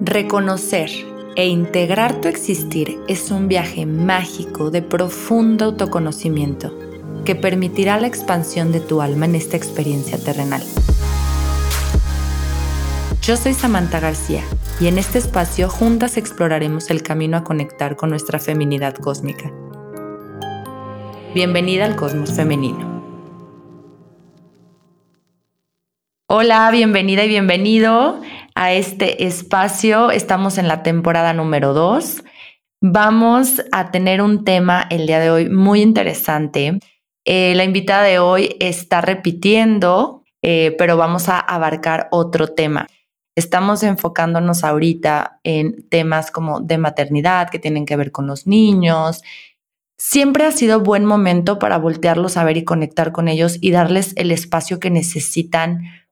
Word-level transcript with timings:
Reconocer 0.00 0.90
e 1.34 1.48
integrar 1.48 2.20
tu 2.20 2.28
existir 2.28 3.00
es 3.08 3.32
un 3.32 3.48
viaje 3.48 3.84
mágico 3.84 4.70
de 4.70 4.80
profundo 4.80 5.64
autoconocimiento 5.64 6.72
que 7.24 7.34
permitirá 7.34 7.98
la 7.98 8.06
expansión 8.06 8.70
de 8.70 8.78
tu 8.78 9.02
alma 9.02 9.24
en 9.24 9.34
esta 9.34 9.56
experiencia 9.56 10.16
terrenal. 10.16 10.62
Yo 13.22 13.36
soy 13.36 13.54
Samantha 13.54 13.98
García 13.98 14.44
y 14.80 14.86
en 14.86 14.98
este 14.98 15.18
espacio 15.18 15.68
juntas 15.68 16.16
exploraremos 16.16 16.90
el 16.90 17.02
camino 17.02 17.36
a 17.36 17.42
conectar 17.42 17.96
con 17.96 18.10
nuestra 18.10 18.38
feminidad 18.38 18.94
cósmica. 18.94 19.52
Bienvenida 21.34 21.84
al 21.84 21.96
Cosmos 21.96 22.32
Femenino. 22.32 22.98
Hola, 26.30 26.70
bienvenida 26.70 27.24
y 27.24 27.28
bienvenido 27.28 28.20
a 28.58 28.72
este 28.72 29.24
espacio. 29.24 30.10
Estamos 30.10 30.58
en 30.58 30.66
la 30.66 30.82
temporada 30.82 31.32
número 31.32 31.74
2. 31.74 32.24
Vamos 32.82 33.62
a 33.70 33.92
tener 33.92 34.20
un 34.20 34.42
tema 34.42 34.84
el 34.90 35.06
día 35.06 35.20
de 35.20 35.30
hoy 35.30 35.48
muy 35.48 35.80
interesante. 35.80 36.80
Eh, 37.24 37.54
la 37.54 37.62
invitada 37.62 38.02
de 38.02 38.18
hoy 38.18 38.56
está 38.58 39.00
repitiendo, 39.00 40.24
eh, 40.42 40.74
pero 40.76 40.96
vamos 40.96 41.28
a 41.28 41.38
abarcar 41.38 42.08
otro 42.10 42.48
tema. 42.48 42.88
Estamos 43.36 43.84
enfocándonos 43.84 44.64
ahorita 44.64 45.38
en 45.44 45.88
temas 45.88 46.32
como 46.32 46.58
de 46.60 46.78
maternidad 46.78 47.50
que 47.50 47.60
tienen 47.60 47.86
que 47.86 47.96
ver 47.96 48.10
con 48.10 48.26
los 48.26 48.48
niños. 48.48 49.22
Siempre 49.98 50.44
ha 50.46 50.50
sido 50.50 50.80
buen 50.80 51.04
momento 51.04 51.60
para 51.60 51.78
voltearlos 51.78 52.36
a 52.36 52.42
ver 52.42 52.56
y 52.56 52.64
conectar 52.64 53.12
con 53.12 53.28
ellos 53.28 53.56
y 53.60 53.70
darles 53.70 54.14
el 54.16 54.32
espacio 54.32 54.80
que 54.80 54.90
necesitan 54.90 56.07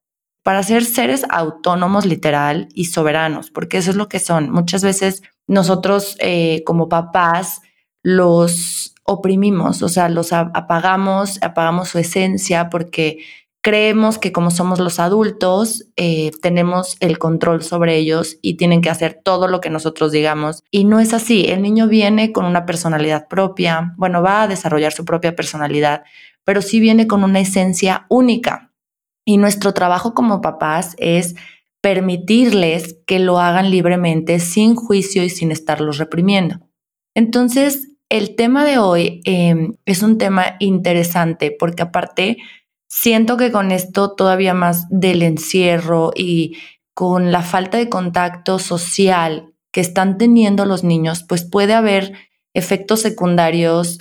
para 0.47 0.63
ser 0.63 0.85
seres 0.85 1.27
autónomos 1.29 2.07
literal 2.07 2.69
y 2.73 2.85
soberanos, 2.85 3.51
porque 3.51 3.79
eso 3.79 3.91
es 3.91 3.97
lo 3.97 4.09
que 4.09 4.21
son. 4.21 4.49
Muchas 4.53 4.85
veces 4.85 5.25
nosotros 5.49 6.17
eh, 6.21 6.63
como 6.65 6.89
papás 6.89 7.63
los 8.05 8.95
oprimimos, 9.03 9.83
o 9.83 9.89
sea, 9.89 10.09
los 10.09 10.33
apagamos, 10.33 11.43
apagamos 11.43 11.89
su 11.89 11.99
esencia 11.99 12.71
porque 12.71 13.19
creemos 13.61 14.19
que 14.21 14.31
como 14.31 14.53
somos 14.53 14.79
los 14.79 15.01
adultos, 15.01 15.87
eh, 15.97 16.31
tenemos 16.43 16.97
el 17.01 17.19
control 17.19 17.65
sobre 17.65 17.97
ellos 17.97 18.39
y 18.41 18.55
tienen 18.55 18.83
que 18.83 18.91
hacer 18.91 19.21
todo 19.25 19.49
lo 19.49 19.61
que 19.61 19.71
nosotros 19.71 20.13
digamos. 20.13 20.63
Y 20.71 20.85
no 20.85 21.01
es 21.01 21.13
así. 21.13 21.47
El 21.49 21.61
niño 21.61 21.89
viene 21.89 22.31
con 22.31 22.45
una 22.45 22.67
personalidad 22.67 23.27
propia, 23.27 23.95
bueno, 23.97 24.23
va 24.23 24.43
a 24.43 24.47
desarrollar 24.47 24.93
su 24.93 25.05
propia 25.05 25.35
personalidad, 25.35 26.05
pero 26.45 26.63
sí 26.63 26.79
viene 26.79 27.09
con 27.09 27.25
una 27.25 27.41
esencia 27.41 28.07
única. 28.09 28.66
Y 29.27 29.37
nuestro 29.37 29.75
trabajo 29.75 30.15
como 30.15 30.41
papás 30.41 30.95
es 30.99 31.35
permitirles 31.83 32.99
que 33.07 33.19
lo 33.19 33.39
hagan 33.39 33.71
libremente, 33.71 34.41
sin 34.41 34.75
juicio 34.75 35.23
y 35.23 35.29
sin 35.29 35.53
estarlos 35.53 35.99
reprimiendo. 35.99 36.61
Entonces, 37.15 37.89
el 38.09 38.37
tema 38.37 38.65
de 38.65 38.79
hoy 38.79 39.21
em, 39.25 39.75
es 39.85 40.03
un 40.03 40.17
tema 40.17 40.57
interesante 40.61 41.51
porque 41.51 41.83
aparte 41.83 42.39
siento 42.89 43.37
que 43.37 43.51
con 43.51 43.73
esto 43.73 44.15
todavía 44.15 44.55
más 44.55 44.87
del 44.91 45.23
encierro 45.23 46.13
y 46.15 46.57
con 46.95 47.33
la 47.33 47.43
falta 47.43 47.79
de 47.79 47.89
contacto 47.89 48.59
social 48.59 49.53
que 49.73 49.81
están 49.81 50.19
teniendo 50.19 50.65
los 50.65 50.85
niños, 50.85 51.25
pues 51.29 51.45
puede 51.45 51.75
haber 51.75 52.15
efectos 52.55 53.01
secundarios 53.01 53.99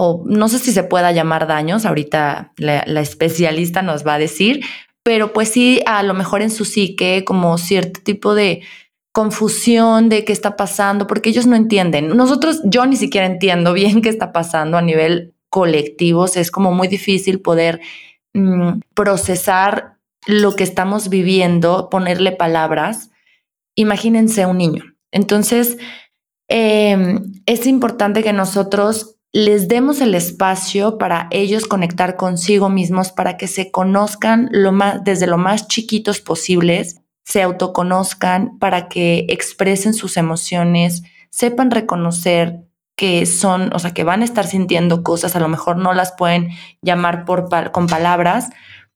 o 0.00 0.22
no 0.26 0.48
sé 0.48 0.60
si 0.60 0.70
se 0.70 0.84
pueda 0.84 1.10
llamar 1.10 1.48
daños, 1.48 1.84
ahorita 1.84 2.52
la, 2.56 3.00
especialista 3.00 3.82
nos 3.82 4.06
va 4.06 4.14
a 4.14 4.18
decir, 4.20 4.64
pero 5.02 5.32
pues 5.32 5.48
sí, 5.48 5.80
a 5.86 6.04
lo 6.04 6.14
mejor 6.14 6.40
en 6.40 6.50
su 6.50 6.64
psique 6.64 7.24
como 7.26 7.58
cierto 7.58 8.00
tipo 8.04 8.36
de 8.36 8.62
confusión 9.10 10.08
de 10.08 10.24
qué 10.24 10.32
está 10.32 10.54
pasando, 10.56 11.08
porque 11.08 11.30
ellos 11.30 11.48
no 11.48 11.56
entienden. 11.56 12.16
Nosotros, 12.16 12.60
yo 12.64 12.86
ni 12.86 12.94
siquiera 12.94 13.26
entiendo 13.26 13.72
bien 13.72 14.00
qué 14.02 14.08
está 14.08 14.32
pasando 14.32 14.78
a 14.78 14.82
nivel 14.82 15.34
colectivo, 15.50 16.26
es 16.26 16.52
como 16.52 16.70
muy 16.70 16.86
difícil 16.86 17.40
poder 17.40 17.80
mm, 18.34 18.80
procesar 18.94 19.96
lo 20.28 20.54
que 20.54 20.62
estamos 20.62 21.08
viviendo, 21.08 21.88
ponerle 21.90 22.30
palabras. 22.30 23.10
Imagínense 23.74 24.46
un 24.46 24.58
niño. 24.58 24.84
Entonces, 25.10 25.76
em, 26.46 27.32
es 27.46 27.66
importante 27.66 28.22
que 28.22 28.32
nosotros 28.32 29.17
les 29.32 29.68
demos 29.68 30.00
el 30.00 30.14
espacio 30.14 30.98
para 30.98 31.28
ellos 31.30 31.66
conectar 31.66 32.16
consigo 32.16 32.68
mismos, 32.70 33.12
para 33.12 33.36
que 33.36 33.46
se 33.46 33.70
conozcan 33.70 34.48
lo 34.52 34.72
más, 34.72 35.04
desde 35.04 35.26
lo 35.26 35.38
más 35.38 35.68
chiquitos 35.68 36.20
posibles, 36.20 37.02
se 37.24 37.42
autoconozcan, 37.42 38.58
para 38.58 38.88
que 38.88 39.26
expresen 39.28 39.92
sus 39.92 40.16
emociones, 40.16 41.02
sepan 41.30 41.70
reconocer 41.70 42.64
que 42.96 43.26
son, 43.26 43.72
o 43.74 43.78
sea, 43.78 43.92
que 43.92 44.02
van 44.02 44.22
a 44.22 44.24
estar 44.24 44.46
sintiendo 44.46 45.02
cosas, 45.02 45.36
a 45.36 45.40
lo 45.40 45.48
mejor 45.48 45.76
no 45.76 45.92
las 45.92 46.12
pueden 46.12 46.48
llamar 46.82 47.24
por, 47.24 47.48
con 47.70 47.86
palabras, 47.86 48.48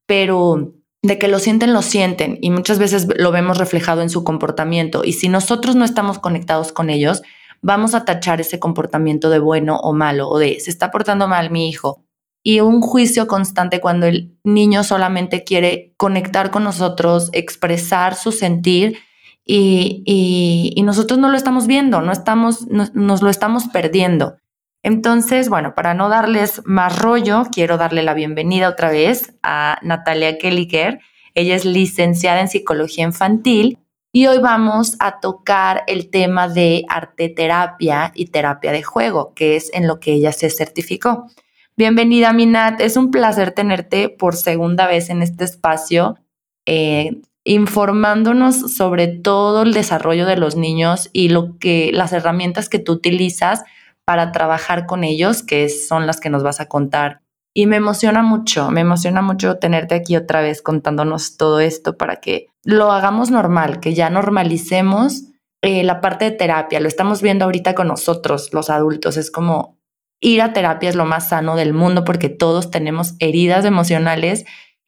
pero 0.07 0.73
de 1.03 1.19
que 1.19 1.29
lo 1.29 1.39
sienten, 1.39 1.73
lo 1.73 1.83
sienten 1.83 2.39
y 2.41 2.51
muchas 2.51 2.79
veces 2.79 3.07
lo 3.17 3.33
vemos 3.33 3.59
reflejado 3.59 4.03
en 4.03 4.11
su 4.11 4.25
comportamiento. 4.25 5.05
Y 5.05 5.13
si 5.13 5.29
nosotros 5.29 5.77
no 5.77 5.85
estamos 5.85 6.19
conectados 6.19 6.73
con 6.73 6.91
ellos, 6.91 7.23
vamos 7.63 7.95
a 7.95 8.05
tachar 8.05 8.41
ese 8.41 8.59
comportamiento 8.59 9.31
de 9.31 9.39
bueno 9.39 9.77
o 9.77 9.93
malo 9.93 10.29
o 10.29 10.39
de 10.39 10.61
se 10.61 10.71
está 10.71 10.91
portando 10.91 11.29
mal 11.29 11.51
mi 11.51 11.69
hijo. 11.69 12.05
Y 12.45 12.59
un 12.59 12.81
juicio 12.83 13.29
constante 13.29 13.81
cuando 13.81 14.07
el 14.07 14.37
niño 14.43 14.83
solamente 14.83 15.45
quiere 15.45 15.95
conectar 15.97 16.51
con 16.51 16.65
nosotros, 16.65 17.31
expresar 17.33 18.17
su 18.17 18.33
sentir 18.33 18.99
y, 19.45 20.75
nosotros 20.85 21.21
no 21.21 21.31
lo 21.31 21.37
estamos 21.37 21.69
viendo, 21.69 22.03
no 22.03 22.11
estamos, 22.11 22.67
nos 22.67 23.23
lo 23.23 23.31
estamos 23.31 23.69
perdiendo. 23.69 24.37
Entonces, 24.83 25.49
bueno, 25.49 25.77
para 25.77 25.95
no 25.95 26.09
darles 26.09 26.61
más 26.65 26.99
rollo, 26.99 27.45
quiero 27.53 27.79
darle 27.79 28.03
la 28.03 28.15
bienvenida 28.15 28.69
otra 28.69 28.91
vez 28.91 29.35
a 29.45 29.79
Natalia 29.83 30.39
Kelliker. 30.39 30.99
Ella 31.35 31.55
es 31.55 31.65
licenciada 31.65 32.41
en 32.41 32.49
psicología 32.49 33.05
infantil 33.05 33.79
y 34.15 34.27
hoy 34.27 34.39
vamos 34.39 34.97
a 34.99 35.21
tocar 35.21 35.85
el 35.87 36.11
tema 36.11 36.47
de 36.47 36.85
arte 36.89 37.31
terapia 37.31 38.13
y 38.15 38.27
terapia 38.27 38.71
de 38.71 38.83
juego, 38.83 39.33
que 39.35 39.57
es 39.57 39.73
en 39.73 39.87
lo 39.87 40.01
que 40.01 40.13
ella 40.13 40.33
se 40.33 40.51
certificó. 40.51 41.29
Bienvenida, 41.77 42.35
Minat. 42.35 42.83
Es 42.83 42.99
un 42.99 43.11
placer 43.11 43.53
tenerte 43.53 44.11
por 44.11 44.37
segunda 44.37 44.87
vez 44.87 45.09
en 45.09 45.23
este 45.23 45.45
espacio, 45.45 46.19
eh, 46.67 47.23
informándonos 47.45 48.75
sobre 48.75 49.09
todo 49.09 49.63
el 49.63 49.73
desarrollo 49.73 50.27
de 50.27 50.37
los 50.37 50.57
niños 50.57 51.09
y 51.15 51.31
lo 51.31 51.59
que 51.59 51.91
las 51.95 52.13
herramientas 52.13 52.69
que 52.69 52.79
tú 52.79 52.93
utilizas 52.93 53.65
para 54.05 54.31
trabajar 54.31 54.85
con 54.85 55.05
ellos, 55.05 55.43
que 55.43 55.71
son 55.71 56.07
las 56.07 56.21
que 56.21 56.29
nos 56.29 56.43
vas 56.43 56.61
a 56.61 56.69
contar 56.69 57.23
y 57.55 57.67
me 57.67 57.77
emociona 57.77 58.23
mucho, 58.23 58.71
me 58.71 58.81
emociona 58.81 59.23
mucho 59.23 59.59
tenerte 59.59 59.95
aquí 59.95 60.17
otra 60.17 60.41
vez 60.41 60.63
contándonos 60.63 61.37
todo 61.37 61.61
esto 61.61 61.97
para 61.97 62.17
que 62.17 62.49
lo 62.65 62.93
hagamos 62.93 63.31
normal, 63.31 63.81
que 63.81 63.95
ya 63.95 64.09
normalicemos 64.09 65.25
eh, 65.63 65.85
la 65.85 66.01
parte 66.01 66.25
de 66.25 66.31
terapia. 66.33 66.81
Lo 66.81 66.89
estamos 66.89 67.23
viendo 67.23 67.45
ahorita 67.45 67.75
con 67.75 67.89
nosotros, 67.89 68.51
los 68.53 68.71
adultos. 68.71 69.17
Es 69.17 69.31
como 69.31 69.79
ir 70.21 70.41
a 70.41 70.53
terapia 70.53 70.89
es 70.89 70.95
lo 70.95 71.05
más 71.05 71.29
sano 71.29 71.57
del 71.57 71.75
mundo 71.75 72.05
porque 72.05 72.29
todos 72.29 72.71
tenemos 72.71 73.15
heridas 73.19 73.65
emocionales 73.65 74.45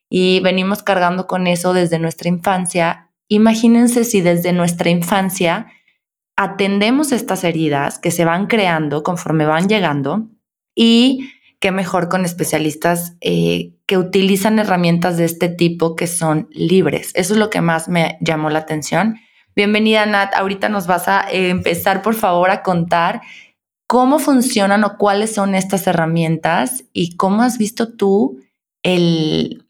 y 0.09 0.39
venimos 0.39 0.81
cargando 0.81 1.27
con 1.27 1.45
eso 1.45 1.73
desde 1.73 1.99
nuestra 1.99 2.29
infancia. 2.29 3.11
Imagínense 3.27 4.05
si 4.05 4.21
desde 4.21 4.53
nuestra 4.53 4.89
infancia 4.89 5.67
atendemos 6.37 7.11
estas 7.11 7.43
heridas 7.43 7.99
que 7.99 8.11
se 8.11 8.25
van 8.25 8.47
creando 8.47 9.03
conforme 9.03 9.45
van 9.45 9.67
llegando 9.67 10.27
y 10.75 11.31
qué 11.59 11.71
mejor 11.71 12.09
con 12.09 12.25
especialistas 12.25 13.15
eh, 13.21 13.73
que 13.85 13.97
utilizan 13.97 14.59
herramientas 14.59 15.17
de 15.17 15.25
este 15.25 15.49
tipo 15.49 15.95
que 15.95 16.07
son 16.07 16.47
libres. 16.51 17.11
Eso 17.15 17.33
es 17.33 17.39
lo 17.39 17.49
que 17.49 17.61
más 17.61 17.87
me 17.87 18.17
llamó 18.21 18.49
la 18.49 18.59
atención. 18.59 19.17
Bienvenida, 19.55 20.05
Nat. 20.05 20.33
Ahorita 20.35 20.69
nos 20.69 20.87
vas 20.87 21.07
a 21.07 21.21
eh, 21.31 21.49
empezar, 21.49 22.01
por 22.01 22.15
favor, 22.15 22.49
a 22.49 22.61
contar 22.61 23.21
cómo 23.87 24.19
funcionan 24.19 24.83
o 24.83 24.97
cuáles 24.97 25.33
son 25.33 25.55
estas 25.55 25.87
herramientas 25.87 26.83
y 26.91 27.15
cómo 27.15 27.43
has 27.43 27.57
visto 27.57 27.95
tú 27.95 28.41
el, 28.83 29.67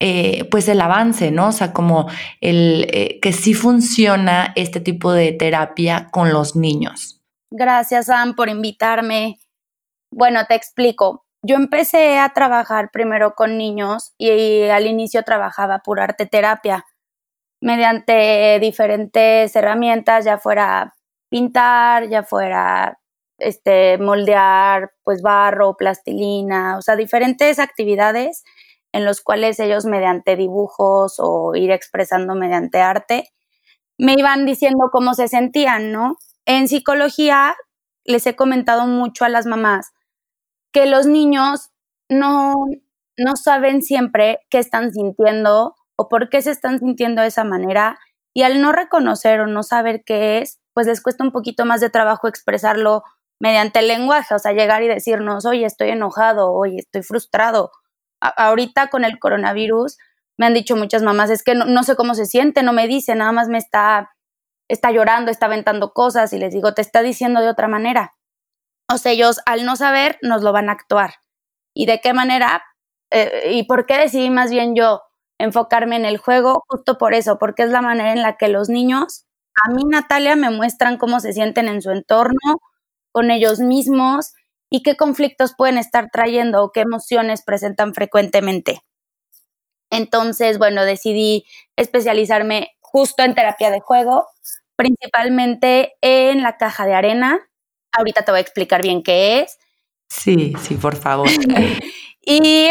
eh, 0.00 0.48
pues 0.50 0.68
el 0.68 0.80
avance, 0.80 1.30
¿no? 1.30 1.48
O 1.48 1.52
sea, 1.52 1.72
como 1.72 2.08
el 2.40 3.18
que 3.20 3.32
sí 3.32 3.54
funciona 3.54 4.52
este 4.56 4.80
tipo 4.80 5.12
de 5.12 5.32
terapia 5.32 6.08
con 6.10 6.32
los 6.32 6.56
niños. 6.56 7.20
Gracias, 7.50 8.06
Sam, 8.06 8.34
por 8.34 8.48
invitarme. 8.48 9.38
Bueno, 10.10 10.46
te 10.46 10.54
explico 10.54 11.25
yo 11.46 11.56
empecé 11.56 12.18
a 12.18 12.30
trabajar 12.30 12.90
primero 12.92 13.34
con 13.34 13.56
niños 13.56 14.14
y, 14.18 14.64
al 14.64 14.86
inicio 14.86 15.22
trabajaba 15.22 15.80
por 15.80 16.00
arte 16.00 16.26
terapia 16.26 16.84
mediante 17.60 18.58
diferentes 18.60 19.54
herramientas, 19.56 20.24
ya 20.24 20.38
fuera 20.38 20.94
pintar, 21.30 22.08
ya 22.08 22.22
fuera 22.22 22.98
este 23.38 23.98
moldear 23.98 24.92
pues 25.04 25.22
barro, 25.22 25.76
plastilina, 25.76 26.78
o 26.78 26.82
sea, 26.82 26.96
diferentes 26.96 27.58
actividades 27.58 28.44
en 28.92 29.04
los 29.04 29.20
cuales 29.20 29.60
ellos 29.60 29.84
mediante 29.84 30.36
dibujos 30.36 31.16
o 31.18 31.54
ir 31.54 31.70
expresando 31.70 32.34
mediante 32.34 32.80
arte 32.80 33.28
me 33.98 34.14
iban 34.14 34.46
diciendo 34.46 34.90
cómo 34.92 35.14
se 35.14 35.28
sentían, 35.28 35.92
¿no? 35.92 36.16
En 36.46 36.68
psicología 36.68 37.56
les 38.04 38.26
he 38.26 38.36
comentado 38.36 38.86
mucho 38.86 39.24
a 39.24 39.28
las 39.28 39.46
mamás 39.46 39.92
que 40.76 40.84
los 40.84 41.06
niños 41.06 41.70
no, 42.10 42.52
no 43.16 43.36
saben 43.36 43.80
siempre 43.80 44.40
qué 44.50 44.58
están 44.58 44.92
sintiendo 44.92 45.74
o 45.96 46.08
por 46.10 46.28
qué 46.28 46.42
se 46.42 46.50
están 46.50 46.80
sintiendo 46.80 47.22
de 47.22 47.28
esa 47.28 47.44
manera 47.44 47.98
y 48.34 48.42
al 48.42 48.60
no 48.60 48.72
reconocer 48.72 49.40
o 49.40 49.46
no 49.46 49.62
saber 49.62 50.02
qué 50.04 50.36
es, 50.36 50.60
pues 50.74 50.86
les 50.86 51.00
cuesta 51.00 51.24
un 51.24 51.32
poquito 51.32 51.64
más 51.64 51.80
de 51.80 51.88
trabajo 51.88 52.28
expresarlo 52.28 53.04
mediante 53.40 53.78
el 53.78 53.88
lenguaje, 53.88 54.34
o 54.34 54.38
sea, 54.38 54.52
llegar 54.52 54.82
y 54.82 54.88
decirnos, 54.88 55.46
oye, 55.46 55.64
estoy 55.64 55.88
enojado, 55.88 56.52
oye, 56.52 56.76
estoy 56.80 57.02
frustrado. 57.02 57.70
ahorita 58.20 58.88
con 58.88 59.06
el 59.06 59.18
coronavirus 59.18 59.96
me 60.36 60.44
han 60.44 60.52
dicho 60.52 60.76
muchas 60.76 61.02
mamás, 61.02 61.30
es 61.30 61.42
que 61.42 61.54
no, 61.54 61.82
sé 61.84 61.96
cómo 61.96 62.14
se 62.14 62.26
siente, 62.26 62.62
no 62.62 62.74
me 62.74 62.86
dice, 62.86 63.14
nada 63.14 63.32
más 63.32 63.48
me 63.48 63.56
está, 63.56 64.10
está 64.68 64.90
llorando, 64.90 65.30
está 65.30 65.46
aventando 65.46 65.94
cosas 65.94 66.34
y 66.34 66.38
les 66.38 66.52
digo, 66.52 66.74
te 66.74 66.82
está 66.82 67.00
diciendo 67.00 67.40
de 67.40 67.48
otra 67.48 67.66
manera. 67.66 68.12
O 68.88 68.98
sea, 68.98 69.12
ellos 69.12 69.40
al 69.46 69.64
no 69.64 69.76
saber 69.76 70.18
nos 70.22 70.42
lo 70.42 70.52
van 70.52 70.68
a 70.68 70.72
actuar. 70.72 71.14
¿Y 71.74 71.86
de 71.86 72.00
qué 72.00 72.12
manera? 72.12 72.62
Eh, 73.10 73.50
¿Y 73.52 73.64
por 73.64 73.86
qué 73.86 73.98
decidí 73.98 74.30
más 74.30 74.50
bien 74.50 74.74
yo 74.76 75.02
enfocarme 75.38 75.96
en 75.96 76.04
el 76.04 76.18
juego? 76.18 76.64
Justo 76.68 76.98
por 76.98 77.14
eso, 77.14 77.38
porque 77.38 77.64
es 77.64 77.70
la 77.70 77.82
manera 77.82 78.12
en 78.12 78.22
la 78.22 78.36
que 78.36 78.48
los 78.48 78.68
niños, 78.68 79.26
a 79.64 79.70
mí 79.72 79.82
Natalia, 79.84 80.36
me 80.36 80.50
muestran 80.50 80.98
cómo 80.98 81.20
se 81.20 81.32
sienten 81.32 81.68
en 81.68 81.82
su 81.82 81.90
entorno, 81.90 82.38
con 83.12 83.30
ellos 83.30 83.60
mismos 83.60 84.34
y 84.70 84.82
qué 84.82 84.96
conflictos 84.96 85.54
pueden 85.56 85.78
estar 85.78 86.08
trayendo 86.12 86.62
o 86.62 86.70
qué 86.72 86.80
emociones 86.80 87.42
presentan 87.44 87.94
frecuentemente. 87.94 88.82
Entonces, 89.90 90.58
bueno, 90.58 90.84
decidí 90.84 91.44
especializarme 91.76 92.70
justo 92.80 93.22
en 93.22 93.34
terapia 93.34 93.70
de 93.70 93.80
juego, 93.80 94.26
principalmente 94.76 95.94
en 96.00 96.42
la 96.42 96.56
caja 96.56 96.86
de 96.86 96.94
arena. 96.94 97.40
Ahorita 97.96 98.22
te 98.22 98.30
voy 98.30 98.38
a 98.38 98.42
explicar 98.42 98.82
bien 98.82 99.02
qué 99.02 99.40
es. 99.40 99.58
Sí, 100.08 100.52
sí, 100.62 100.74
por 100.74 100.96
favor. 100.96 101.28
y 102.20 102.70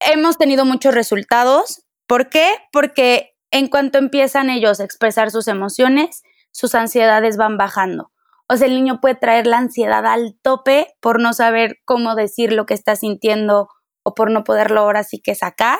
hemos 0.00 0.38
tenido 0.38 0.64
muchos 0.64 0.94
resultados. 0.94 1.82
¿Por 2.06 2.28
qué? 2.28 2.48
Porque 2.72 3.36
en 3.50 3.68
cuanto 3.68 3.98
empiezan 3.98 4.50
ellos 4.50 4.80
a 4.80 4.84
expresar 4.84 5.30
sus 5.30 5.48
emociones, 5.48 6.22
sus 6.50 6.74
ansiedades 6.74 7.36
van 7.36 7.56
bajando. 7.56 8.10
O 8.48 8.56
sea, 8.56 8.66
el 8.66 8.74
niño 8.74 9.00
puede 9.00 9.14
traer 9.14 9.46
la 9.46 9.58
ansiedad 9.58 10.06
al 10.06 10.36
tope 10.42 10.94
por 11.00 11.20
no 11.20 11.32
saber 11.32 11.78
cómo 11.84 12.14
decir 12.14 12.52
lo 12.52 12.66
que 12.66 12.74
está 12.74 12.96
sintiendo 12.96 13.68
o 14.02 14.14
por 14.14 14.30
no 14.30 14.44
poderlo 14.44 14.80
ahora 14.80 15.02
sí 15.02 15.20
que 15.20 15.34
sacar. 15.34 15.78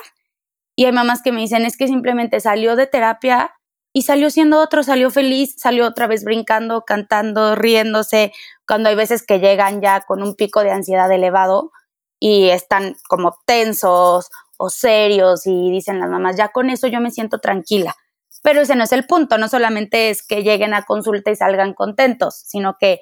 Y 0.75 0.85
hay 0.85 0.91
mamás 0.91 1.21
que 1.21 1.31
me 1.31 1.41
dicen, 1.41 1.65
es 1.65 1.77
que 1.77 1.87
simplemente 1.87 2.39
salió 2.39 2.75
de 2.75 2.87
terapia 2.87 3.53
y 3.97 4.01
salió 4.01 4.29
siendo 4.29 4.59
otro, 4.59 4.83
salió 4.83 5.09
feliz, 5.09 5.55
salió 5.57 5.87
otra 5.87 6.05
vez 6.05 6.25
brincando, 6.25 6.81
cantando, 6.81 7.55
riéndose, 7.55 8.33
cuando 8.67 8.89
hay 8.89 8.95
veces 8.95 9.25
que 9.25 9.39
llegan 9.39 9.81
ya 9.81 10.01
con 10.01 10.21
un 10.21 10.35
pico 10.35 10.63
de 10.63 10.71
ansiedad 10.71 11.09
elevado 11.09 11.71
y 12.19 12.49
están 12.49 12.97
como 13.07 13.37
tensos 13.45 14.29
o 14.57 14.69
serios 14.69 15.47
y 15.47 15.71
dicen 15.71 16.01
las 16.01 16.09
mamás, 16.09 16.35
ya 16.35 16.49
con 16.49 16.69
eso 16.69 16.87
yo 16.87 16.99
me 16.99 17.09
siento 17.09 17.39
tranquila. 17.39 17.95
Pero 18.43 18.59
ese 18.59 18.75
no 18.75 18.83
es 18.83 18.91
el 18.91 19.05
punto, 19.05 19.37
no 19.37 19.47
solamente 19.47 20.09
es 20.09 20.27
que 20.27 20.43
lleguen 20.43 20.73
a 20.73 20.83
consulta 20.83 21.31
y 21.31 21.37
salgan 21.37 21.73
contentos, 21.73 22.35
sino 22.35 22.75
que 22.77 22.99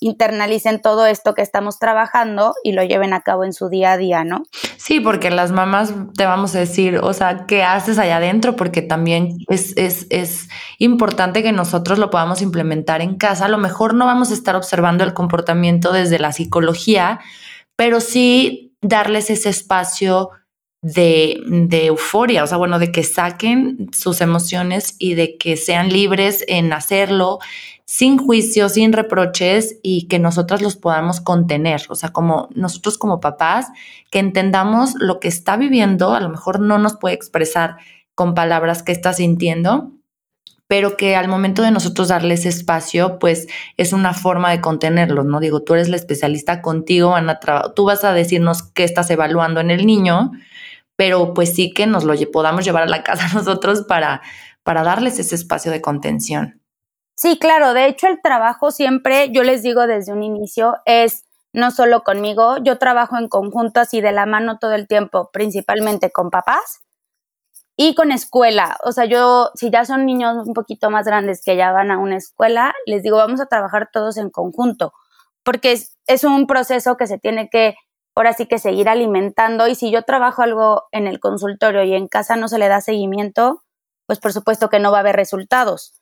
internalicen 0.00 0.82
todo 0.82 1.06
esto 1.06 1.34
que 1.34 1.42
estamos 1.42 1.78
trabajando 1.78 2.54
y 2.62 2.72
lo 2.72 2.84
lleven 2.84 3.12
a 3.12 3.22
cabo 3.22 3.44
en 3.44 3.52
su 3.52 3.68
día 3.68 3.92
a 3.92 3.96
día, 3.96 4.24
¿no? 4.24 4.42
Sí, 4.76 5.00
porque 5.00 5.30
las 5.30 5.52
mamás 5.52 5.94
te 6.16 6.26
vamos 6.26 6.54
a 6.54 6.58
decir, 6.58 6.98
o 6.98 7.12
sea, 7.12 7.46
¿qué 7.46 7.62
haces 7.62 7.98
allá 7.98 8.18
adentro? 8.18 8.56
Porque 8.56 8.82
también 8.82 9.38
es, 9.48 9.76
es, 9.76 10.06
es 10.10 10.48
importante 10.78 11.42
que 11.42 11.52
nosotros 11.52 11.98
lo 11.98 12.10
podamos 12.10 12.42
implementar 12.42 13.00
en 13.00 13.16
casa. 13.16 13.46
A 13.46 13.48
lo 13.48 13.58
mejor 13.58 13.94
no 13.94 14.06
vamos 14.06 14.30
a 14.30 14.34
estar 14.34 14.54
observando 14.54 15.02
el 15.02 15.14
comportamiento 15.14 15.92
desde 15.92 16.18
la 16.18 16.32
psicología, 16.32 17.20
pero 17.74 18.00
sí 18.00 18.74
darles 18.82 19.30
ese 19.30 19.48
espacio 19.48 20.30
de, 20.82 21.40
de, 21.46 21.86
euforia, 21.86 22.44
o 22.44 22.46
sea, 22.46 22.58
bueno, 22.58 22.78
de 22.78 22.92
que 22.92 23.02
saquen 23.02 23.88
sus 23.92 24.20
emociones 24.20 24.94
y 24.98 25.14
de 25.14 25.36
que 25.36 25.56
sean 25.56 25.88
libres 25.88 26.44
en 26.46 26.72
hacerlo, 26.72 27.40
sin 27.86 28.18
juicio, 28.18 28.68
sin 28.68 28.92
reproches 28.92 29.78
y 29.82 30.08
que 30.08 30.18
nosotras 30.18 30.60
los 30.60 30.76
podamos 30.76 31.20
contener. 31.20 31.82
O 31.88 31.94
sea, 31.94 32.10
como 32.10 32.48
nosotros 32.52 32.98
como 32.98 33.20
papás, 33.20 33.68
que 34.10 34.18
entendamos 34.18 34.94
lo 34.98 35.20
que 35.20 35.28
está 35.28 35.56
viviendo, 35.56 36.12
a 36.12 36.20
lo 36.20 36.28
mejor 36.28 36.60
no 36.60 36.78
nos 36.78 36.96
puede 36.96 37.14
expresar 37.14 37.76
con 38.16 38.34
palabras 38.34 38.82
que 38.82 38.90
está 38.90 39.12
sintiendo, 39.12 39.92
pero 40.66 40.96
que 40.96 41.14
al 41.14 41.28
momento 41.28 41.62
de 41.62 41.70
nosotros 41.70 42.08
darles 42.08 42.44
espacio, 42.44 43.20
pues 43.20 43.46
es 43.76 43.92
una 43.92 44.14
forma 44.14 44.50
de 44.50 44.60
contenerlos, 44.60 45.24
¿no? 45.24 45.38
Digo, 45.38 45.62
tú 45.62 45.74
eres 45.74 45.88
la 45.88 45.96
especialista 45.96 46.62
contigo, 46.62 47.10
van 47.10 47.30
a 47.30 47.38
tú 47.74 47.84
vas 47.84 48.02
a 48.02 48.12
decirnos 48.12 48.64
qué 48.64 48.82
estás 48.82 49.10
evaluando 49.10 49.60
en 49.60 49.70
el 49.70 49.86
niño, 49.86 50.32
pero 50.96 51.34
pues 51.34 51.54
sí 51.54 51.72
que 51.72 51.86
nos 51.86 52.02
lo 52.02 52.14
podamos 52.32 52.64
llevar 52.64 52.82
a 52.82 52.88
la 52.88 53.02
casa 53.04 53.28
nosotros 53.32 53.84
para, 53.86 54.22
para 54.64 54.82
darles 54.82 55.20
ese 55.20 55.36
espacio 55.36 55.70
de 55.70 55.80
contención. 55.80 56.60
Sí, 57.18 57.38
claro, 57.38 57.72
de 57.72 57.86
hecho 57.86 58.08
el 58.08 58.20
trabajo 58.20 58.70
siempre, 58.70 59.30
yo 59.32 59.42
les 59.42 59.62
digo 59.62 59.86
desde 59.86 60.12
un 60.12 60.22
inicio, 60.22 60.76
es 60.84 61.24
no 61.54 61.70
solo 61.70 62.02
conmigo, 62.04 62.58
yo 62.58 62.76
trabajo 62.78 63.16
en 63.16 63.28
conjunto 63.28 63.80
así 63.80 64.02
de 64.02 64.12
la 64.12 64.26
mano 64.26 64.58
todo 64.58 64.74
el 64.74 64.86
tiempo, 64.86 65.30
principalmente 65.32 66.10
con 66.12 66.28
papás 66.30 66.82
y 67.76 67.94
con 67.94 68.12
escuela. 68.12 68.76
O 68.84 68.92
sea, 68.92 69.06
yo, 69.06 69.50
si 69.54 69.70
ya 69.70 69.84
son 69.86 70.06
niños 70.06 70.46
un 70.46 70.54
poquito 70.54 70.90
más 70.90 71.06
grandes 71.06 71.42
que 71.44 71.56
ya 71.56 71.72
van 71.72 71.90
a 71.90 71.98
una 71.98 72.16
escuela, 72.16 72.74
les 72.86 73.02
digo, 73.02 73.16
vamos 73.18 73.40
a 73.40 73.46
trabajar 73.46 73.88
todos 73.92 74.18
en 74.18 74.30
conjunto, 74.30 74.92
porque 75.44 75.72
es, 75.72 75.96
es 76.06 76.24
un 76.24 76.46
proceso 76.46 76.96
que 76.98 77.06
se 77.06 77.18
tiene 77.18 77.48
que, 77.50 77.76
ahora 78.14 78.34
sí 78.34 78.46
que 78.46 78.58
seguir 78.58 78.88
alimentando 78.90 79.68
y 79.68 79.74
si 79.74 79.90
yo 79.90 80.02
trabajo 80.02 80.42
algo 80.42 80.84
en 80.92 81.06
el 81.06 81.20
consultorio 81.20 81.84
y 81.84 81.94
en 81.94 82.08
casa 82.08 82.36
no 82.36 82.48
se 82.48 82.58
le 82.58 82.68
da 82.68 82.80
seguimiento, 82.82 83.62
pues 84.06 84.20
por 84.20 84.32
supuesto 84.32 84.68
que 84.70 84.80
no 84.80 84.92
va 84.92 84.98
a 84.98 85.00
haber 85.00 85.16
resultados 85.16 85.94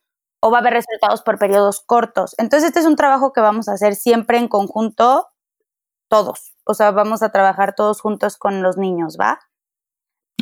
o 0.46 0.50
va 0.50 0.58
a 0.58 0.60
haber 0.60 0.74
resultados 0.74 1.22
por 1.22 1.38
periodos 1.38 1.80
cortos. 1.80 2.34
Entonces, 2.36 2.68
este 2.68 2.80
es 2.80 2.84
un 2.84 2.96
trabajo 2.96 3.32
que 3.32 3.40
vamos 3.40 3.66
a 3.66 3.72
hacer 3.72 3.94
siempre 3.94 4.36
en 4.36 4.46
conjunto, 4.46 5.28
todos. 6.08 6.52
O 6.64 6.74
sea, 6.74 6.90
vamos 6.90 7.22
a 7.22 7.32
trabajar 7.32 7.74
todos 7.74 8.02
juntos 8.02 8.36
con 8.36 8.62
los 8.62 8.76
niños, 8.76 9.16
¿va? 9.18 9.40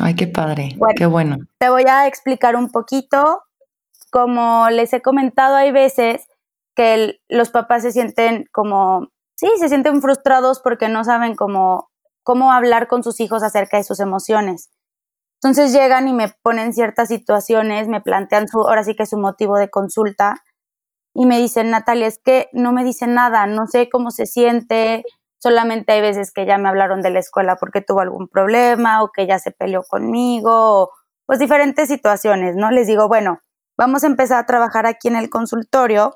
Ay, 0.00 0.16
qué 0.16 0.26
padre, 0.26 0.76
qué 0.96 1.06
bueno. 1.06 1.36
Te 1.58 1.68
voy 1.68 1.84
a 1.84 2.08
explicar 2.08 2.56
un 2.56 2.72
poquito. 2.72 3.44
Como 4.10 4.68
les 4.70 4.92
he 4.92 5.02
comentado, 5.02 5.54
hay 5.54 5.70
veces 5.70 6.26
que 6.74 7.20
los 7.28 7.50
papás 7.50 7.82
se 7.82 7.92
sienten 7.92 8.48
como, 8.50 9.06
sí, 9.36 9.46
se 9.60 9.68
sienten 9.68 10.02
frustrados 10.02 10.58
porque 10.58 10.88
no 10.88 11.04
saben 11.04 11.36
cómo, 11.36 11.92
cómo 12.24 12.50
hablar 12.50 12.88
con 12.88 13.04
sus 13.04 13.20
hijos 13.20 13.44
acerca 13.44 13.76
de 13.76 13.84
sus 13.84 14.00
emociones. 14.00 14.68
Entonces 15.42 15.72
llegan 15.72 16.06
y 16.06 16.12
me 16.12 16.28
ponen 16.42 16.72
ciertas 16.72 17.08
situaciones, 17.08 17.88
me 17.88 18.00
plantean 18.00 18.46
su, 18.46 18.60
ahora 18.60 18.84
sí 18.84 18.94
que 18.94 19.06
su 19.06 19.18
motivo 19.18 19.58
de 19.58 19.70
consulta 19.70 20.42
y 21.14 21.26
me 21.26 21.38
dicen, 21.38 21.70
Natalia, 21.70 22.06
es 22.06 22.20
que 22.24 22.48
no 22.52 22.72
me 22.72 22.84
dicen 22.84 23.14
nada, 23.14 23.46
no 23.46 23.66
sé 23.66 23.88
cómo 23.90 24.10
se 24.12 24.26
siente, 24.26 25.04
solamente 25.42 25.92
hay 25.92 26.00
veces 26.00 26.32
que 26.32 26.46
ya 26.46 26.58
me 26.58 26.68
hablaron 26.68 27.02
de 27.02 27.10
la 27.10 27.18
escuela 27.18 27.56
porque 27.56 27.80
tuvo 27.80 28.00
algún 28.00 28.28
problema 28.28 29.02
o 29.02 29.10
que 29.10 29.26
ya 29.26 29.38
se 29.40 29.50
peleó 29.50 29.82
conmigo, 29.82 30.92
pues 31.26 31.40
diferentes 31.40 31.88
situaciones, 31.88 32.54
¿no? 32.54 32.70
Les 32.70 32.86
digo, 32.86 33.08
bueno, 33.08 33.40
vamos 33.76 34.04
a 34.04 34.06
empezar 34.06 34.38
a 34.38 34.46
trabajar 34.46 34.86
aquí 34.86 35.08
en 35.08 35.16
el 35.16 35.28
consultorio 35.28 36.14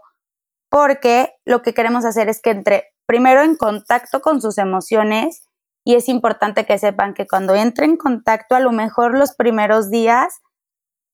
porque 0.71 1.35
lo 1.45 1.63
que 1.63 1.75
queremos 1.75 2.05
hacer 2.05 2.29
es 2.29 2.41
que 2.41 2.51
entre 2.51 2.85
primero 3.07 3.43
en 3.43 3.57
contacto 3.57 4.21
con 4.21 4.41
sus 4.41 4.59
emociones 4.59 5.46
y 5.87 5.95
es 5.95 6.09
importante 6.09 6.67
que 6.67 6.79
sepan 6.79 7.15
que 7.15 7.29
cuando 7.29 7.55
entre 7.55 7.87
en 7.87 7.97
contacto, 7.97 8.57
a 8.57 8.61
lo 8.61 8.73
mejor 8.73 9.17
los 9.17 9.37
primeros 9.37 9.89
días 9.89 10.41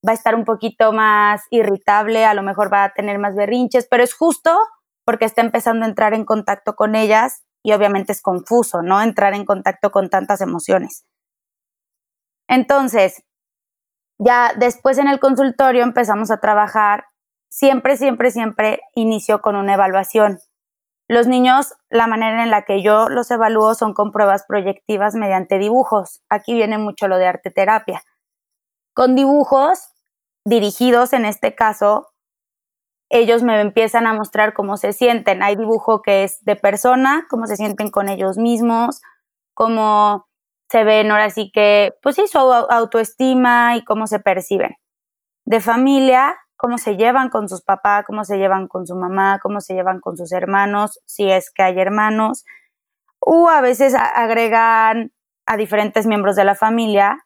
va 0.04 0.12
a 0.12 0.14
estar 0.14 0.34
un 0.34 0.46
poquito 0.46 0.92
más 0.92 1.42
irritable, 1.50 2.24
a 2.24 2.32
lo 2.32 2.42
mejor 2.42 2.72
va 2.72 2.84
a 2.84 2.94
tener 2.94 3.18
más 3.18 3.34
berrinches, 3.34 3.86
pero 3.90 4.02
es 4.02 4.14
justo 4.14 4.58
porque 5.04 5.26
está 5.26 5.42
empezando 5.42 5.84
a 5.84 5.88
entrar 5.90 6.14
en 6.14 6.24
contacto 6.24 6.74
con 6.74 6.94
ellas 6.94 7.44
y 7.62 7.74
obviamente 7.74 8.12
es 8.12 8.22
confuso, 8.22 8.80
¿no? 8.80 9.02
Entrar 9.02 9.34
en 9.34 9.44
contacto 9.44 9.90
con 9.90 10.08
tantas 10.08 10.40
emociones. 10.40 11.04
Entonces, 12.48 13.22
ya 14.18 14.54
después 14.56 14.96
en 14.96 15.08
el 15.08 15.20
consultorio 15.20 15.82
empezamos 15.82 16.30
a 16.30 16.40
trabajar, 16.40 17.04
siempre, 17.50 17.98
siempre, 17.98 18.30
siempre 18.30 18.80
inicio 18.94 19.42
con 19.42 19.56
una 19.56 19.74
evaluación. 19.74 20.38
Los 21.12 21.26
niños, 21.26 21.74
la 21.90 22.06
manera 22.06 22.42
en 22.42 22.50
la 22.50 22.62
que 22.62 22.82
yo 22.82 23.10
los 23.10 23.30
evalúo 23.30 23.74
son 23.74 23.92
con 23.92 24.12
pruebas 24.12 24.46
proyectivas 24.48 25.14
mediante 25.14 25.58
dibujos. 25.58 26.22
Aquí 26.30 26.54
viene 26.54 26.78
mucho 26.78 27.06
lo 27.06 27.18
de 27.18 27.26
arte 27.26 27.50
terapia. 27.50 28.02
Con 28.94 29.14
dibujos 29.14 29.90
dirigidos, 30.46 31.12
en 31.12 31.26
este 31.26 31.54
caso, 31.54 32.08
ellos 33.10 33.42
me 33.42 33.60
empiezan 33.60 34.06
a 34.06 34.14
mostrar 34.14 34.54
cómo 34.54 34.78
se 34.78 34.94
sienten. 34.94 35.42
Hay 35.42 35.54
dibujo 35.54 36.00
que 36.00 36.24
es 36.24 36.42
de 36.46 36.56
persona, 36.56 37.26
cómo 37.28 37.46
se 37.46 37.56
sienten 37.56 37.90
con 37.90 38.08
ellos 38.08 38.38
mismos, 38.38 39.02
cómo 39.52 40.30
se 40.70 40.82
ven 40.82 41.10
ahora 41.10 41.28
sí 41.28 41.50
que, 41.52 41.92
pues 42.00 42.16
sí, 42.16 42.26
su 42.26 42.38
autoestima 42.38 43.76
y 43.76 43.84
cómo 43.84 44.06
se 44.06 44.18
perciben. 44.18 44.76
De 45.44 45.60
familia, 45.60 46.38
cómo 46.62 46.78
se 46.78 46.96
llevan 46.96 47.28
con 47.28 47.48
sus 47.48 47.60
papás, 47.60 48.04
cómo 48.06 48.24
se 48.24 48.38
llevan 48.38 48.68
con 48.68 48.86
su 48.86 48.94
mamá, 48.94 49.40
cómo 49.42 49.60
se 49.60 49.74
llevan 49.74 49.98
con 50.00 50.16
sus 50.16 50.30
hermanos, 50.30 51.00
si 51.06 51.28
es 51.28 51.50
que 51.50 51.64
hay 51.64 51.76
hermanos, 51.80 52.44
o 53.18 53.48
a 53.48 53.60
veces 53.60 53.94
agregan 53.96 55.12
a 55.44 55.56
diferentes 55.56 56.06
miembros 56.06 56.36
de 56.36 56.44
la 56.44 56.54
familia 56.54 57.18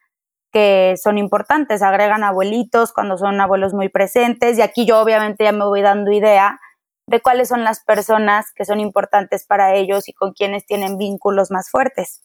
que 0.53 0.95
son 0.97 1.19
importantes, 1.19 1.83
agregan 1.83 2.25
abuelitos 2.25 2.95
cuando 2.95 3.19
son 3.19 3.39
abuelos 3.39 3.75
muy 3.75 3.91
presentes 3.91 4.57
y 4.57 4.63
aquí 4.63 4.87
yo 4.87 5.01
obviamente 5.01 5.45
ya 5.45 5.53
me 5.53 5.67
voy 5.67 5.83
dando 5.83 6.13
idea 6.13 6.59
de 7.07 7.21
cuáles 7.21 7.49
son 7.49 7.63
las 7.63 7.85
personas 7.85 8.47
que 8.55 8.65
son 8.65 8.81
importantes 8.81 9.45
para 9.47 9.75
ellos 9.75 10.09
y 10.09 10.15
con 10.15 10.33
quienes 10.33 10.65
tienen 10.65 10.97
vínculos 10.97 11.51
más 11.51 11.69
fuertes. 11.71 12.23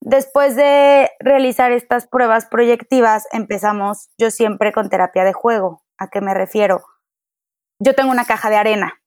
Después 0.00 0.56
de 0.56 1.10
realizar 1.20 1.72
estas 1.72 2.06
pruebas 2.06 2.46
proyectivas, 2.46 3.26
empezamos 3.32 4.08
yo 4.18 4.30
siempre 4.30 4.72
con 4.72 4.88
terapia 4.88 5.24
de 5.24 5.32
juego. 5.32 5.82
¿A 5.98 6.08
qué 6.08 6.20
me 6.20 6.34
refiero? 6.34 6.84
Yo 7.78 7.94
tengo 7.94 8.10
una 8.10 8.24
caja 8.24 8.50
de 8.50 8.56
arena. 8.56 9.00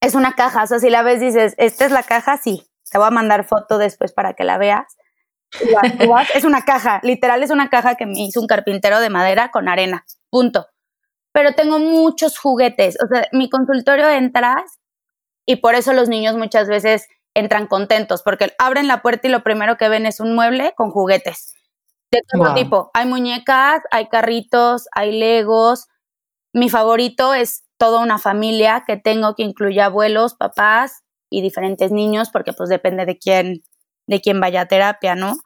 Es 0.00 0.14
una 0.14 0.34
caja, 0.34 0.64
o 0.64 0.66
sea, 0.66 0.78
si 0.78 0.90
la 0.90 1.02
ves 1.02 1.20
dices, 1.20 1.54
esta 1.58 1.84
es 1.86 1.92
la 1.92 2.02
caja, 2.02 2.36
sí. 2.36 2.68
Te 2.90 2.98
voy 2.98 3.06
a 3.06 3.10
mandar 3.10 3.44
foto 3.44 3.78
después 3.78 4.12
para 4.12 4.34
que 4.34 4.44
la 4.44 4.58
veas. 4.58 4.96
es 6.34 6.44
una 6.44 6.64
caja, 6.64 7.00
literal 7.02 7.42
es 7.42 7.50
una 7.50 7.68
caja 7.68 7.94
que 7.94 8.06
me 8.06 8.20
hizo 8.20 8.40
un 8.40 8.46
carpintero 8.46 9.00
de 9.00 9.10
madera 9.10 9.50
con 9.50 9.68
arena, 9.68 10.04
punto. 10.30 10.66
Pero 11.32 11.54
tengo 11.54 11.78
muchos 11.78 12.38
juguetes, 12.38 12.96
o 13.02 13.06
sea, 13.06 13.28
mi 13.32 13.48
consultorio 13.48 14.08
entras 14.08 14.80
y 15.46 15.56
por 15.56 15.74
eso 15.74 15.92
los 15.92 16.08
niños 16.08 16.36
muchas 16.36 16.68
veces 16.68 17.08
entran 17.34 17.66
contentos, 17.66 18.22
porque 18.22 18.54
abren 18.58 18.88
la 18.88 19.02
puerta 19.02 19.28
y 19.28 19.30
lo 19.30 19.42
primero 19.42 19.76
que 19.76 19.88
ven 19.88 20.06
es 20.06 20.20
un 20.20 20.34
mueble 20.34 20.74
con 20.76 20.90
juguetes 20.90 21.54
de 22.12 22.22
todo 22.30 22.54
tipo. 22.54 22.90
Hay 22.94 23.06
muñecas, 23.06 23.82
hay 23.90 24.08
carritos, 24.08 24.86
hay 24.92 25.18
legos. 25.18 25.88
Mi 26.52 26.68
favorito 26.68 27.32
es 27.32 27.64
toda 27.78 28.00
una 28.00 28.18
familia 28.18 28.84
que 28.86 28.96
tengo 28.96 29.34
que 29.34 29.42
incluye 29.42 29.80
abuelos, 29.80 30.34
papás 30.34 31.02
y 31.30 31.40
diferentes 31.40 31.90
niños, 31.90 32.28
porque 32.30 32.52
pues 32.52 32.68
depende 32.68 33.06
de 33.06 33.18
quién, 33.18 33.62
de 34.06 34.20
quién 34.20 34.38
vaya 34.40 34.62
a 34.62 34.68
terapia, 34.68 35.14
¿no? 35.14 35.36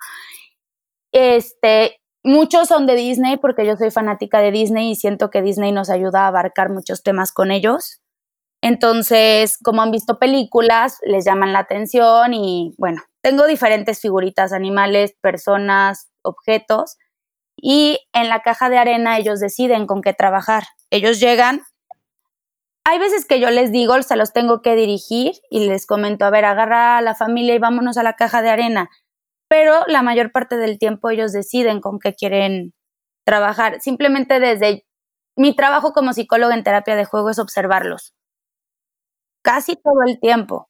Este, 1.12 2.00
muchos 2.25 2.69
son 2.69 2.87
de 2.87 2.97
Disney 2.97 3.37
porque 3.37 3.64
yo 3.64 3.76
soy 3.76 3.93
fanática 3.93 4.40
de 4.40 4.50
Disney 4.50 4.90
y 4.90 4.97
siento 4.97 5.31
que 5.31 5.43
Disney 5.43 5.71
nos 5.71 5.88
ayuda 5.88 6.25
a 6.25 6.26
abarcar 6.26 6.71
muchos 6.71 7.05
temas 7.05 7.33
con 7.33 7.52
ellos. 7.52 8.02
Entonces, 8.68 9.58
como 9.62 9.80
han 9.80 9.92
visto 9.92 10.18
películas, 10.18 10.99
les 11.04 11.25
llaman 11.25 11.52
la 11.52 11.61
atención 11.61 12.35
y 12.35 12.75
bueno, 12.78 13.00
tengo 13.23 13.46
diferentes 13.46 14.00
figuritas, 14.00 14.52
animales, 14.52 15.14
personas, 15.20 16.11
objetos 16.23 16.96
y 17.56 18.00
en 18.12 18.28
la 18.28 18.40
caja 18.40 18.68
de 18.68 18.78
arena 18.78 19.18
ellos 19.18 19.38
deciden 19.38 19.87
con 19.87 20.02
qué 20.02 20.14
trabajar. 20.14 20.64
Ellos 20.90 21.20
llegan, 21.20 21.62
hay 22.85 22.99
veces 22.99 23.25
que 23.25 23.38
yo 23.38 23.50
les 23.50 23.70
digo, 23.70 24.02
se 24.02 24.16
los 24.16 24.32
tengo 24.32 24.62
que 24.62 24.75
dirigir 24.75 25.35
y 25.49 25.68
les 25.68 25.87
comento, 25.87 26.25
a 26.25 26.30
ver, 26.30 26.44
agarra 26.44 26.99
a 26.99 27.02
la 27.02 27.14
familia 27.14 27.54
y 27.54 27.61
vámonos 27.61 27.96
a 27.99 28.02
la 28.02 28.14
caja 28.14 28.42
de 28.42 28.50
arena. 28.50 28.90
Pero 29.49 29.85
la 29.87 30.02
mayor 30.02 30.32
parte 30.32 30.56
del 30.56 30.80
tiempo 30.80 31.11
ellos 31.11 31.30
deciden 31.30 31.80
con 31.80 32.00
qué 32.00 32.14
quieren 32.14 32.75
trabajar. 33.25 33.80
Simplemente 33.80 34.40
desde 34.40 34.85
mi 35.37 35.54
trabajo 35.54 35.92
como 35.92 36.12
psicóloga 36.12 36.56
en 36.56 36.64
terapia 36.64 36.96
de 36.96 37.04
juego 37.04 37.30
es 37.30 37.38
observarlos 37.38 38.15
casi 39.46 39.76
todo 39.76 40.02
el 40.04 40.18
tiempo. 40.18 40.68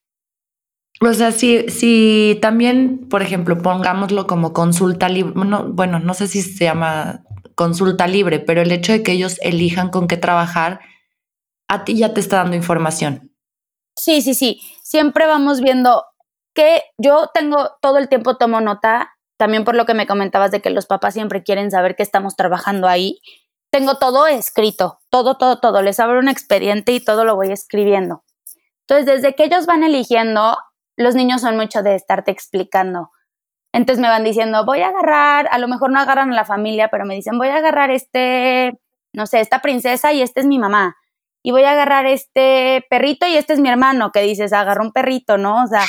O 1.01 1.13
sea, 1.13 1.31
si, 1.31 1.67
si 1.69 2.37
también, 2.41 3.09
por 3.09 3.23
ejemplo, 3.23 3.57
pongámoslo 3.57 4.27
como 4.27 4.53
consulta 4.53 5.09
libre, 5.09 5.33
bueno, 5.35 5.99
no 5.99 6.13
sé 6.13 6.27
si 6.27 6.43
se 6.43 6.65
llama 6.65 7.23
consulta 7.55 8.05
libre, 8.05 8.39
pero 8.39 8.61
el 8.61 8.71
hecho 8.71 8.91
de 8.91 9.01
que 9.01 9.13
ellos 9.13 9.39
elijan 9.41 9.89
con 9.89 10.07
qué 10.07 10.15
trabajar, 10.15 10.79
a 11.67 11.85
ti 11.85 11.97
ya 11.97 12.13
te 12.13 12.19
está 12.19 12.37
dando 12.37 12.55
información. 12.55 13.31
Sí, 13.95 14.21
sí, 14.21 14.35
sí. 14.35 14.61
Siempre 14.83 15.25
vamos 15.25 15.59
viendo 15.61 16.03
que 16.53 16.83
yo 16.99 17.31
tengo 17.33 17.71
todo 17.81 17.97
el 17.97 18.09
tiempo 18.09 18.37
tomo 18.37 18.61
nota, 18.61 19.15
también 19.37 19.63
por 19.63 19.75
lo 19.75 19.87
que 19.87 19.95
me 19.95 20.05
comentabas 20.05 20.51
de 20.51 20.61
que 20.61 20.69
los 20.69 20.85
papás 20.85 21.15
siempre 21.15 21.43
quieren 21.43 21.71
saber 21.71 21.95
que 21.95 22.03
estamos 22.03 22.35
trabajando 22.35 22.87
ahí. 22.87 23.19
Tengo 23.71 23.95
todo 23.95 24.27
escrito, 24.27 24.99
todo, 25.09 25.35
todo, 25.37 25.59
todo. 25.59 25.81
Les 25.81 25.99
abro 25.99 26.19
un 26.19 26.29
expediente 26.29 26.91
y 26.91 26.99
todo 27.03 27.25
lo 27.25 27.35
voy 27.35 27.51
escribiendo. 27.51 28.23
Entonces, 28.89 29.21
desde 29.21 29.35
que 29.35 29.43
ellos 29.43 29.65
van 29.65 29.83
eligiendo, 29.83 30.57
los 30.95 31.13
niños 31.15 31.41
son 31.41 31.57
mucho 31.57 31.83
de 31.83 31.95
estarte 31.95 32.31
explicando. 32.31 33.11
Entonces 33.73 34.01
me 34.01 34.07
van 34.07 34.23
diciendo, 34.23 34.65
voy 34.65 34.81
a 34.81 34.87
agarrar, 34.87 35.49
a 35.51 35.57
lo 35.59 35.67
mejor 35.67 35.91
no 35.91 35.99
agarran 35.99 36.31
a 36.31 36.35
la 36.35 36.45
familia, 36.45 36.89
pero 36.89 37.05
me 37.05 37.15
dicen, 37.15 37.37
voy 37.37 37.49
a 37.49 37.57
agarrar 37.57 37.91
este, 37.91 38.79
no 39.13 39.27
sé, 39.27 39.41
esta 39.41 39.59
princesa 39.59 40.13
y 40.13 40.21
este 40.21 40.39
es 40.39 40.47
mi 40.47 40.57
mamá. 40.57 40.95
Y 41.43 41.51
voy 41.51 41.63
a 41.63 41.71
agarrar 41.71 42.05
este 42.05 42.85
perrito 42.89 43.27
y 43.27 43.35
este 43.35 43.53
es 43.53 43.59
mi 43.59 43.69
hermano, 43.69 44.11
que 44.11 44.21
dices, 44.21 44.51
agarra 44.53 44.81
un 44.81 44.91
perrito, 44.91 45.37
¿no? 45.37 45.63
O 45.63 45.67
sea, 45.67 45.83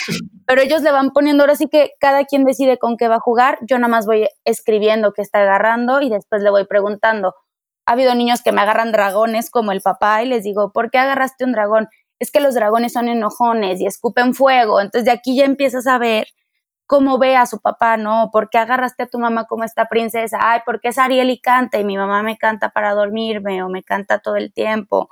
pero 0.46 0.60
ellos 0.60 0.82
le 0.82 0.90
van 0.90 1.10
poniendo, 1.10 1.44
ahora 1.44 1.56
sí 1.56 1.68
que 1.68 1.92
cada 2.00 2.24
quien 2.24 2.44
decide 2.44 2.78
con 2.78 2.96
qué 2.96 3.08
va 3.08 3.16
a 3.16 3.20
jugar. 3.20 3.58
Yo 3.62 3.78
nada 3.78 3.88
más 3.88 4.06
voy 4.06 4.28
escribiendo 4.44 5.12
qué 5.12 5.22
está 5.22 5.40
agarrando 5.40 6.00
y 6.00 6.10
después 6.10 6.42
le 6.42 6.50
voy 6.50 6.66
preguntando. 6.66 7.34
Ha 7.86 7.92
habido 7.92 8.14
niños 8.14 8.42
que 8.42 8.52
me 8.52 8.60
agarran 8.60 8.92
dragones 8.92 9.50
como 9.50 9.72
el 9.72 9.80
papá 9.80 10.22
y 10.22 10.26
les 10.26 10.44
digo, 10.44 10.72
¿por 10.72 10.90
qué 10.90 10.98
agarraste 10.98 11.44
un 11.44 11.52
dragón? 11.52 11.88
Es 12.18 12.30
que 12.30 12.40
los 12.40 12.54
dragones 12.54 12.92
son 12.92 13.08
enojones 13.08 13.80
y 13.80 13.86
escupen 13.86 14.34
fuego. 14.34 14.80
Entonces 14.80 15.04
de 15.04 15.12
aquí 15.12 15.36
ya 15.36 15.44
empiezas 15.44 15.86
a 15.86 15.98
ver 15.98 16.26
cómo 16.86 17.18
ve 17.18 17.36
a 17.36 17.46
su 17.46 17.60
papá, 17.60 17.96
¿no? 17.96 18.30
¿Por 18.32 18.48
qué 18.50 18.58
agarraste 18.58 19.04
a 19.04 19.08
tu 19.08 19.18
mamá 19.18 19.44
como 19.44 19.64
esta 19.64 19.88
princesa? 19.88 20.38
Ay, 20.40 20.60
porque 20.64 20.88
es 20.88 20.98
Ariel 20.98 21.30
y 21.30 21.40
canta 21.40 21.78
y 21.78 21.84
mi 21.84 21.96
mamá 21.96 22.22
me 22.22 22.38
canta 22.38 22.70
para 22.70 22.94
dormirme 22.94 23.62
o 23.62 23.68
me 23.68 23.82
canta 23.82 24.20
todo 24.20 24.36
el 24.36 24.52
tiempo. 24.52 25.08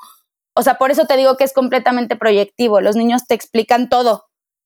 O 0.55 0.63
sea, 0.63 0.79
por 0.79 0.91
eso 0.91 1.05
te 1.05 1.19
digo 1.19 1.37
que 1.37 1.45
es 1.45 1.53
completamente 1.53 2.17
proyectivo. 2.17 2.81
Los 2.81 2.97
niños 2.97 3.27
te 3.27 3.35
explican 3.35 3.91
todo 3.91 4.25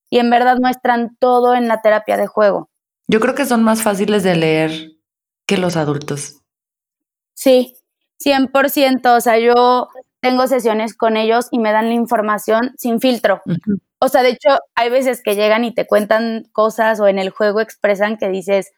y 0.08 0.18
en 0.18 0.30
verdad 0.30 0.58
muestran 0.60 1.16
todo 1.18 1.54
en 1.54 1.66
la 1.66 1.82
terapia 1.82 2.16
de 2.16 2.28
juego. 2.28 2.70
Yo 3.08 3.18
creo 3.18 3.34
que 3.34 3.44
son 3.44 3.64
más 3.64 3.82
fáciles 3.82 4.22
de 4.22 4.36
leer 4.36 4.92
que 5.46 5.56
los 5.56 5.76
adultos. 5.76 6.42
Sí, 7.34 7.76
100%. 8.24 9.16
O 9.16 9.20
sea, 9.20 9.36
yo 9.38 9.88
tengo 10.20 10.46
sesiones 10.46 10.94
con 10.94 11.16
ellos 11.16 11.48
y 11.50 11.58
me 11.58 11.72
dan 11.72 11.88
la 11.88 11.94
información 11.94 12.72
sin 12.76 13.00
filtro. 13.00 13.42
O 13.98 14.08
sea, 14.08 14.22
de 14.22 14.30
hecho, 14.30 14.58
hay 14.74 14.90
veces 14.90 15.22
que 15.22 15.34
llegan 15.34 15.64
y 15.64 15.74
te 15.74 15.86
cuentan 15.86 16.44
cosas 16.52 17.00
o 17.00 17.08
en 17.08 17.18
el 17.18 17.30
juego 17.30 17.60
expresan 17.60 18.16
que 18.16 18.28
dices, 18.28 18.70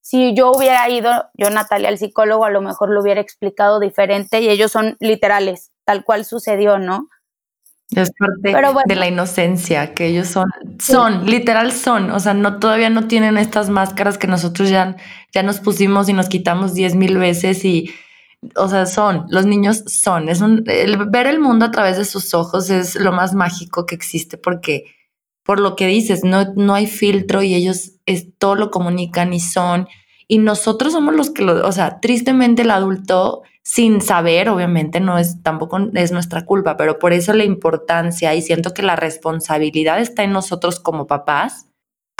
si 0.00 0.34
yo 0.34 0.52
hubiera 0.52 0.88
ido, 0.88 1.10
yo 1.34 1.50
Natalia, 1.50 1.88
al 1.88 1.98
psicólogo, 1.98 2.44
a 2.44 2.50
lo 2.50 2.62
mejor 2.62 2.90
lo 2.90 3.02
hubiera 3.02 3.20
explicado 3.20 3.80
diferente 3.80 4.40
y 4.40 4.48
ellos 4.48 4.72
son 4.72 4.96
literales, 5.00 5.72
tal 5.84 6.04
cual 6.04 6.24
sucedió, 6.24 6.78
¿no? 6.78 7.08
Es 7.94 8.12
parte 8.16 8.54
de 8.86 8.94
la 8.94 9.08
inocencia, 9.08 9.94
que 9.94 10.06
ellos 10.06 10.28
son, 10.28 10.46
son, 10.78 11.26
literal 11.26 11.72
son, 11.72 12.10
o 12.12 12.20
sea, 12.20 12.34
no, 12.34 12.60
todavía 12.60 12.88
no 12.88 13.08
tienen 13.08 13.36
estas 13.36 13.68
máscaras 13.68 14.16
que 14.16 14.28
nosotros 14.28 14.70
ya, 14.70 14.96
ya 15.32 15.42
nos 15.42 15.58
pusimos 15.58 16.08
y 16.08 16.12
nos 16.12 16.28
quitamos 16.28 16.72
diez 16.72 16.94
mil 16.94 17.18
veces 17.18 17.64
y, 17.64 17.90
o 18.56 18.68
sea, 18.68 18.86
son, 18.86 19.26
los 19.28 19.46
niños 19.46 19.84
son, 19.86 20.28
es 20.28 20.40
un, 20.40 20.64
ver 20.64 21.26
el 21.26 21.40
mundo 21.40 21.66
a 21.66 21.70
través 21.70 21.98
de 21.98 22.04
sus 22.04 22.32
ojos 22.34 22.70
es 22.70 22.94
lo 22.96 23.12
más 23.12 23.34
mágico 23.34 23.86
que 23.86 23.94
existe 23.94 24.38
porque, 24.38 24.86
por 25.44 25.60
lo 25.60 25.76
que 25.76 25.86
dices, 25.86 26.24
no, 26.24 26.52
no 26.54 26.74
hay 26.74 26.86
filtro 26.86 27.42
y 27.42 27.54
ellos 27.54 27.92
es, 28.06 28.28
todo 28.38 28.54
lo 28.54 28.70
comunican 28.70 29.32
y 29.32 29.40
son, 29.40 29.88
y 30.26 30.38
nosotros 30.38 30.92
somos 30.92 31.14
los 31.14 31.30
que 31.30 31.42
lo, 31.42 31.66
o 31.66 31.72
sea, 31.72 32.00
tristemente 32.00 32.62
el 32.62 32.70
adulto, 32.70 33.42
sin 33.62 34.00
saber, 34.00 34.48
obviamente 34.48 35.00
no 35.00 35.18
es, 35.18 35.42
tampoco 35.42 35.78
es 35.94 36.12
nuestra 36.12 36.46
culpa, 36.46 36.76
pero 36.76 36.98
por 36.98 37.12
eso 37.12 37.32
la 37.34 37.44
importancia 37.44 38.34
y 38.34 38.42
siento 38.42 38.72
que 38.72 38.82
la 38.82 38.96
responsabilidad 38.96 40.00
está 40.00 40.22
en 40.22 40.32
nosotros 40.32 40.80
como 40.80 41.06
papás 41.06 41.66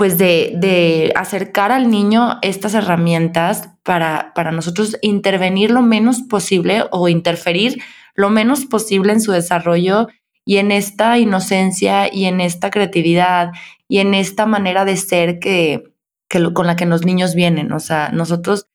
pues 0.00 0.16
de, 0.16 1.12
acercar 1.14 1.72
al 1.72 1.90
niño 1.90 2.38
estas 2.40 2.72
herramientas 2.72 3.68
para, 3.90 4.32
para 4.36 4.52
nosotros 4.52 4.96
intervenir 5.02 5.72
lo 5.72 5.82
menos 5.82 6.22
posible 6.22 6.84
o 6.92 7.08
interferir 7.08 7.82
lo 8.14 8.30
menos 8.30 8.64
posible 8.64 9.12
en 9.12 9.20
su 9.20 9.32
desarrollo 9.32 10.06
y 10.44 10.58
en 10.58 10.70
esta 10.70 11.18
inocencia 11.18 12.08
y 12.14 12.26
en 12.26 12.40
esta 12.40 12.70
creatividad 12.70 13.50
y 13.88 13.98
en 13.98 14.14
esta 14.14 14.46
manera 14.46 14.84
de 14.84 14.96
ser 14.96 15.40
que, 15.40 15.92
con 16.28 16.68
la 16.68 16.76
que 16.76 16.86
los 16.86 17.04
niños 17.04 17.34
vienen. 17.34 17.72
O 17.72 17.80
sea, 17.80 18.10
nosotros 18.12 18.68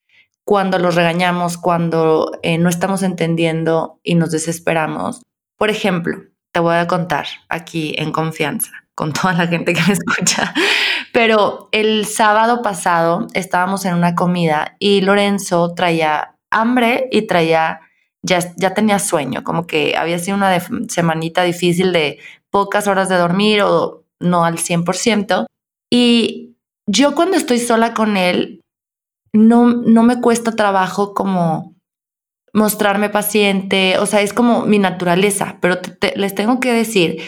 cuando 0.43 0.79
los 0.79 0.95
regañamos, 0.95 1.57
cuando 1.57 2.38
eh, 2.43 2.57
no 2.57 2.67
estamos 2.67 3.01
entendiendo 3.01 4.01
y 4.03 4.15
nos 4.15 4.31
desesperamos. 4.31 5.22
Por 5.57 5.69
ejemplo, 5.69 6.24
te 6.51 6.60
voy 6.60 6.75
a 6.75 6.88
contar 6.88 7.25
aquí 7.48 7.95
en 7.98 8.12
confianza 8.12 8.72
con 8.95 9.13
toda 9.13 9.31
la 9.31 9.48
gente 9.48 9.72
que 9.72 9.81
me 9.88 9.93
escucha. 9.93 10.53
Pero 11.15 11.69
el 11.72 12.05
sábado 12.05 12.62
pasado 12.62 13.27
estábamos 13.34 13.86
en 13.86 13.93
una 13.93 14.15
comida 14.15 14.75
y 14.79 15.00
Lorenzo 15.00 15.74
traía 15.74 16.36
hambre 16.51 17.07
y 17.10 17.22
traía, 17.22 17.79
ya, 18.22 18.39
ya 18.57 18.74
tenía 18.74 19.00
sueño, 19.00 19.45
como 19.45 19.65
que 19.65 19.95
había 19.95 20.19
sido 20.19 20.36
una 20.36 20.60
semanita 20.89 21.43
difícil 21.43 21.93
de 21.93 22.19
pocas 22.50 22.88
horas 22.88 23.07
de 23.07 23.15
dormir 23.15 23.62
o 23.62 24.03
no 24.19 24.43
al 24.43 24.57
100%. 24.57 25.45
Y 25.89 26.57
yo 26.86 27.15
cuando 27.15 27.38
estoy 27.38 27.60
sola 27.60 27.93
con 27.93 28.17
él, 28.17 28.60
no, 29.31 29.67
no 29.67 30.03
me 30.03 30.19
cuesta 30.19 30.51
trabajo 30.51 31.13
como 31.13 31.75
mostrarme 32.51 33.10
paciente, 33.10 34.00
o 34.00 34.05
sea, 34.05 34.19
es 34.19 34.34
como 34.34 34.65
mi 34.65 34.79
naturaleza, 34.79 35.60
pero 35.62 35.77
les 36.17 36.36
tengo 36.36 36.60
que 36.60 36.74
decir 36.74 37.22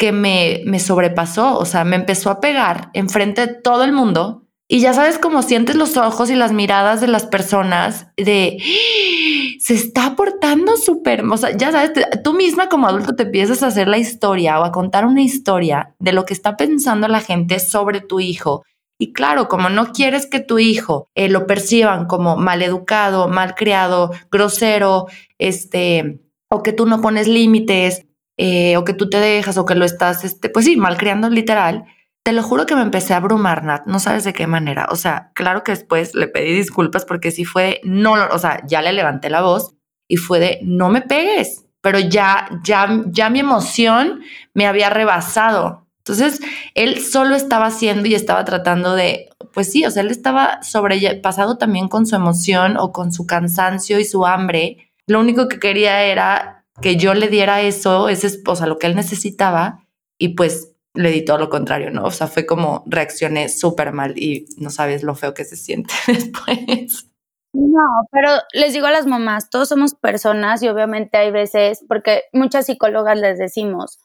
que 0.00 0.12
me, 0.12 0.62
me 0.64 0.80
sobrepasó, 0.80 1.58
o 1.58 1.66
sea, 1.66 1.84
me 1.84 1.94
empezó 1.94 2.30
a 2.30 2.40
pegar 2.40 2.88
enfrente 2.94 3.46
de 3.46 3.52
todo 3.52 3.84
el 3.84 3.92
mundo 3.92 4.46
y 4.66 4.80
ya 4.80 4.94
sabes 4.94 5.18
cómo 5.18 5.42
sientes 5.42 5.76
los 5.76 5.98
ojos 5.98 6.30
y 6.30 6.36
las 6.36 6.52
miradas 6.52 7.02
de 7.02 7.06
las 7.06 7.26
personas 7.26 8.06
de 8.16 8.56
¡Ah! 8.58 9.56
se 9.60 9.74
está 9.74 10.16
portando 10.16 10.78
súper, 10.78 11.22
o 11.22 11.36
sea, 11.36 11.54
ya 11.54 11.70
sabes, 11.70 11.92
tú 12.24 12.32
misma 12.32 12.70
como 12.70 12.86
adulto 12.86 13.14
te 13.14 13.24
empiezas 13.24 13.62
a 13.62 13.66
hacer 13.66 13.88
la 13.88 13.98
historia 13.98 14.58
o 14.58 14.64
a 14.64 14.72
contar 14.72 15.04
una 15.04 15.20
historia 15.20 15.94
de 15.98 16.14
lo 16.14 16.24
que 16.24 16.32
está 16.32 16.56
pensando 16.56 17.06
la 17.06 17.20
gente 17.20 17.60
sobre 17.60 18.00
tu 18.00 18.20
hijo. 18.20 18.64
Y 18.98 19.12
claro, 19.12 19.48
como 19.48 19.68
no 19.68 19.92
quieres 19.92 20.26
que 20.26 20.40
tu 20.40 20.58
hijo 20.58 21.08
eh, 21.14 21.28
lo 21.28 21.46
perciban 21.46 22.06
como 22.06 22.38
mal 22.38 22.62
educado, 22.62 23.28
mal 23.28 23.54
criado, 23.54 24.12
grosero, 24.30 25.08
este, 25.36 26.22
o 26.48 26.62
que 26.62 26.72
tú 26.72 26.86
no 26.86 27.02
pones 27.02 27.28
límites, 27.28 28.06
eh, 28.42 28.78
o 28.78 28.86
que 28.86 28.94
tú 28.94 29.10
te 29.10 29.18
dejas 29.18 29.58
o 29.58 29.66
que 29.66 29.74
lo 29.74 29.84
estás, 29.84 30.24
este, 30.24 30.48
pues 30.48 30.64
sí, 30.64 30.78
malcriando 30.78 31.28
literal, 31.28 31.84
te 32.22 32.32
lo 32.32 32.42
juro 32.42 32.64
que 32.64 32.74
me 32.74 32.80
empecé 32.80 33.12
a 33.12 33.18
abrumar, 33.18 33.64
Nat, 33.64 33.84
no 33.84 33.98
sabes 33.98 34.24
de 34.24 34.32
qué 34.32 34.46
manera. 34.46 34.88
O 34.90 34.96
sea, 34.96 35.30
claro 35.34 35.62
que 35.62 35.72
después 35.72 36.14
le 36.14 36.26
pedí 36.26 36.54
disculpas 36.54 37.04
porque 37.04 37.32
sí 37.32 37.44
fue, 37.44 37.82
no, 37.84 38.14
o 38.32 38.38
sea, 38.38 38.62
ya 38.66 38.80
le 38.80 38.94
levanté 38.94 39.28
la 39.28 39.42
voz 39.42 39.74
y 40.08 40.16
fue 40.16 40.40
de, 40.40 40.58
no 40.62 40.88
me 40.88 41.02
pegues, 41.02 41.66
pero 41.82 41.98
ya, 41.98 42.48
ya, 42.64 43.02
ya 43.08 43.28
mi 43.28 43.40
emoción 43.40 44.22
me 44.54 44.66
había 44.66 44.88
rebasado. 44.88 45.86
Entonces, 45.98 46.40
él 46.74 46.98
solo 47.02 47.34
estaba 47.34 47.66
haciendo 47.66 48.08
y 48.08 48.14
estaba 48.14 48.46
tratando 48.46 48.94
de, 48.94 49.28
pues 49.52 49.70
sí, 49.70 49.84
o 49.84 49.90
sea, 49.90 50.02
él 50.02 50.10
estaba 50.10 50.62
sobrepasado 50.62 51.58
también 51.58 51.88
con 51.88 52.06
su 52.06 52.16
emoción 52.16 52.78
o 52.78 52.90
con 52.90 53.12
su 53.12 53.26
cansancio 53.26 54.00
y 54.00 54.06
su 54.06 54.24
hambre. 54.24 54.90
Lo 55.06 55.20
único 55.20 55.46
que 55.46 55.58
quería 55.58 56.04
era 56.04 56.59
que 56.80 56.96
yo 56.96 57.14
le 57.14 57.28
diera 57.28 57.60
eso, 57.60 58.08
ese, 58.08 58.40
o 58.46 58.56
sea, 58.56 58.66
lo 58.66 58.78
que 58.78 58.86
él 58.86 58.96
necesitaba, 58.96 59.86
y 60.18 60.30
pues 60.30 60.74
le 60.94 61.10
di 61.10 61.24
todo 61.24 61.38
lo 61.38 61.50
contrario, 61.50 61.90
¿no? 61.90 62.04
O 62.04 62.10
sea, 62.10 62.26
fue 62.26 62.46
como 62.46 62.82
reaccioné 62.86 63.48
súper 63.48 63.92
mal 63.92 64.18
y 64.18 64.46
no 64.56 64.70
sabes 64.70 65.02
lo 65.02 65.14
feo 65.14 65.34
que 65.34 65.44
se 65.44 65.56
siente 65.56 65.94
después. 66.06 67.06
No, 67.52 68.06
pero 68.12 68.30
les 68.52 68.72
digo 68.72 68.86
a 68.86 68.92
las 68.92 69.06
mamás, 69.06 69.50
todos 69.50 69.68
somos 69.68 69.94
personas 69.94 70.62
y 70.62 70.68
obviamente 70.68 71.18
hay 71.18 71.30
veces, 71.30 71.84
porque 71.88 72.22
muchas 72.32 72.66
psicólogas 72.66 73.18
les 73.18 73.38
decimos, 73.38 73.98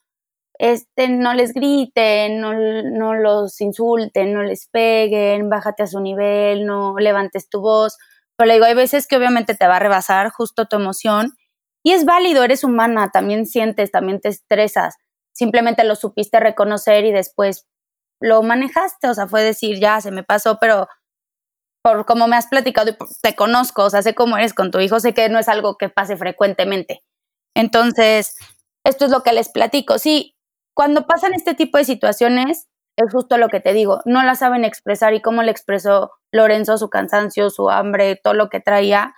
este, 0.58 1.10
no 1.10 1.34
les 1.34 1.53
griten, 1.53 2.39
no, 2.39 2.53
no 2.53 3.13
los 3.13 3.60
insulten, 3.62 4.34
no 4.34 4.41
les 4.41 4.67
peguen, 4.67 5.50
bájate 5.50 5.84
a 5.84 5.88
su 5.88 6.00
nivel, 6.00 6.65
no 6.65 6.96
levantes 6.98 7.50
tu 7.50 7.62
voz. 7.62 7.98
Pero 8.38 8.48
le 8.48 8.53
digo, 8.55 8.65
hay 8.65 8.74
veces 8.74 9.08
que 9.08 9.17
obviamente 9.17 9.53
te 9.53 9.67
va 9.67 9.77
a 9.77 9.79
rebasar 9.79 10.29
justo 10.29 10.65
tu 10.65 10.77
emoción 10.77 11.34
y 11.86 11.92
es 11.92 12.04
válido, 12.04 12.44
eres 12.44 12.63
humana, 12.63 13.12
también 13.13 13.46
sientes, 13.46 13.92
también 13.92 14.20
te 14.20 14.30
estresas. 14.30 14.96
Simplemente 15.36 15.84
lo 15.84 15.96
supiste 15.96 16.39
reconocer 16.39 17.06
y 17.06 17.12
después 17.12 17.68
lo 18.20 18.42
manejaste, 18.42 19.08
o 19.08 19.13
sea, 19.13 19.27
fue 19.27 19.44
decir, 19.44 19.80
ya 19.80 20.01
se 20.01 20.10
me 20.10 20.24
pasó, 20.24 20.58
pero 20.60 20.88
por 21.84 22.08
como 22.08 22.27
me 22.27 22.38
has 22.38 22.48
platicado 22.48 22.89
y 22.89 22.98
te 23.22 23.36
conozco, 23.36 23.84
o 23.84 23.89
sea, 23.92 24.01
sé 24.01 24.15
cómo 24.15 24.36
eres 24.36 24.56
con 24.56 24.72
tu 24.72 24.80
hijo, 24.80 25.00
sé 25.00 25.13
que 25.13 25.30
no 25.30 25.38
es 25.38 25.48
algo 25.48 25.77
que 25.77 25.89
pase 25.89 26.18
frecuentemente. 26.18 27.04
Entonces, 27.56 28.36
esto 28.84 29.06
es 29.06 29.12
lo 29.12 29.22
que 29.22 29.34
les 29.34 29.50
platico. 29.50 30.00
Sí, 30.00 30.36
cuando 30.74 31.06
pasan 31.06 31.36
este 31.36 31.54
tipo 31.54 31.77
de 31.77 31.86
situaciones, 31.86 32.68
es 32.98 33.13
justo 33.13 33.38
lo 33.38 33.50
que 33.50 33.60
te 33.60 33.74
digo, 33.74 34.00
no 34.06 34.24
la 34.24 34.34
saben 34.34 34.65
expresar 34.65 35.13
y 35.13 35.22
cómo 35.22 35.44
le 35.44 35.51
expresó 35.51 36.13
Lorenzo 36.32 36.80
su 36.80 36.89
cansancio, 36.89 37.51
su 37.51 37.70
hambre, 37.70 38.20
todo 38.24 38.34
lo 38.34 38.50
que 38.50 38.60
traía, 38.60 39.13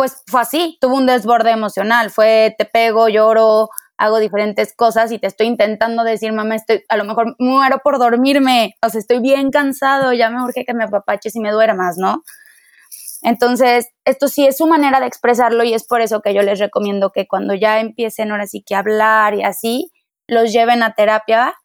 pues 0.00 0.22
fue 0.26 0.40
así, 0.40 0.78
tuvo 0.80 0.96
un 0.96 1.04
desborde 1.04 1.50
emocional, 1.50 2.10
fue 2.10 2.54
te 2.56 2.64
pego, 2.64 3.10
lloro, 3.10 3.68
hago 3.98 4.18
diferentes 4.18 4.74
cosas 4.74 5.12
y 5.12 5.18
te 5.18 5.26
estoy 5.26 5.46
intentando 5.46 6.04
decir, 6.04 6.32
mamá, 6.32 6.56
estoy, 6.56 6.84
a 6.88 6.96
lo 6.96 7.04
mejor 7.04 7.36
muero 7.38 7.80
por 7.84 7.98
dormirme, 7.98 8.76
o 8.80 8.88
sea, 8.88 8.98
estoy 8.98 9.20
bien 9.20 9.50
cansado, 9.50 10.14
ya 10.14 10.30
me 10.30 10.42
urge 10.42 10.64
que 10.64 10.72
me 10.72 10.84
apapaches 10.84 11.36
y 11.36 11.40
me 11.40 11.52
más, 11.74 11.98
¿no? 11.98 12.22
Entonces, 13.20 13.88
esto 14.06 14.28
sí 14.28 14.46
es 14.46 14.56
su 14.56 14.66
manera 14.66 15.00
de 15.00 15.06
expresarlo 15.06 15.64
y 15.64 15.74
es 15.74 15.86
por 15.86 16.00
eso 16.00 16.22
que 16.22 16.32
yo 16.32 16.40
les 16.40 16.58
recomiendo 16.58 17.12
que 17.12 17.28
cuando 17.28 17.52
ya 17.52 17.78
empiecen 17.78 18.30
ahora 18.30 18.46
sí 18.46 18.64
que 18.66 18.76
hablar 18.76 19.34
y 19.34 19.42
así, 19.42 19.90
los 20.26 20.50
lleven 20.50 20.82
a 20.82 20.94
terapia. 20.94 21.56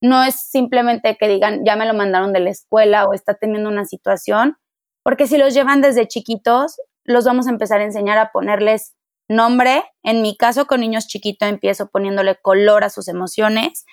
No 0.00 0.22
es 0.22 0.36
simplemente 0.36 1.16
que 1.18 1.26
digan, 1.26 1.64
ya 1.64 1.74
me 1.74 1.86
lo 1.86 1.94
mandaron 1.94 2.32
de 2.32 2.38
la 2.38 2.50
escuela 2.50 3.06
o 3.06 3.14
está 3.14 3.34
teniendo 3.34 3.68
una 3.68 3.84
situación, 3.84 4.58
porque 5.02 5.26
si 5.26 5.38
los 5.38 5.54
llevan 5.54 5.80
desde 5.80 6.06
chiquitos, 6.06 6.76
los 7.10 7.24
vamos 7.24 7.46
a 7.46 7.50
empezar 7.50 7.80
a 7.80 7.84
enseñar 7.84 8.18
a 8.18 8.30
ponerles 8.32 8.94
nombre. 9.28 9.84
En 10.02 10.22
mi 10.22 10.36
caso, 10.36 10.66
con 10.66 10.80
niños 10.80 11.06
chiquitos, 11.06 11.48
empiezo 11.48 11.88
poniéndole 11.88 12.36
color 12.36 12.84
a 12.84 12.90
sus 12.90 13.08
emociones 13.08 13.84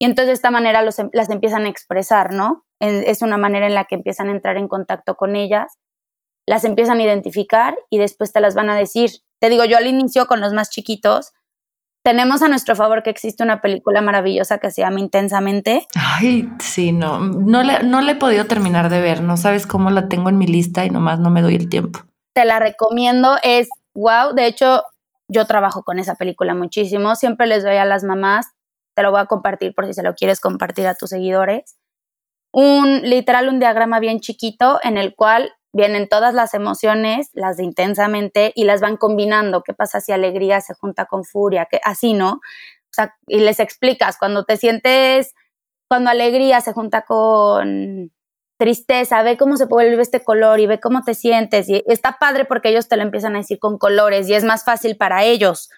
y 0.00 0.06
entonces 0.06 0.28
de 0.28 0.32
esta 0.32 0.50
manera 0.50 0.82
los, 0.82 0.98
em, 0.98 1.10
las 1.12 1.28
empiezan 1.28 1.66
a 1.66 1.68
expresar, 1.68 2.32
¿no? 2.32 2.64
es 2.82 3.20
una 3.20 3.36
manera 3.36 3.66
en 3.66 3.74
la 3.74 3.84
que 3.84 3.94
empiezan 3.94 4.28
a 4.28 4.32
entrar 4.32 4.56
en 4.56 4.66
contacto 4.66 5.14
con 5.14 5.36
ellas, 5.36 5.78
las 6.46 6.64
empiezan 6.64 6.98
a 6.98 7.02
identificar 7.02 7.76
y 7.90 7.98
después 7.98 8.32
te 8.32 8.40
las 8.40 8.54
van 8.54 8.70
a 8.70 8.74
decir. 8.74 9.10
Te 9.38 9.50
digo, 9.50 9.66
yo 9.66 9.76
al 9.76 9.86
inicio 9.86 10.26
con 10.26 10.40
los 10.40 10.54
más 10.54 10.70
chiquitos, 10.70 11.32
tenemos 12.02 12.40
a 12.40 12.48
nuestro 12.48 12.74
favor 12.74 13.02
que 13.02 13.10
existe 13.10 13.42
una 13.42 13.60
película 13.60 14.00
maravillosa 14.00 14.56
que 14.56 14.70
se 14.70 14.80
llama 14.80 15.00
Intensamente. 15.00 15.86
Ay, 15.94 16.48
sí, 16.58 16.92
no, 16.92 17.18
no 17.18 17.62
le, 17.62 17.82
no 17.82 18.00
le 18.00 18.12
he 18.12 18.16
podido 18.16 18.46
terminar 18.46 18.88
de 18.88 19.02
ver, 19.02 19.20
no 19.22 19.36
sabes 19.36 19.66
cómo 19.66 19.90
la 19.90 20.08
tengo 20.08 20.30
en 20.30 20.38
mi 20.38 20.46
lista 20.46 20.86
y 20.86 20.90
nomás 20.90 21.20
no 21.20 21.28
me 21.28 21.42
doy 21.42 21.56
el 21.56 21.68
tiempo 21.68 22.00
la 22.44 22.58
recomiendo, 22.58 23.36
es 23.42 23.68
wow, 23.94 24.34
de 24.34 24.46
hecho 24.46 24.82
yo 25.28 25.46
trabajo 25.46 25.82
con 25.82 25.98
esa 25.98 26.14
película 26.14 26.54
muchísimo, 26.54 27.14
siempre 27.14 27.46
les 27.46 27.62
doy 27.64 27.76
a 27.76 27.84
las 27.84 28.04
mamás, 28.04 28.46
te 28.94 29.02
lo 29.02 29.10
voy 29.10 29.20
a 29.20 29.26
compartir 29.26 29.74
por 29.74 29.86
si 29.86 29.94
se 29.94 30.02
lo 30.02 30.14
quieres 30.14 30.40
compartir 30.40 30.86
a 30.86 30.94
tus 30.94 31.10
seguidores, 31.10 31.76
un 32.52 33.02
literal 33.02 33.48
un 33.48 33.60
diagrama 33.60 34.00
bien 34.00 34.20
chiquito 34.20 34.80
en 34.82 34.98
el 34.98 35.14
cual 35.14 35.52
vienen 35.72 36.08
todas 36.08 36.34
las 36.34 36.54
emociones, 36.54 37.30
las 37.32 37.56
de 37.56 37.64
intensamente, 37.64 38.52
y 38.54 38.64
las 38.64 38.80
van 38.80 38.96
combinando. 38.96 39.62
¿Qué 39.62 39.72
pasa 39.72 40.00
si 40.00 40.10
alegría 40.12 40.60
se 40.60 40.74
junta 40.74 41.06
con 41.06 41.24
furia? 41.24 41.66
que 41.70 41.80
Así, 41.84 42.12
¿no? 42.12 42.40
Y 43.28 43.38
les 43.38 43.60
explicas, 43.60 44.18
cuando 44.18 44.44
te 44.44 44.56
sientes, 44.56 45.32
cuando 45.88 46.10
alegría 46.10 46.60
se 46.60 46.72
junta 46.72 47.02
con 47.02 48.12
tristeza, 48.60 49.22
ve 49.22 49.38
cómo 49.38 49.56
se 49.56 49.64
vuelve 49.64 50.02
este 50.02 50.22
color 50.22 50.60
y 50.60 50.66
ve 50.66 50.78
cómo 50.80 51.02
te 51.02 51.14
sientes. 51.14 51.66
Y 51.70 51.82
está 51.86 52.18
padre 52.20 52.44
porque 52.44 52.68
ellos 52.68 52.88
te 52.88 52.96
lo 52.98 53.02
empiezan 53.02 53.34
a 53.34 53.38
decir 53.38 53.58
con 53.58 53.78
colores 53.78 54.28
y 54.28 54.34
es 54.34 54.44
más 54.44 54.64
fácil 54.64 54.98
para 54.98 55.24
ellos. 55.24 55.70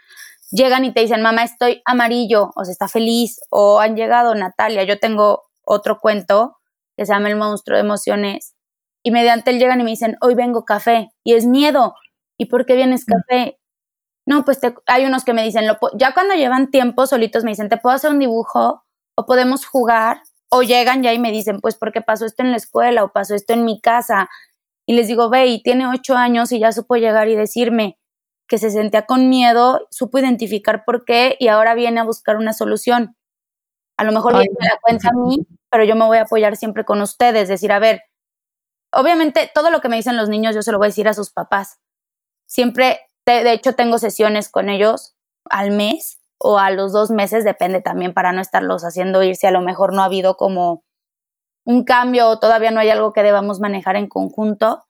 Llegan 0.51 0.85
y 0.85 0.93
te 0.93 1.01
dicen, 1.01 1.23
mamá, 1.23 1.45
estoy 1.45 1.81
amarillo, 1.85 2.51
o 2.57 2.65
se 2.65 2.73
está 2.73 2.89
feliz, 2.89 3.41
o 3.51 3.79
han 3.79 3.95
llegado 3.95 4.35
Natalia. 4.35 4.83
Yo 4.83 4.99
tengo 4.99 5.45
otro 5.65 6.01
cuento 6.01 6.59
que 6.97 7.07
se 7.07 7.13
llama 7.13 7.29
El 7.29 7.37
monstruo 7.37 7.77
de 7.77 7.85
emociones. 7.85 8.57
Y 9.05 9.13
mediante 9.13 9.53
él 9.53 9.61
llegan 9.61 9.81
y 9.81 9.85
me 9.85 9.91
dicen, 9.91 10.17
hoy 10.21 10.35
vengo 10.35 10.65
café. 10.65 11.13
Y 11.23 11.35
es 11.35 11.47
miedo. 11.47 11.95
¿Y 12.37 12.47
por 12.47 12.67
qué 12.67 12.75
vienes 12.75 13.05
mm. 13.07 13.13
café? 13.13 13.61
No, 14.27 14.45
pues 14.45 14.59
hay 14.87 15.05
unos 15.05 15.25
que 15.25 15.35
me 15.35 15.45
dicen, 15.45 15.65
ya 15.95 16.15
cuando 16.15 16.35
llevan 16.35 16.73
tiempo 16.73 17.07
solitos 17.07 17.45
me 17.45 17.53
dicen, 17.53 17.69
¿te 17.69 17.77
puedo 17.77 17.95
hacer 17.95 18.11
un 18.11 18.19
dibujo? 18.19 18.83
¿O 19.15 19.25
podemos 19.25 19.67
jugar? 19.67 20.21
O 20.55 20.63
llegan 20.63 21.03
ya 21.03 21.15
y 21.15 21.19
me 21.19 21.33
dicen, 21.33 21.63
pues 21.63 21.77
porque 21.77 22.03
pasó 22.03 22.27
esto 22.27 22.43
en 22.43 22.51
la 22.51 22.59
escuela 22.59 23.05
o 23.05 23.11
pasó 23.11 23.35
esto 23.35 23.55
en 23.55 23.65
mi 23.65 23.81
casa. 23.81 24.29
Y 24.87 24.95
les 24.95 25.09
digo, 25.09 25.31
ve, 25.31 25.47
y 25.47 25.63
tiene 25.63 25.87
ocho 25.87 26.15
años 26.15 26.53
y 26.53 26.59
ya 26.59 26.73
supo 26.73 26.97
llegar 26.97 27.29
y 27.29 27.37
decirme 27.37 27.99
que 28.47 28.59
se 28.59 28.71
sentía 28.71 29.07
con 29.07 29.31
miedo, 29.31 29.87
supo 29.91 30.19
identificar 30.19 30.85
por 30.85 31.07
qué 31.07 31.37
y 31.41 31.49
ahora 31.49 31.75
viene 31.75 32.01
a 32.01 32.05
buscar 32.05 32.37
una 32.37 32.53
solución. 32.53 33.17
A 33.97 34.05
lo 34.05 34.13
mejor 34.13 34.35
viene 34.35 34.55
la 34.61 34.79
cuenta 34.83 35.09
a 35.09 35.13
mí, 35.13 35.47
pero 35.71 35.85
yo 35.85 35.97
me 35.97 36.05
voy 36.05 36.19
a 36.19 36.23
apoyar 36.23 36.55
siempre 36.59 36.85
con 36.85 37.01
ustedes, 37.01 37.49
decir, 37.49 37.73
a 37.73 37.79
ver, 37.79 38.03
obviamente 38.93 39.51
todo 39.55 39.71
lo 39.71 39.81
que 39.81 39.89
me 39.89 39.97
dicen 39.97 40.19
los 40.19 40.29
niños 40.29 40.55
yo 40.55 40.61
se 40.61 40.71
lo 40.71 40.77
voy 40.77 40.87
a 40.87 40.89
decir 40.89 41.09
a 41.09 41.15
sus 41.15 41.31
papás. 41.33 41.81
Siempre, 42.47 43.01
de 43.25 43.53
hecho, 43.53 43.73
tengo 43.73 43.97
sesiones 43.97 44.51
con 44.51 44.69
ellos 44.69 45.17
al 45.49 45.71
mes 45.71 46.22
o 46.43 46.59
a 46.59 46.71
los 46.71 46.93
dos 46.93 47.11
meses, 47.11 47.45
depende 47.45 47.81
también 47.81 48.13
para 48.13 48.33
no 48.33 48.41
estarlos 48.41 48.83
haciendo 48.85 49.23
ir 49.23 49.37
si 49.37 49.47
a 49.47 49.51
lo 49.51 49.61
mejor 49.61 49.95
no 49.95 50.03
ha 50.03 50.07
habido 50.07 50.37
como 50.37 50.85
un 51.65 51.85
cambio 51.85 52.29
o 52.29 52.39
todavía 52.39 52.71
no 52.71 52.81
hay 52.81 52.91
algo 52.91 53.13
que 53.13 53.23
debamos 53.23 53.61
manejar 53.61 53.97
en 53.97 54.09
conjunto. 54.09 54.85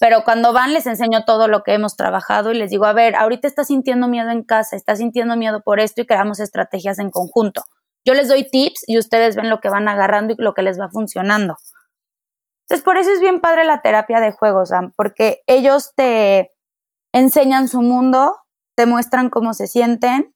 Pero 0.00 0.24
cuando 0.24 0.52
van 0.52 0.72
les 0.72 0.86
enseño 0.86 1.24
todo 1.24 1.46
lo 1.46 1.62
que 1.62 1.74
hemos 1.74 1.96
trabajado 1.96 2.50
y 2.52 2.58
les 2.58 2.70
digo, 2.70 2.84
a 2.86 2.92
ver, 2.92 3.14
ahorita 3.14 3.46
está 3.46 3.64
sintiendo 3.64 4.08
miedo 4.08 4.30
en 4.30 4.42
casa, 4.42 4.76
está 4.76 4.96
sintiendo 4.96 5.36
miedo 5.36 5.62
por 5.62 5.78
esto 5.78 6.02
y 6.02 6.06
creamos 6.06 6.40
estrategias 6.40 6.98
en 6.98 7.10
conjunto. 7.10 7.62
Yo 8.04 8.14
les 8.14 8.28
doy 8.28 8.48
tips 8.50 8.84
y 8.86 8.98
ustedes 8.98 9.36
ven 9.36 9.48
lo 9.48 9.60
que 9.60 9.68
van 9.68 9.88
agarrando 9.88 10.34
y 10.34 10.42
lo 10.42 10.52
que 10.54 10.62
les 10.62 10.80
va 10.80 10.88
funcionando. 10.90 11.56
Entonces, 12.64 12.84
por 12.84 12.96
eso 12.96 13.10
es 13.12 13.20
bien 13.20 13.40
padre 13.40 13.64
la 13.64 13.82
terapia 13.82 14.20
de 14.20 14.32
juegos, 14.32 14.70
porque 14.96 15.42
ellos 15.46 15.92
te 15.94 16.50
enseñan 17.12 17.68
su 17.68 17.82
mundo, 17.82 18.36
te 18.74 18.86
muestran 18.86 19.30
cómo 19.30 19.54
se 19.54 19.66
sienten 19.66 20.33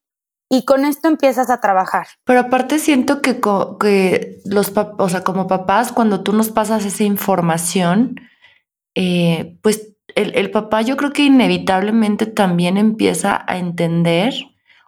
y 0.49 0.65
con 0.65 0.83
esto 0.83 1.07
empiezas 1.07 1.51
a 1.51 1.61
trabajar. 1.61 2.07
Pero 2.25 2.39
aparte 2.39 2.79
siento 2.79 3.21
que, 3.21 3.39
los, 4.45 4.73
o 4.75 5.09
sea, 5.09 5.23
como 5.23 5.47
papás, 5.47 5.91
cuando 5.91 6.23
tú 6.23 6.33
nos 6.33 6.49
pasas 6.49 6.85
esa 6.85 7.03
información, 7.03 8.15
eh, 8.95 9.57
pues 9.61 9.95
el, 10.15 10.49
papá 10.49 10.81
yo 10.81 10.97
creo 10.97 11.13
que 11.13 11.21
inevitablemente 11.23 12.25
también 12.25 12.77
empieza 12.77 13.45
a 13.47 13.59
entender 13.59 14.33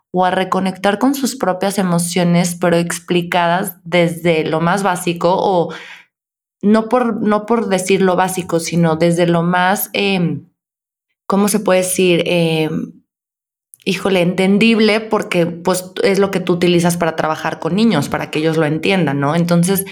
o 0.09 0.25
a 0.25 0.31
reconectar 0.31 0.97
con 0.97 1.13
sus 1.13 1.35
propias 1.35 1.77
emociones, 1.77 2.57
pero 2.59 2.75
explicadas 2.77 3.77
desde 3.83 4.43
lo 4.43 4.61
más 4.61 4.81
básico 4.81 5.35
o 5.37 5.71
no 6.63 6.89
por, 6.89 7.21
no 7.21 7.45
por 7.45 7.67
decir 7.69 8.01
lo 8.01 8.15
básico, 8.15 8.59
sino 8.59 8.95
desde 8.95 9.27
lo 9.27 9.43
más, 9.43 9.91
eh, 9.93 10.41
¿cómo 11.27 11.47
se 11.47 11.59
puede 11.59 11.81
decir? 11.81 12.23
Eh, 12.25 12.69
híjole, 13.85 14.21
entendible 14.21 14.99
porque 15.01 15.45
pues 15.45 15.91
es 16.03 16.19
lo 16.19 16.31
que 16.31 16.39
tú 16.39 16.53
utilizas 16.53 16.97
para 16.97 17.15
trabajar 17.15 17.59
con 17.59 17.75
niños, 17.75 18.09
para 18.09 18.29
que 18.29 18.39
ellos 18.39 18.57
lo 18.57 18.65
entiendan, 18.65 19.19
¿no? 19.19 19.35
Entonces, 19.35 19.85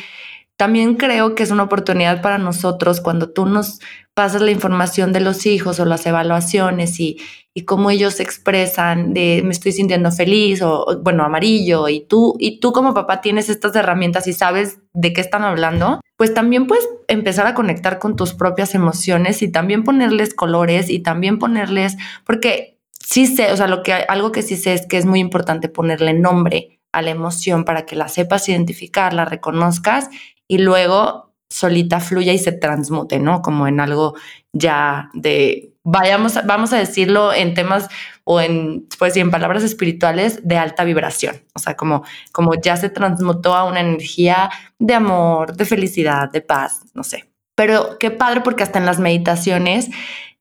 también 0.58 0.96
creo 0.96 1.36
que 1.36 1.44
es 1.44 1.52
una 1.52 1.64
oportunidad 1.64 2.22
para 2.22 2.38
nosotros 2.38 3.00
cuando 3.00 3.32
tú 3.32 3.46
nos 3.46 3.80
pasas 4.14 4.42
la 4.42 4.52
información 4.52 5.14
de 5.14 5.22
los 5.22 5.46
hijos 5.46 5.80
o 5.80 5.86
las 5.86 6.06
evaluaciones 6.06 7.00
y, 7.00 7.18
y 7.54 7.64
cómo 7.64 7.90
ellos 7.90 8.20
expresan 8.20 9.14
de 9.14 9.42
me 9.46 9.52
estoy 9.52 9.72
sintiendo 9.72 10.12
feliz 10.12 10.62
o 10.62 11.00
bueno, 11.02 11.24
amarillo 11.24 11.88
y 11.88 12.02
tú 12.02 12.36
y 12.40 12.60
tú 12.60 12.74
como 12.74 12.94
papá 12.94 13.22
tienes 13.22 13.48
estas 13.48 13.74
herramientas 13.78 14.28
y 14.28 14.34
sabes 14.34 14.80
de 14.92 15.14
qué 15.14 15.22
están 15.22 15.44
hablando, 15.44 16.02
pues 16.18 16.34
también 16.34 16.68
puedes 16.68 16.88
empezar 17.08 17.48
a 17.48 17.54
conectar 17.54 17.98
con 17.98 18.18
tus 18.18 18.34
propias 18.34 18.76
emociones 18.76 19.42
y 19.42 19.50
también 19.50 19.86
ponerles 19.86 20.34
colores 20.34 20.90
y 20.90 21.00
también 21.00 21.40
ponerles 21.40 21.96
porque 22.26 22.79
sí 23.10 23.26
sé, 23.26 23.52
o 23.52 23.58
sea, 23.58 23.68
lo 23.68 23.82
que 23.82 23.94
algo 23.94 24.32
que 24.32 24.42
sí 24.42 24.56
sé 24.56 24.74
es 24.74 24.86
que 24.86 24.98
es 24.98 25.06
muy 25.06 25.20
importante 25.20 25.68
ponerle 25.68 26.14
nombre 26.14 26.80
a 26.92 27.02
la 27.02 27.10
emoción 27.10 27.66
para 27.66 27.86
que 27.86 27.96
la 27.96 28.08
sepas 28.08 28.48
identificar, 28.50 29.14
la 29.14 29.26
reconozcas 29.26 30.10
y 30.48 30.60
luego 30.60 31.34
solita 31.50 32.00
fluya 32.00 32.34
y 32.34 32.38
se 32.38 32.52
transmute, 32.52 33.20
¿no? 33.20 33.42
Como 33.42 33.68
en 33.68 33.80
algo 33.80 34.16
ya 34.54 35.10
de, 35.14 35.74
vayamos, 35.84 36.40
vamos 36.46 36.72
a 36.74 36.78
decirlo 36.78 37.34
en 37.34 37.56
temas 37.56 37.90
o 38.24 38.40
en, 38.42 38.88
pues, 39.00 39.16
palabras 39.32 39.64
espirituales 39.64 40.48
de 40.48 40.58
alta 40.58 40.84
vibración. 40.84 41.42
O 41.56 41.60
sea, 41.60 41.76
como, 41.76 42.04
como 42.32 42.54
ya 42.62 42.78
se 42.78 42.90
transmutó 42.90 43.56
a 43.56 43.64
una 43.64 43.80
energía 43.80 44.52
de 44.78 44.94
amor, 44.94 45.56
de 45.56 45.66
felicidad, 45.66 46.32
de 46.32 46.42
paz, 46.42 46.82
no 46.94 47.04
sé. 47.04 47.32
Pero 47.56 47.98
qué 48.00 48.12
padre 48.12 48.42
porque 48.42 48.64
hasta 48.64 48.78
en 48.78 48.86
las 48.86 49.00
meditaciones 49.00 49.90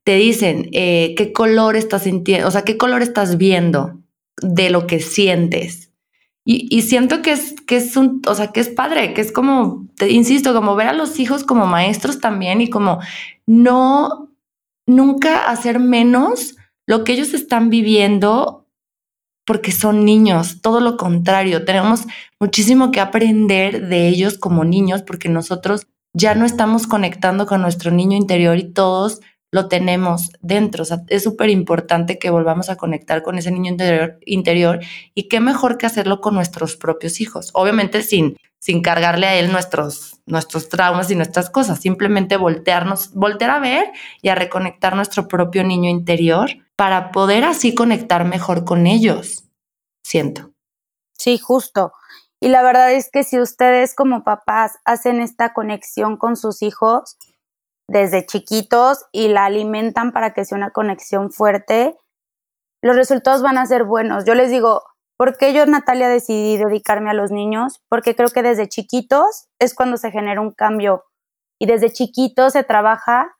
te 0.08 0.14
dicen 0.14 0.70
eh, 0.72 1.14
qué 1.18 1.34
color 1.34 1.76
estás 1.76 2.04
sintiendo, 2.04 2.48
o 2.48 2.50
sea, 2.50 2.62
qué 2.62 2.78
color 2.78 3.02
estás 3.02 3.36
viendo 3.36 4.00
de 4.40 4.70
lo 4.70 4.86
que 4.86 5.00
sientes 5.00 5.92
y, 6.46 6.80
siento 6.80 7.20
que 7.20 7.32
es, 7.32 7.60
que 7.66 7.76
es 7.76 7.94
un, 7.94 8.22
o 8.26 8.34
sea, 8.34 8.46
que 8.52 8.60
es 8.60 8.70
padre, 8.70 9.12
que 9.12 9.20
es 9.20 9.32
como, 9.32 9.86
te 9.96 10.08
insisto, 10.10 10.54
como 10.54 10.76
ver 10.76 10.88
a 10.88 10.94
los 10.94 11.20
hijos 11.20 11.44
como 11.44 11.66
maestros 11.66 12.20
también 12.20 12.62
y 12.62 12.70
como 12.70 13.00
no, 13.44 14.30
nunca 14.86 15.50
hacer 15.50 15.78
menos 15.78 16.56
lo 16.86 17.04
que 17.04 17.12
ellos 17.12 17.34
están 17.34 17.68
viviendo 17.68 18.66
porque 19.44 19.72
son 19.72 20.06
niños, 20.06 20.62
todo 20.62 20.80
lo 20.80 20.96
contrario, 20.96 21.66
tenemos 21.66 22.06
muchísimo 22.40 22.92
que 22.92 23.00
aprender 23.00 23.88
de 23.88 24.08
ellos 24.08 24.38
como 24.38 24.64
niños 24.64 25.02
porque 25.02 25.28
nosotros 25.28 25.86
ya 26.14 26.34
no 26.34 26.46
estamos 26.46 26.86
conectando 26.86 27.44
con 27.44 27.60
nuestro 27.60 27.90
niño 27.90 28.16
interior 28.16 28.56
y 28.56 28.72
todos 28.72 29.20
lo 29.50 29.68
tenemos 29.68 30.30
dentro. 30.40 30.82
O 30.82 30.84
sea, 30.84 31.02
es 31.08 31.22
súper 31.22 31.50
importante 31.50 32.18
que 32.18 32.30
volvamos 32.30 32.70
a 32.70 32.76
conectar 32.76 33.22
con 33.22 33.38
ese 33.38 33.50
niño 33.50 33.72
interior, 33.72 34.18
interior 34.24 34.80
y 35.14 35.28
qué 35.28 35.40
mejor 35.40 35.78
que 35.78 35.86
hacerlo 35.86 36.20
con 36.20 36.34
nuestros 36.34 36.76
propios 36.76 37.20
hijos. 37.20 37.50
Obviamente 37.54 38.02
sin, 38.02 38.36
sin 38.58 38.82
cargarle 38.82 39.26
a 39.26 39.36
él 39.36 39.50
nuestros, 39.50 40.20
nuestros 40.26 40.68
traumas 40.68 41.10
y 41.10 41.14
nuestras 41.14 41.50
cosas, 41.50 41.80
simplemente 41.80 42.36
voltearnos, 42.36 43.14
voltear 43.14 43.50
a 43.50 43.60
ver 43.60 43.86
y 44.22 44.28
a 44.28 44.34
reconectar 44.34 44.94
nuestro 44.96 45.28
propio 45.28 45.64
niño 45.64 45.90
interior 45.90 46.50
para 46.76 47.10
poder 47.10 47.44
así 47.44 47.74
conectar 47.74 48.24
mejor 48.24 48.64
con 48.64 48.86
ellos. 48.86 49.44
Siento. 50.04 50.52
Sí, 51.18 51.38
justo. 51.38 51.92
Y 52.40 52.48
la 52.48 52.62
verdad 52.62 52.92
es 52.92 53.10
que 53.10 53.24
si 53.24 53.40
ustedes 53.40 53.94
como 53.96 54.22
papás 54.22 54.78
hacen 54.84 55.20
esta 55.20 55.52
conexión 55.52 56.16
con 56.16 56.36
sus 56.36 56.62
hijos, 56.62 57.16
desde 57.88 58.26
chiquitos 58.26 59.06
y 59.12 59.28
la 59.28 59.46
alimentan 59.46 60.12
para 60.12 60.34
que 60.34 60.44
sea 60.44 60.56
una 60.56 60.70
conexión 60.70 61.32
fuerte, 61.32 61.96
los 62.82 62.94
resultados 62.94 63.42
van 63.42 63.58
a 63.58 63.66
ser 63.66 63.84
buenos. 63.84 64.24
Yo 64.24 64.34
les 64.34 64.50
digo, 64.50 64.82
¿por 65.16 65.36
qué 65.36 65.52
yo, 65.52 65.66
Natalia, 65.66 66.08
decidí 66.08 66.56
dedicarme 66.58 67.10
a 67.10 67.14
los 67.14 67.30
niños? 67.30 67.82
Porque 67.88 68.14
creo 68.14 68.28
que 68.28 68.42
desde 68.42 68.68
chiquitos 68.68 69.48
es 69.58 69.74
cuando 69.74 69.96
se 69.96 70.10
genera 70.10 70.40
un 70.40 70.52
cambio 70.52 71.04
y 71.58 71.66
desde 71.66 71.90
chiquitos 71.90 72.52
se 72.52 72.62
trabaja 72.62 73.34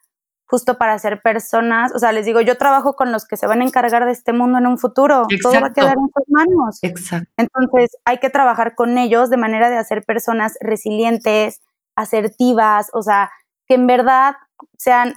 justo 0.51 0.79
para 0.79 0.99
ser 0.99 1.21
personas, 1.21 1.95
o 1.95 1.99
sea, 1.99 2.11
les 2.13 2.25
digo, 2.25 2.41
yo 2.41 2.57
trabajo 2.57 2.95
con 2.95 3.13
los 3.13 3.27
que 3.27 3.37
se 3.37 3.47
van 3.47 3.61
a 3.61 3.65
encargar 3.65 4.07
de 4.07 4.13
este 4.13 4.33
mundo 4.33 4.57
en 4.57 4.67
un 4.67 4.79
futuro, 4.79 5.27
todo 5.43 5.53
va 5.61 5.67
a 5.67 5.73
quedar 5.75 5.95
en 5.99 6.09
sus 6.09 6.25
manos. 6.29 6.79
Exacto. 6.81 7.31
Entonces, 7.37 7.99
hay 8.07 8.17
que 8.17 8.31
trabajar 8.31 8.75
con 8.75 8.97
ellos 8.97 9.29
de 9.29 9.37
manera 9.37 9.69
de 9.69 9.77
hacer 9.77 10.05
personas 10.05 10.55
resilientes, 10.63 11.61
asertivas, 11.97 12.89
o 12.95 13.03
sea, 13.03 13.31
que 13.69 13.75
en 13.75 13.87
verdad 13.87 14.35
sean 14.79 15.15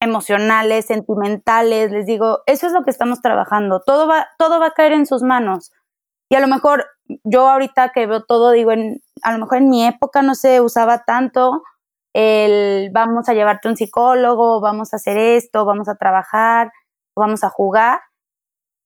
emocionales, 0.00 0.86
sentimentales, 0.86 1.90
les 1.90 2.06
digo, 2.06 2.42
eso 2.46 2.66
es 2.66 2.72
lo 2.72 2.84
que 2.84 2.90
estamos 2.90 3.22
trabajando, 3.22 3.80
todo 3.84 4.06
va, 4.06 4.28
todo 4.38 4.60
va 4.60 4.68
a 4.68 4.72
caer 4.72 4.92
en 4.92 5.06
sus 5.06 5.22
manos. 5.22 5.72
Y 6.30 6.36
a 6.36 6.40
lo 6.40 6.48
mejor 6.48 6.86
yo 7.24 7.48
ahorita 7.48 7.90
que 7.90 8.06
veo 8.06 8.24
todo, 8.24 8.50
digo, 8.52 8.72
en, 8.72 9.00
a 9.22 9.32
lo 9.32 9.38
mejor 9.38 9.58
en 9.58 9.70
mi 9.70 9.86
época 9.86 10.22
no 10.22 10.34
se 10.34 10.60
usaba 10.60 11.04
tanto 11.04 11.62
el 12.14 12.90
vamos 12.92 13.28
a 13.28 13.34
llevarte 13.34 13.68
un 13.68 13.76
psicólogo, 13.76 14.60
vamos 14.60 14.92
a 14.92 14.96
hacer 14.96 15.18
esto, 15.18 15.64
vamos 15.64 15.88
a 15.88 15.96
trabajar, 15.96 16.72
vamos 17.16 17.44
a 17.44 17.50
jugar. 17.50 18.00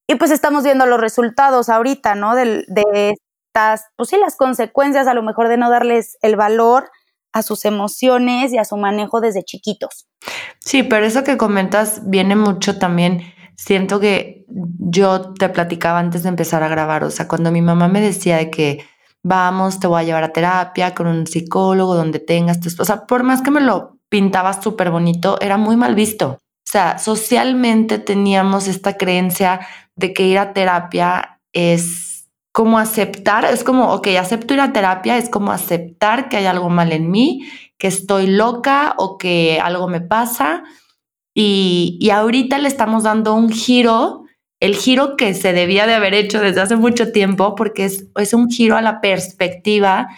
Y 0.08 0.16
pues 0.16 0.32
estamos 0.32 0.64
viendo 0.64 0.86
los 0.86 1.00
resultados 1.00 1.68
ahorita, 1.68 2.16
¿no? 2.16 2.34
De, 2.34 2.64
de 2.66 3.14
estas, 3.54 3.86
pues 3.96 4.08
sí, 4.10 4.18
las 4.18 4.36
consecuencias 4.36 5.06
a 5.06 5.14
lo 5.14 5.22
mejor 5.22 5.48
de 5.48 5.56
no 5.56 5.70
darles 5.70 6.18
el 6.22 6.36
valor 6.36 6.90
a 7.32 7.42
sus 7.42 7.64
emociones 7.64 8.52
y 8.52 8.58
a 8.58 8.64
su 8.64 8.76
manejo 8.76 9.20
desde 9.20 9.44
chiquitos. 9.44 10.06
Sí, 10.58 10.82
pero 10.82 11.06
eso 11.06 11.24
que 11.24 11.36
comentas 11.36 12.02
viene 12.08 12.36
mucho 12.36 12.78
también. 12.78 13.22
Siento 13.56 14.00
que 14.00 14.44
yo 14.48 15.34
te 15.34 15.48
platicaba 15.48 15.98
antes 15.98 16.22
de 16.22 16.30
empezar 16.30 16.62
a 16.62 16.68
grabar, 16.68 17.04
o 17.04 17.10
sea, 17.10 17.28
cuando 17.28 17.52
mi 17.52 17.62
mamá 17.62 17.88
me 17.88 18.00
decía 18.00 18.38
de 18.38 18.50
que 18.50 18.84
vamos, 19.22 19.80
te 19.80 19.86
voy 19.86 20.00
a 20.00 20.04
llevar 20.04 20.24
a 20.24 20.32
terapia 20.32 20.94
con 20.94 21.06
un 21.06 21.26
psicólogo 21.26 21.94
donde 21.94 22.20
tengas 22.20 22.58
o 22.78 22.84
sea, 22.84 23.06
por 23.06 23.22
más 23.22 23.42
que 23.42 23.50
me 23.50 23.60
lo 23.60 23.98
pintabas 24.08 24.62
súper 24.62 24.90
bonito, 24.90 25.38
era 25.40 25.56
muy 25.56 25.76
mal 25.76 25.94
visto. 25.94 26.38
O 26.70 26.70
sea, 26.70 26.98
socialmente 26.98 27.98
teníamos 27.98 28.68
esta 28.68 28.96
creencia 28.96 29.60
de 29.96 30.12
que 30.12 30.26
ir 30.26 30.38
a 30.38 30.52
terapia 30.52 31.40
es 31.52 32.09
como 32.52 32.78
aceptar, 32.78 33.44
es 33.44 33.62
como, 33.62 33.92
ok, 33.92 34.08
acepto 34.18 34.54
ir 34.54 34.60
a 34.60 34.72
terapia, 34.72 35.16
es 35.16 35.28
como 35.28 35.52
aceptar 35.52 36.28
que 36.28 36.36
hay 36.36 36.46
algo 36.46 36.68
mal 36.68 36.92
en 36.92 37.10
mí, 37.10 37.48
que 37.78 37.86
estoy 37.86 38.26
loca 38.26 38.94
o 38.98 39.18
que 39.18 39.60
algo 39.62 39.88
me 39.88 40.00
pasa. 40.00 40.64
Y, 41.34 41.96
y 42.00 42.10
ahorita 42.10 42.58
le 42.58 42.68
estamos 42.68 43.04
dando 43.04 43.34
un 43.34 43.50
giro, 43.50 44.24
el 44.60 44.74
giro 44.74 45.16
que 45.16 45.32
se 45.32 45.52
debía 45.52 45.86
de 45.86 45.94
haber 45.94 46.12
hecho 46.12 46.40
desde 46.40 46.60
hace 46.60 46.76
mucho 46.76 47.12
tiempo, 47.12 47.54
porque 47.54 47.84
es, 47.84 48.08
es 48.16 48.34
un 48.34 48.50
giro 48.50 48.76
a 48.76 48.82
la 48.82 49.00
perspectiva 49.00 50.08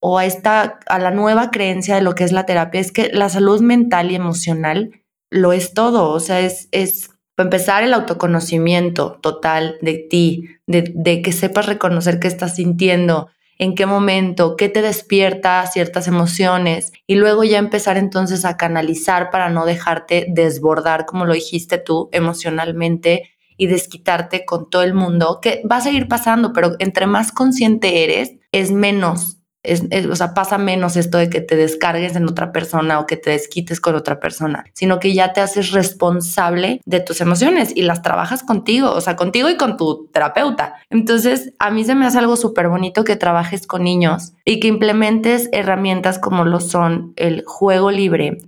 o 0.00 0.18
a, 0.18 0.24
esta, 0.24 0.78
a 0.86 0.98
la 0.98 1.10
nueva 1.10 1.50
creencia 1.50 1.96
de 1.96 2.02
lo 2.02 2.14
que 2.14 2.24
es 2.24 2.32
la 2.32 2.46
terapia, 2.46 2.80
es 2.80 2.92
que 2.92 3.10
la 3.12 3.28
salud 3.28 3.60
mental 3.60 4.10
y 4.10 4.14
emocional 4.14 4.92
lo 5.30 5.52
es 5.52 5.74
todo, 5.74 6.10
o 6.10 6.20
sea, 6.20 6.40
es, 6.40 6.68
es 6.72 7.09
empezar, 7.42 7.82
el 7.82 7.94
autoconocimiento 7.94 9.18
total 9.20 9.76
de 9.82 9.94
ti, 9.94 10.48
de, 10.66 11.22
que 11.22 11.32
sepas 11.32 11.66
reconocer 11.66 12.20
qué 12.20 12.28
estás 12.28 12.56
sintiendo, 12.56 13.28
en 13.58 13.74
qué 13.74 13.84
momento, 13.84 14.56
qué 14.56 14.68
te 14.68 14.80
despierta 14.80 15.66
ciertas 15.66 16.08
emociones 16.08 16.92
y 17.06 17.16
luego 17.16 17.44
ya 17.44 17.58
empezar 17.58 17.98
entonces 17.98 18.44
a 18.44 18.56
canalizar 18.56 19.30
para 19.30 19.50
no 19.50 19.66
dejarte 19.66 20.26
desbordar, 20.28 21.04
como 21.04 21.26
lo 21.26 21.34
dijiste 21.34 21.76
tú, 21.76 22.08
emocionalmente 22.12 23.30
y 23.56 23.66
desquitarte 23.66 24.46
con 24.46 24.70
todo 24.70 24.82
el 24.82 24.94
mundo, 24.94 25.40
que 25.42 25.62
va 25.70 25.76
a 25.76 25.82
seguir 25.82 26.08
pasando, 26.08 26.54
pero 26.54 26.76
entre 26.78 27.06
más 27.06 27.32
consciente 27.32 28.04
eres, 28.04 28.32
es 28.52 28.72
menos 28.72 29.39
es, 29.62 29.82
o 30.06 30.16
sea, 30.16 30.34
pasa 30.34 30.58
menos 30.58 30.96
esto 30.96 31.18
de 31.18 31.28
que 31.28 31.40
te 31.40 31.56
descargues 31.56 32.16
en 32.16 32.26
otra 32.26 32.52
persona 32.52 32.98
o 32.98 33.06
que 33.06 33.16
te 33.16 33.30
desquites 33.30 33.80
con 33.80 33.94
otra 33.94 34.20
persona, 34.20 34.64
sino 34.72 34.98
que 34.98 35.12
ya 35.12 35.32
te 35.32 35.40
haces 35.40 35.72
responsable 35.72 36.80
de 36.84 37.00
tus 37.00 37.20
emociones 37.20 37.72
y 37.74 37.82
las 37.82 38.02
trabajas 38.02 38.42
contigo, 38.42 38.90
o 38.90 39.00
sea, 39.00 39.16
contigo 39.16 39.50
y 39.50 39.56
con 39.56 39.76
tu 39.76 40.08
terapeuta. 40.12 40.74
Entonces, 40.88 41.52
a 41.58 41.70
mí 41.70 41.84
se 41.84 41.94
me 41.94 42.06
hace 42.06 42.18
algo 42.18 42.36
súper 42.36 42.68
bonito 42.68 43.04
que 43.04 43.16
trabajes 43.16 43.66
con 43.66 43.84
niños 43.84 44.32
y 44.44 44.60
que 44.60 44.68
implementes 44.68 45.48
herramientas 45.52 46.18
como 46.18 46.44
lo 46.44 46.60
son 46.60 47.12
el 47.16 47.44
juego 47.46 47.90
libre. 47.90 48.38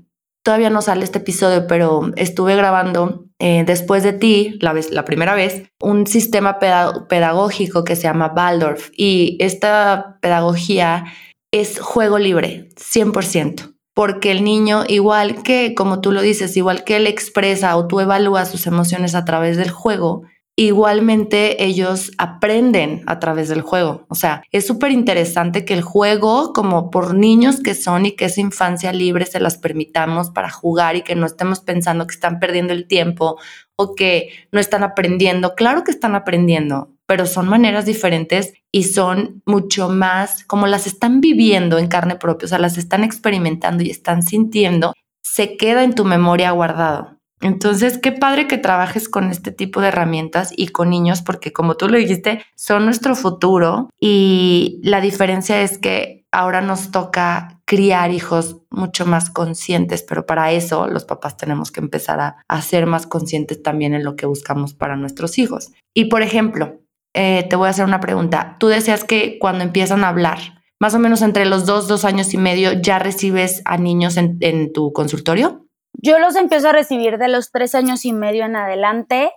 Todavía 0.45 0.71
no 0.71 0.83
sale 0.83 1.05
este 1.05 1.19
episodio, 1.19 1.67
pero 1.69 2.11
estuve 2.17 2.57
grabando 2.57 3.27
eh, 3.39 3.63
después 3.65 4.03
de 4.03 4.13
ti, 4.13 4.59
la, 4.61 4.73
vez, 4.73 4.91
la 4.91 5.05
primera 5.05 5.35
vez, 5.35 5.65
un 5.81 6.07
sistema 6.07 6.59
pedagógico 6.59 7.85
que 7.85 7.97
se 7.97 8.03
llama 8.03 8.33
Waldorf 8.37 8.91
y 8.97 9.37
esta 9.41 10.19
pedagogía 10.21 11.05
es 11.53 11.79
juego 11.79 12.19
libre, 12.19 12.71
100%. 12.77 13.75
porque 13.95 14.31
el 14.31 14.43
niño, 14.43 14.85
igual 14.89 15.43
que, 15.43 15.75
como 15.75 16.01
tú 16.01 16.13
lo 16.13 16.23
dices, 16.23 16.57
igual 16.57 16.83
que 16.83 16.97
él 16.97 17.07
expresa 17.07 17.77
o 17.77 17.87
tú 17.87 18.01
evalúas 18.01 18.51
sus 18.51 18.67
emociones 18.67 19.15
a 19.15 19.25
través 19.25 19.59
del 19.59 19.71
juego, 19.71 20.23
igualmente 20.57 21.65
ellos 21.65 22.13
aprenden 22.19 23.03
a 23.07 23.19
través 23.19 23.49
del 23.49 23.63
juego. 23.63 24.05
O 24.09 24.15
sea, 24.15 24.43
es 24.53 24.67
súper 24.67 24.93
interesante 24.93 25.65
que 25.65 25.75
el 25.75 25.83
juego, 25.83 26.53
como 26.53 26.91
por 26.91 27.15
niños 27.15 27.61
que 27.61 27.75
son 27.75 28.07
y 28.07 28.13
que 28.13 28.27
es 28.27 28.39
infancia 28.39 28.93
libre, 28.93 29.27
se 29.27 29.41
las 29.41 29.57
permitamos 29.57 30.31
para 30.31 30.51
jugar 30.51 30.97
y 30.97 31.03
que 31.03 31.15
no 31.15 31.27
estemos 31.27 31.61
pensando 31.61 32.07
que 32.07 32.15
están 32.15 32.39
perdiendo 32.39 32.73
el 32.73 32.87
tiempo 32.87 33.39
o 33.77 33.95
que 33.95 34.31
no 34.53 34.61
están 34.61 34.83
aprendiendo. 34.83 35.55
Claro 35.55 35.85
que 35.85 35.91
están 35.91 36.15
aprendiendo, 36.15 36.91
pero 37.07 37.27
son 37.27 37.49
maneras 37.49 37.87
diferentes 37.87 38.53
y 38.71 38.85
son 38.85 39.43
mucho 39.47 39.89
más 39.89 40.45
como 40.45 40.67
las 40.67 40.87
están 40.87 41.21
viviendo 41.21 41.79
en 41.79 41.89
carne 41.89 42.17
propia, 42.17 42.47
o 42.47 42.49
sea, 42.49 42.59
las 42.59 42.77
están 42.77 43.05
experimentando 43.05 43.83
y 43.83 43.91
están 43.91 44.23
sintiendo, 44.23 44.93
se 45.23 45.57
queda 45.57 45.85
en 45.85 45.95
tu 45.95 46.05
memoria 46.05 46.51
guardado. 46.51 47.22
Entonces, 47.43 47.99
qué 47.99 48.13
padre 48.13 48.47
que 48.47 48.57
trabajes 48.57 49.09
con 49.09 49.29
este 49.31 49.51
tipo 49.51 49.81
de 49.81 49.89
herramientas 49.89 50.53
y 50.57 50.69
con 50.69 50.91
niños, 50.91 51.23
porque 51.23 51.53
como 51.53 51.77
tú 51.77 51.89
lo 51.89 51.99
dijiste, 51.99 52.45
son 52.55 52.85
nuestro 52.85 53.17
futuro 53.17 53.91
y 54.01 54.81
la 54.85 55.01
diferencia 55.01 55.61
es 55.61 55.77
que 55.77 56.25
ahora 56.31 56.61
nos 56.61 56.93
toca 56.93 57.61
criar 57.65 58.13
hijos 58.13 58.59
mucho 58.71 59.07
más 59.07 59.29
conscientes, 59.29 60.05
pero 60.09 60.25
para 60.25 60.53
eso 60.53 60.87
los 60.87 61.05
papás 61.05 61.37
tenemos 61.37 61.73
que 61.73 61.81
empezar 61.81 62.21
a, 62.49 62.63
ser 62.63 62.87
más 62.87 63.09
conscientes 63.09 63.61
también 63.61 63.93
en 63.93 64.05
lo 64.05 64.15
que 64.15 64.27
buscamos 64.27 64.73
para 64.73 64.97
nuestros 64.97 65.37
hijos. 65.37 65.73
Y 65.95 66.05
por 66.05 66.23
ejemplo, 66.23 66.81
eh, 67.13 67.45
te 67.51 67.57
voy 67.57 67.67
a 67.67 67.71
hacer 67.71 67.85
una 67.85 68.01
pregunta. 68.01 68.57
Tú 68.61 68.69
decías 68.69 69.03
que 69.03 69.39
cuando 69.41 69.65
empiezan 69.65 70.05
a 70.05 70.09
hablar, 70.09 70.39
más 70.79 70.95
o 70.95 71.01
menos 71.01 71.23
entre 71.23 71.45
los 71.45 71.67
dos, 71.67 71.89
dos 71.89 72.05
años 72.05 72.33
y 72.35 72.39
medio, 72.39 72.73
ya 72.73 73.01
recibes 73.01 73.63
a 73.65 73.79
niños 73.79 74.17
en 74.17 74.73
tu 74.73 74.93
consultorio? 74.93 75.62
Yo 75.95 76.19
los 76.19 76.37
empiezo 76.37 76.69
a 76.69 76.73
recibir 76.73 77.19
de 77.19 77.29
los 77.29 77.51
tres 77.51 77.75
años 77.75 78.05
y 78.05 78.13
medio 78.13 78.45
en 78.45 78.57
adelante 78.57 79.33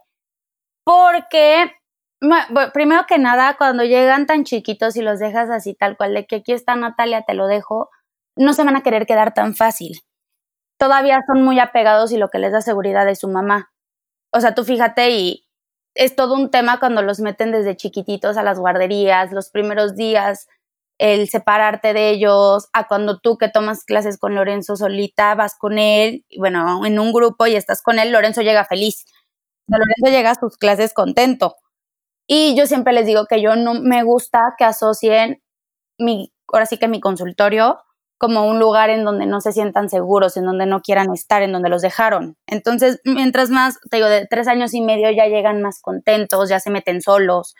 porque, 0.84 1.72
primero 2.74 3.06
que 3.08 3.18
nada, 3.18 3.56
cuando 3.58 3.84
llegan 3.84 4.26
tan 4.26 4.44
chiquitos 4.44 4.96
y 4.96 5.02
los 5.02 5.20
dejas 5.20 5.50
así 5.50 5.74
tal 5.74 5.98
cual, 5.98 6.14
de 6.14 6.26
que 6.26 6.38
aquí 6.38 6.54
está 6.54 6.76
Natalia, 6.76 7.24
te 7.24 7.34
lo 7.34 7.48
dejo, 7.48 7.90
no 8.38 8.54
se 8.54 8.64
van 8.64 8.76
a 8.76 8.84
querer 8.84 9.06
quedar 9.06 9.34
tan 9.34 9.56
fácil. 9.56 10.00
Todavía 10.80 11.22
son 11.28 11.44
muy 11.44 11.60
apegados 11.60 12.12
y 12.12 12.18
lo 12.18 12.30
que 12.30 12.40
les 12.40 12.52
da 12.52 12.62
seguridad 12.62 13.08
es 13.10 13.20
su 13.20 13.30
mamá. 13.30 13.72
O 14.32 14.42
sea, 14.42 14.54
tú 14.54 14.64
fíjate 14.64 15.10
y 15.12 15.48
es 15.96 16.16
todo 16.16 16.36
un 16.36 16.52
tema 16.52 16.80
cuando 16.80 17.02
los 17.02 17.20
meten 17.20 17.52
desde 17.52 17.78
chiquititos 17.78 18.38
a 18.38 18.44
las 18.44 18.60
guarderías, 18.60 19.32
los 19.32 19.50
primeros 19.50 19.96
días, 19.96 20.48
el 20.98 21.30
separarte 21.30 21.94
de 21.94 22.10
ellos, 22.12 22.70
a 22.74 22.88
cuando 22.88 23.20
tú 23.20 23.38
que 23.38 23.50
tomas 23.50 23.84
clases 23.84 24.18
con 24.18 24.36
Lorenzo 24.36 24.76
solita, 24.76 25.36
vas 25.36 25.56
con 25.58 25.78
él, 25.78 26.26
bueno, 26.38 26.86
en 26.86 27.00
un 27.00 27.12
grupo 27.12 27.48
y 27.48 27.56
estás 27.56 27.82
con 27.82 28.00
él, 28.00 28.12
Lorenzo 28.12 28.42
llega 28.42 28.66
feliz. 28.66 29.06
Lorenzo 29.68 30.16
llega 30.16 30.32
a 30.32 30.36
sus 30.36 30.58
clases 30.58 30.94
contento. 30.94 31.56
Y 32.28 32.56
yo 32.56 32.66
siempre 32.68 32.94
les 32.94 33.06
digo 33.06 33.26
que 33.28 33.42
yo 33.42 33.56
no 33.56 33.74
me 33.76 34.04
gusta 34.04 34.56
que 34.58 34.64
asocien 34.66 35.42
mi, 36.00 36.34
ahora 36.52 36.66
sí 36.66 36.78
que 36.78 36.88
mi 36.88 37.00
consultorio 37.00 37.80
como 38.18 38.48
un 38.48 38.60
lugar 38.60 38.90
en 38.90 39.04
donde 39.04 39.26
no 39.26 39.42
se 39.42 39.52
sientan 39.52 39.90
seguros, 39.90 40.38
en 40.38 40.46
donde 40.46 40.66
no 40.66 40.82
quieran 40.82 41.14
estar, 41.14 41.42
en 41.42 41.52
donde 41.52 41.70
los 41.70 41.82
dejaron. 41.82 42.38
Entonces, 42.48 43.02
mientras 43.04 43.50
más, 43.50 43.78
te 43.92 43.98
digo, 43.98 44.08
de 44.10 44.26
tres 44.28 44.48
años 44.48 44.74
y 44.74 44.82
medio 44.82 45.12
ya 45.12 45.26
llegan 45.28 45.62
más 45.62 45.82
contentos, 45.82 46.50
ya 46.50 46.60
se 46.60 46.72
meten 46.72 47.02
solos. 47.02 47.56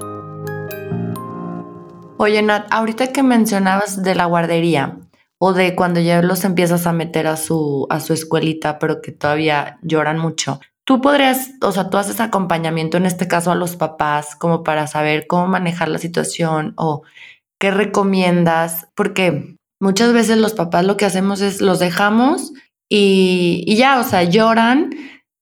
Oye, 2.17 2.41
Nat, 2.41 2.69
ahorita 2.71 3.09
que 3.09 3.23
mencionabas 3.23 4.03
de 4.03 4.15
la 4.15 4.25
guardería 4.25 4.97
o 5.37 5.53
de 5.53 5.75
cuando 5.75 6.01
ya 6.01 6.23
los 6.23 6.43
empiezas 6.43 6.87
a 6.87 6.95
meter 6.95 7.27
a 7.27 7.37
su, 7.37 7.87
a 7.91 8.01
su 8.01 8.15
escuelita, 8.15 8.79
pero 8.79 9.03
que 9.03 9.13
todavía 9.13 9.79
lloran 9.83 10.17
mucho, 10.17 10.59
tú 10.85 11.03
podrías, 11.03 11.51
o 11.61 11.71
sea, 11.71 11.91
tú 11.91 11.99
haces 11.99 12.19
acompañamiento 12.19 12.97
en 12.97 13.05
este 13.05 13.29
caso 13.29 13.53
a 13.53 13.57
los 13.57 13.77
papás 13.77 14.35
como 14.37 14.63
para 14.63 14.87
saber 14.87 15.27
cómo 15.27 15.49
manejar 15.49 15.89
la 15.89 15.99
situación 15.99 16.73
o 16.79 17.03
qué 17.59 17.71
recomiendas, 17.71 18.89
porque 18.95 19.54
Muchas 19.81 20.13
veces 20.13 20.39
los 20.39 20.55
papás 20.55 20.85
lo 20.85 20.97
que 20.97 21.05
hacemos 21.05 21.41
es 21.41 21.61
los 21.61 21.79
dejamos 21.79 22.53
y, 22.89 23.75
ya, 23.77 23.99
o 23.99 24.05
sea, 24.05 24.23
lloran, 24.23 24.91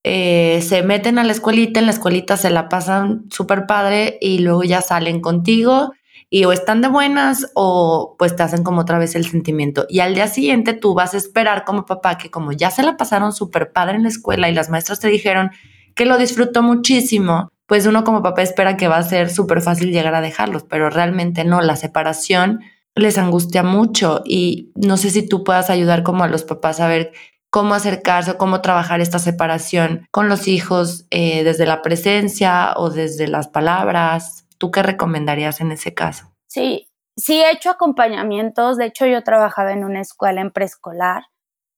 eh, 0.05 0.61
se 0.63 0.83
meten 0.83 1.19
a 1.19 1.25
la 1.25 1.33
escuelita, 1.33 1.81
en 1.81 1.87
la 1.87 1.93
escuelita 1.93 2.37
se 2.37 2.51
la 2.51 2.69
pasan 2.69 3.25
súper 3.31 3.67
padre 3.67 4.19
y 4.21 4.39
luego 4.39 4.65
ya 4.65 4.81
salen 4.81 5.21
contigo 5.21 5.93
y 6.31 6.45
o 6.45 6.53
están 6.53 6.81
de 6.81 6.89
buenas 6.89 7.51
o 7.55 8.17
pues 8.19 8.35
te 8.35 8.43
hacen 8.43 8.65
como 8.65 8.81
otra 8.81 8.99
vez 8.99 9.15
el 9.15 9.27
sentimiento. 9.27 9.85
Y 9.91 10.01
al 10.01 10.15
día 10.15 10.29
siguiente 10.29 10.73
tú 10.73 10.95
vas 10.95 11.13
a 11.13 11.19
esperar 11.19 11.65
como 11.65 11.85
papá 11.85 12.17
que 12.17 12.31
como 12.31 12.53
ya 12.53 12.71
se 12.71 12.83
la 12.83 12.97
pasaron 12.97 13.33
súper 13.33 13.71
padre 13.71 13.97
en 13.97 14.05
la 14.05 14.09
escuela 14.09 14.49
y 14.49 14.55
las 14.55 14.71
maestras 14.71 14.99
te 14.99 15.09
dijeron 15.09 15.51
que 15.95 16.07
lo 16.07 16.17
disfrutó 16.17 16.63
muchísimo, 16.63 17.51
pues 17.67 17.87
uno 17.87 18.03
como 18.03 18.23
papá 18.23 18.41
espera 18.41 18.79
que 18.79 18.89
va 18.89 18.97
a 18.97 19.03
ser 19.03 19.29
súper 19.29 19.61
fácil 19.61 19.93
llegar 19.93 20.15
a 20.15 20.23
dejarlos, 20.23 20.65
pero 20.65 20.89
realmente 20.89 21.45
no, 21.45 21.61
la 21.61 21.77
separación 21.77 22.61
les 22.95 23.19
angustia 23.19 23.63
mucho 23.63 24.23
y 24.25 24.73
no 24.75 24.97
sé 24.97 25.11
si 25.11 25.27
tú 25.27 25.45
puedas 25.45 25.71
ayudar 25.71 26.03
como 26.03 26.25
a 26.25 26.29
los 26.29 26.45
papás 26.45 26.81
a 26.81 26.89
ver 26.89 27.13
cómo 27.51 27.75
acercarse 27.75 28.33
o 28.33 28.39
cómo 28.39 28.61
trabajar 28.61 29.01
esta 29.01 29.19
separación 29.19 30.07
con 30.11 30.29
los 30.29 30.49
hijos 30.49 31.07
eh, 31.11 31.45
desde 31.45 31.67
la 31.67 31.83
presencia 31.83 32.73
o 32.77 32.91
desde 32.91 33.29
las 33.29 33.49
palabras. 33.49 34.47
¿Tú 34.59 34.71
qué 34.71 34.83
recomendarías 34.83 35.61
en 35.61 35.73
ese 35.73 35.93
caso? 35.93 36.33
Sí, 36.47 36.89
sí 37.17 37.41
he 37.41 37.51
hecho 37.51 37.71
acompañamientos. 37.71 38.79
De 38.79 38.87
hecho, 38.87 39.07
yo 39.07 39.23
trabajaba 39.23 39.73
en 39.73 39.85
una 39.85 40.01
escuela 40.01 40.41
en 40.41 40.51
preescolar 40.51 41.25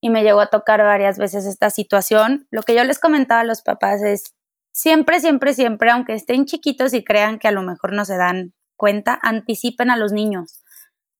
y 0.01 0.11
me 0.11 0.23
llegó 0.23 0.41
a 0.41 0.47
tocar 0.47 0.83
varias 0.83 1.19
veces 1.19 1.45
esta 1.45 1.71
situación. 1.71 2.47
Lo 2.51 2.63
que 2.63 2.75
yo 2.75 2.85
les 2.85 3.01
comentaba 3.01 3.41
a 3.41 3.45
los 3.45 3.63
papás 3.63 4.03
es 4.03 4.35
siempre, 4.73 5.19
siempre, 5.19 5.55
siempre, 5.55 5.91
aunque 5.91 6.15
estén 6.15 6.45
chiquitos 6.45 6.93
y 6.95 7.03
crean 7.03 7.39
que 7.39 7.49
a 7.49 7.53
lo 7.53 7.63
mejor 7.63 7.93
no 7.95 8.05
se 8.05 8.17
dan 8.17 8.53
cuenta, 8.77 9.19
anticipen 9.23 9.91
a 9.91 9.97
los 9.97 10.13
niños 10.13 10.64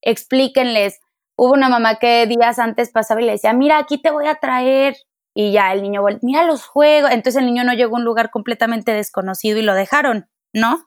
explíquenles. 0.05 1.01
Hubo 1.37 1.53
una 1.53 1.69
mamá 1.69 1.97
que 1.97 2.27
días 2.27 2.59
antes 2.59 2.91
pasaba 2.91 3.21
y 3.21 3.25
le 3.25 3.33
decía, 3.33 3.53
mira, 3.53 3.79
aquí 3.79 4.01
te 4.01 4.11
voy 4.11 4.27
a 4.27 4.37
traer 4.37 4.97
y 5.35 5.51
ya 5.53 5.73
el 5.73 5.83
niño, 5.83 6.03
mira 6.23 6.45
los 6.45 6.65
juegos, 6.65 7.11
entonces 7.11 7.41
el 7.41 7.47
niño 7.47 7.65
no 7.65 7.73
llegó 7.73 7.97
a 7.97 7.99
un 7.99 8.05
lugar 8.05 8.31
completamente 8.31 8.93
desconocido 8.93 9.59
y 9.59 9.63
lo 9.63 9.75
dejaron, 9.75 10.29
¿no? 10.53 10.85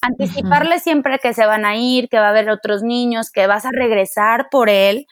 Anticiparle 0.00 0.78
siempre 0.80 1.18
que 1.18 1.34
se 1.34 1.44
van 1.44 1.66
a 1.66 1.76
ir, 1.76 2.08
que 2.08 2.18
va 2.18 2.26
a 2.26 2.30
haber 2.30 2.48
otros 2.48 2.82
niños, 2.82 3.30
que 3.30 3.46
vas 3.46 3.66
a 3.66 3.70
regresar 3.72 4.48
por 4.50 4.70
él, 4.70 5.06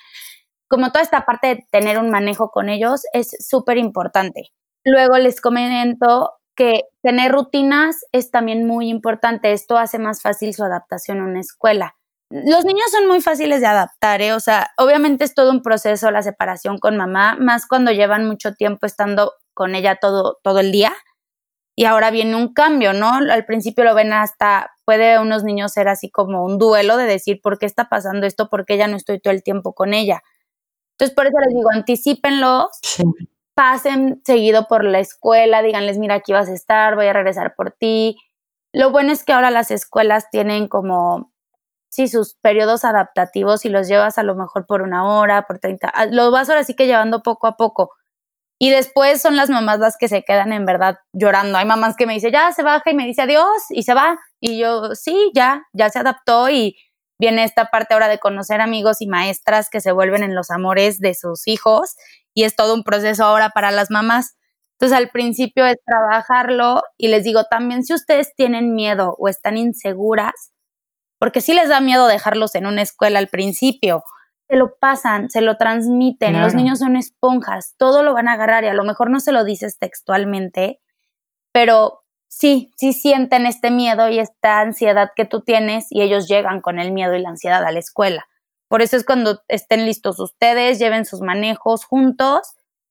como 0.68 0.90
toda 0.90 1.02
esta 1.02 1.26
parte 1.26 1.48
de 1.48 1.66
tener 1.70 1.98
un 1.98 2.08
manejo 2.08 2.50
con 2.50 2.70
ellos 2.70 3.02
es 3.12 3.36
súper 3.46 3.76
importante. 3.76 4.52
Luego 4.84 5.18
les 5.18 5.42
comento 5.42 6.30
que 6.56 6.84
tener 7.02 7.30
rutinas 7.30 8.06
es 8.10 8.30
también 8.30 8.66
muy 8.66 8.88
importante. 8.88 9.52
Esto 9.52 9.76
hace 9.76 9.98
más 9.98 10.22
fácil 10.22 10.54
su 10.54 10.64
adaptación 10.64 11.20
a 11.20 11.24
una 11.24 11.40
escuela. 11.40 11.96
Los 12.32 12.64
niños 12.64 12.90
son 12.90 13.06
muy 13.08 13.20
fáciles 13.20 13.60
de 13.60 13.66
adaptar, 13.66 14.22
¿eh? 14.22 14.32
O 14.32 14.40
sea, 14.40 14.70
obviamente 14.78 15.22
es 15.24 15.34
todo 15.34 15.50
un 15.50 15.60
proceso 15.60 16.10
la 16.10 16.22
separación 16.22 16.78
con 16.78 16.96
mamá, 16.96 17.36
más 17.38 17.66
cuando 17.66 17.92
llevan 17.92 18.26
mucho 18.26 18.54
tiempo 18.54 18.86
estando 18.86 19.34
con 19.52 19.74
ella 19.74 19.96
todo, 19.96 20.38
todo 20.42 20.60
el 20.60 20.72
día. 20.72 20.94
Y 21.76 21.84
ahora 21.84 22.10
viene 22.10 22.34
un 22.34 22.54
cambio, 22.54 22.94
¿no? 22.94 23.12
Al 23.12 23.44
principio 23.44 23.84
lo 23.84 23.94
ven 23.94 24.14
hasta, 24.14 24.70
puede 24.86 25.18
unos 25.18 25.44
niños 25.44 25.72
ser 25.72 25.88
así 25.88 26.10
como 26.10 26.42
un 26.42 26.58
duelo 26.58 26.96
de 26.96 27.04
decir, 27.04 27.40
¿por 27.42 27.58
qué 27.58 27.66
está 27.66 27.90
pasando 27.90 28.26
esto? 28.26 28.48
¿Por 28.48 28.64
qué 28.64 28.78
ya 28.78 28.88
no 28.88 28.96
estoy 28.96 29.20
todo 29.20 29.34
el 29.34 29.42
tiempo 29.42 29.74
con 29.74 29.92
ella? 29.92 30.22
Entonces, 30.92 31.14
por 31.14 31.26
eso 31.26 31.36
les 31.38 31.54
digo, 31.54 31.68
anticipenlos, 31.70 32.68
pasen 33.54 34.22
seguido 34.24 34.68
por 34.68 34.84
la 34.84 35.00
escuela, 35.00 35.60
díganles, 35.60 35.98
mira, 35.98 36.14
aquí 36.14 36.32
vas 36.32 36.48
a 36.48 36.54
estar, 36.54 36.94
voy 36.94 37.08
a 37.08 37.12
regresar 37.12 37.54
por 37.56 37.72
ti. 37.72 38.16
Lo 38.72 38.90
bueno 38.90 39.12
es 39.12 39.22
que 39.22 39.34
ahora 39.34 39.50
las 39.50 39.70
escuelas 39.70 40.30
tienen 40.30 40.68
como 40.68 41.31
sí, 41.92 42.08
sus 42.08 42.36
periodos 42.40 42.84
adaptativos 42.84 43.66
y 43.66 43.68
los 43.68 43.86
llevas 43.86 44.16
a 44.18 44.22
lo 44.22 44.34
mejor 44.34 44.66
por 44.66 44.80
una 44.82 45.04
hora, 45.04 45.42
por 45.46 45.58
30, 45.58 45.88
ah, 45.88 46.06
lo 46.06 46.30
vas 46.30 46.48
ahora 46.48 46.64
sí 46.64 46.74
que 46.74 46.86
llevando 46.86 47.22
poco 47.22 47.46
a 47.46 47.56
poco. 47.56 47.90
Y 48.58 48.70
después 48.70 49.20
son 49.20 49.36
las 49.36 49.50
mamás 49.50 49.78
las 49.80 49.96
que 49.98 50.08
se 50.08 50.22
quedan 50.22 50.52
en 50.52 50.64
verdad 50.64 50.96
llorando. 51.12 51.58
Hay 51.58 51.66
mamás 51.66 51.96
que 51.96 52.06
me 52.06 52.14
dicen, 52.14 52.32
ya 52.32 52.52
se 52.52 52.62
baja 52.62 52.90
y 52.90 52.94
me 52.94 53.06
dice 53.06 53.22
adiós 53.22 53.46
y 53.70 53.82
se 53.82 53.92
va. 53.92 54.18
Y 54.40 54.58
yo, 54.58 54.94
sí, 54.94 55.32
ya, 55.34 55.64
ya 55.72 55.90
se 55.90 55.98
adaptó 55.98 56.48
y 56.48 56.76
viene 57.18 57.44
esta 57.44 57.66
parte 57.66 57.94
ahora 57.94 58.08
de 58.08 58.18
conocer 58.18 58.60
amigos 58.60 59.02
y 59.02 59.06
maestras 59.06 59.68
que 59.70 59.80
se 59.80 59.92
vuelven 59.92 60.22
en 60.22 60.34
los 60.34 60.50
amores 60.50 60.98
de 61.00 61.14
sus 61.14 61.46
hijos 61.46 61.96
y 62.34 62.44
es 62.44 62.56
todo 62.56 62.74
un 62.74 62.84
proceso 62.84 63.24
ahora 63.24 63.50
para 63.50 63.70
las 63.70 63.90
mamás. 63.90 64.36
Entonces 64.78 64.96
al 64.96 65.10
principio 65.10 65.66
es 65.66 65.76
trabajarlo 65.84 66.82
y 66.96 67.08
les 67.08 67.24
digo 67.24 67.44
también 67.50 67.84
si 67.84 67.94
ustedes 67.94 68.34
tienen 68.34 68.74
miedo 68.74 69.14
o 69.18 69.28
están 69.28 69.56
inseguras, 69.56 70.52
porque 71.22 71.40
sí 71.40 71.54
les 71.54 71.68
da 71.68 71.80
miedo 71.80 72.08
dejarlos 72.08 72.56
en 72.56 72.66
una 72.66 72.82
escuela 72.82 73.20
al 73.20 73.28
principio. 73.28 74.02
Se 74.48 74.56
lo 74.56 74.74
pasan, 74.74 75.30
se 75.30 75.40
lo 75.40 75.56
transmiten, 75.56 76.40
los 76.40 76.52
niños 76.52 76.80
son 76.80 76.96
esponjas, 76.96 77.76
todo 77.78 78.02
lo 78.02 78.12
van 78.12 78.26
a 78.26 78.32
agarrar 78.32 78.64
y 78.64 78.66
a 78.66 78.74
lo 78.74 78.82
mejor 78.82 79.08
no 79.08 79.20
se 79.20 79.30
lo 79.30 79.44
dices 79.44 79.78
textualmente, 79.78 80.80
pero 81.52 82.02
sí, 82.26 82.72
sí 82.76 82.92
sienten 82.92 83.46
este 83.46 83.70
miedo 83.70 84.08
y 84.08 84.18
esta 84.18 84.58
ansiedad 84.58 85.10
que 85.14 85.24
tú 85.24 85.42
tienes 85.42 85.86
y 85.90 86.02
ellos 86.02 86.26
llegan 86.26 86.60
con 86.60 86.80
el 86.80 86.90
miedo 86.90 87.14
y 87.14 87.22
la 87.22 87.28
ansiedad 87.28 87.64
a 87.64 87.70
la 87.70 87.78
escuela. 87.78 88.26
Por 88.66 88.82
eso 88.82 88.96
es 88.96 89.04
cuando 89.04 89.42
estén 89.46 89.86
listos 89.86 90.18
ustedes, 90.18 90.80
lleven 90.80 91.04
sus 91.04 91.20
manejos 91.20 91.84
juntos 91.84 92.40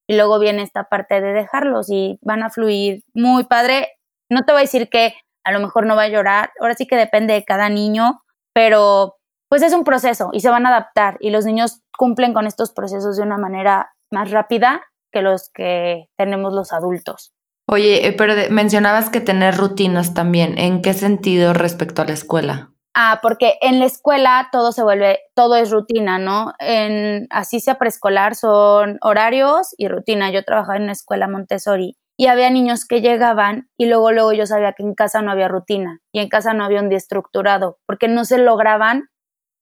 y 0.08 0.16
luego 0.16 0.40
viene 0.40 0.64
esta 0.64 0.86
parte 0.86 1.20
de 1.20 1.34
dejarlos 1.34 1.90
y 1.90 2.18
van 2.22 2.44
a 2.44 2.50
fluir 2.50 3.04
muy 3.14 3.44
padre. 3.44 3.90
No 4.30 4.46
te 4.46 4.54
voy 4.54 4.60
a 4.60 4.64
decir 4.64 4.88
que 4.88 5.16
a 5.44 5.52
lo 5.52 5.60
mejor 5.60 5.86
no 5.86 5.96
va 5.96 6.04
a 6.04 6.10
llorar, 6.10 6.52
ahora 6.60 6.76
sí 6.76 6.88
que 6.88 6.96
depende 6.96 7.34
de 7.34 7.44
cada 7.44 7.70
niño, 7.70 8.22
pero 8.54 9.16
pues 9.50 9.62
es 9.62 9.74
un 9.74 9.84
proceso 9.84 10.30
y 10.34 10.40
se 10.40 10.50
van 10.50 10.66
a 10.66 10.70
adaptar 10.70 11.18
y 11.20 11.30
los 11.30 11.46
niños 11.46 11.82
cumplen 11.98 12.34
con 12.34 12.48
estos 12.48 12.72
procesos 12.72 13.18
de 13.18 13.24
una 13.24 13.38
manera 13.38 13.92
más 14.12 14.32
rápida 14.32 14.82
que 15.12 15.22
los 15.22 15.50
que 15.54 16.08
tenemos 16.18 16.54
los 16.54 16.72
adultos. 16.74 17.34
Oye, 17.68 18.08
eh, 18.08 18.14
pero 18.14 18.34
mencionabas 18.50 19.10
que 19.10 19.22
tener 19.22 19.56
rutinas 19.56 20.14
también. 20.14 20.58
¿En 20.58 20.82
qué 20.82 20.94
sentido 20.94 21.54
respecto 21.54 22.02
a 22.02 22.06
la 22.06 22.14
escuela? 22.14 22.72
Ah, 22.94 23.20
porque 23.22 23.58
en 23.62 23.80
la 23.80 23.86
escuela 23.86 24.50
todo 24.52 24.74
se 24.74 24.84
vuelve, 24.84 25.20
todo 25.36 25.56
es 25.56 25.72
rutina, 25.72 26.18
¿no? 26.18 26.54
En 26.60 27.28
así 27.30 27.62
sea 27.62 27.78
preescolar 27.78 28.36
son 28.36 28.98
horarios 29.02 29.74
y 29.78 29.88
rutina. 29.88 30.32
Yo 30.32 30.44
trabajaba 30.44 30.76
en 30.76 30.84
una 30.84 30.92
escuela 30.92 31.30
Montessori 31.30 31.98
y 32.22 32.28
había 32.28 32.52
niños 32.52 32.86
que 32.86 33.02
llegaban 33.02 33.72
y 33.80 33.88
luego 33.88 34.12
luego 34.12 34.32
yo 34.32 34.46
sabía 34.46 34.74
que 34.74 34.84
en 34.84 34.94
casa 34.94 35.24
no 35.24 35.32
había 35.32 35.48
rutina 35.48 36.02
y 36.14 36.20
en 36.20 36.30
casa 36.30 36.54
no 36.54 36.64
había 36.64 36.80
un 36.80 36.88
día 36.88 37.00
estructurado 37.00 37.80
porque 37.88 38.08
no 38.08 38.26
se 38.26 38.38
lograban 38.38 39.10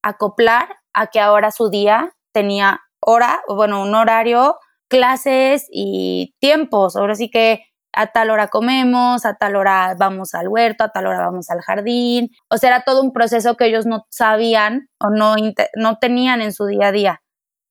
acoplar 0.04 0.68
a 0.94 1.08
que 1.08 1.22
ahora 1.22 1.52
su 1.52 1.70
día 1.70 2.12
tenía 2.34 2.82
hora, 3.00 3.40
bueno, 3.48 3.82
un 3.82 3.96
horario, 3.96 4.58
clases 4.90 5.70
y 5.72 6.36
tiempos. 6.42 6.98
Ahora 6.98 7.16
sí 7.16 7.30
que 7.30 7.64
a 7.94 8.08
tal 8.08 8.30
hora 8.30 8.50
comemos, 8.50 9.26
a 9.26 9.36
tal 9.36 9.56
hora 9.56 9.96
vamos 9.98 10.34
al 10.34 10.50
huerto, 10.50 10.84
a 10.84 10.90
tal 10.90 11.08
hora 11.08 11.20
vamos 11.20 11.50
al 11.50 11.62
jardín. 11.62 12.28
O 12.50 12.58
sea, 12.58 12.72
era 12.72 12.84
todo 12.84 13.02
un 13.02 13.14
proceso 13.14 13.56
que 13.56 13.68
ellos 13.68 13.86
no 13.86 14.06
sabían 14.10 14.90
o 15.00 15.10
no, 15.10 15.36
no 15.78 15.98
tenían 15.98 16.42
en 16.42 16.52
su 16.52 16.66
día 16.66 16.88
a 16.88 16.92
día. 16.92 17.22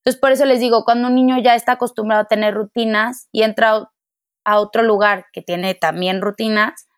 Entonces, 0.03 0.19
por 0.19 0.33
eso 0.33 0.47
les 0.47 0.61
digo, 0.61 0.85
cuando 0.87 1.09
un 1.09 1.15
niño 1.15 1.37
ya 1.43 1.55
está 1.55 1.73
acostumbrado 1.73 2.23
a 2.23 2.29
tener 2.29 2.55
rutinas 2.55 3.29
y 3.33 3.43
entra 3.43 3.91
a 4.49 4.61
otro 4.61 4.83
lugar 4.83 5.27
que 5.33 5.43
tiene 5.43 5.75
también 5.75 6.23
rutinas, 6.23 6.89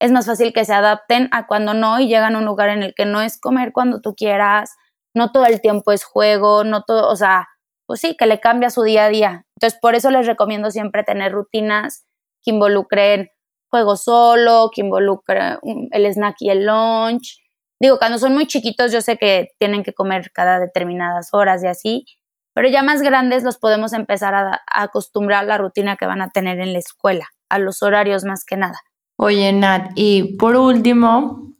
es 0.00 0.10
más 0.10 0.26
fácil 0.26 0.52
que 0.52 0.64
se 0.64 0.72
adapten 0.72 1.28
a 1.32 1.46
cuando 1.46 1.74
no 1.74 2.00
y 2.00 2.08
llegan 2.08 2.34
a 2.34 2.38
un 2.38 2.46
lugar 2.46 2.70
en 2.70 2.82
el 2.82 2.94
que 2.94 3.04
no 3.04 3.20
es 3.20 3.38
comer 3.38 3.72
cuando 3.72 4.00
tú 4.00 4.14
quieras, 4.14 4.74
no 5.14 5.30
todo 5.30 5.44
el 5.44 5.60
tiempo 5.60 5.92
es 5.92 6.02
juego, 6.02 6.64
no 6.64 6.82
todo, 6.82 7.08
o 7.08 7.16
sea, 7.16 7.46
pues 7.86 8.00
sí, 8.00 8.16
que 8.16 8.26
le 8.26 8.40
cambia 8.40 8.70
su 8.70 8.82
día 8.82 9.04
a 9.04 9.08
día. 9.10 9.44
Entonces, 9.56 9.78
por 9.80 9.94
eso 9.94 10.10
les 10.10 10.26
recomiendo 10.26 10.70
siempre 10.70 11.04
tener 11.04 11.32
rutinas 11.32 12.06
que 12.42 12.52
involucren 12.52 13.28
juego 13.70 13.96
solo, 13.96 14.70
que 14.74 14.80
involucren 14.80 15.58
el 15.90 16.06
snack 16.06 16.36
y 16.38 16.50
el 16.50 16.64
lunch. 16.64 17.38
Digo, 17.80 17.98
cuando 17.98 18.18
son 18.18 18.32
muy 18.32 18.46
chiquitos, 18.46 18.92
yo 18.92 19.02
sé 19.02 19.18
que 19.18 19.48
tienen 19.58 19.82
que 19.82 19.92
comer 19.92 20.30
cada 20.32 20.58
determinadas 20.58 21.28
horas 21.32 21.62
y 21.62 21.66
así, 21.66 22.06
pero 22.54 22.68
ya 22.68 22.82
más 22.82 23.02
grandes 23.02 23.42
los 23.42 23.58
podemos 23.58 23.92
empezar 23.92 24.34
a, 24.34 24.62
acostumbrar 24.66 25.44
a 25.44 25.46
la 25.46 25.58
rutina 25.58 25.96
que 25.96 26.06
van 26.06 26.22
a 26.22 26.30
tener 26.30 26.60
en 26.60 26.72
la 26.72 26.78
escuela, 26.78 27.28
a 27.48 27.58
los 27.58 27.82
horarios 27.82 28.24
más 28.24 28.44
que 28.44 28.56
nada. 28.56 28.80
Oye, 29.16 29.52
Nat, 29.52 29.90
y 29.96 30.36
por 30.36 30.56
último, 30.56 31.52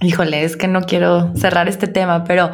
híjole, 0.00 0.44
es 0.44 0.56
que 0.56 0.68
no 0.68 0.82
quiero 0.82 1.34
cerrar 1.36 1.68
este 1.68 1.86
tema, 1.86 2.24
pero 2.24 2.50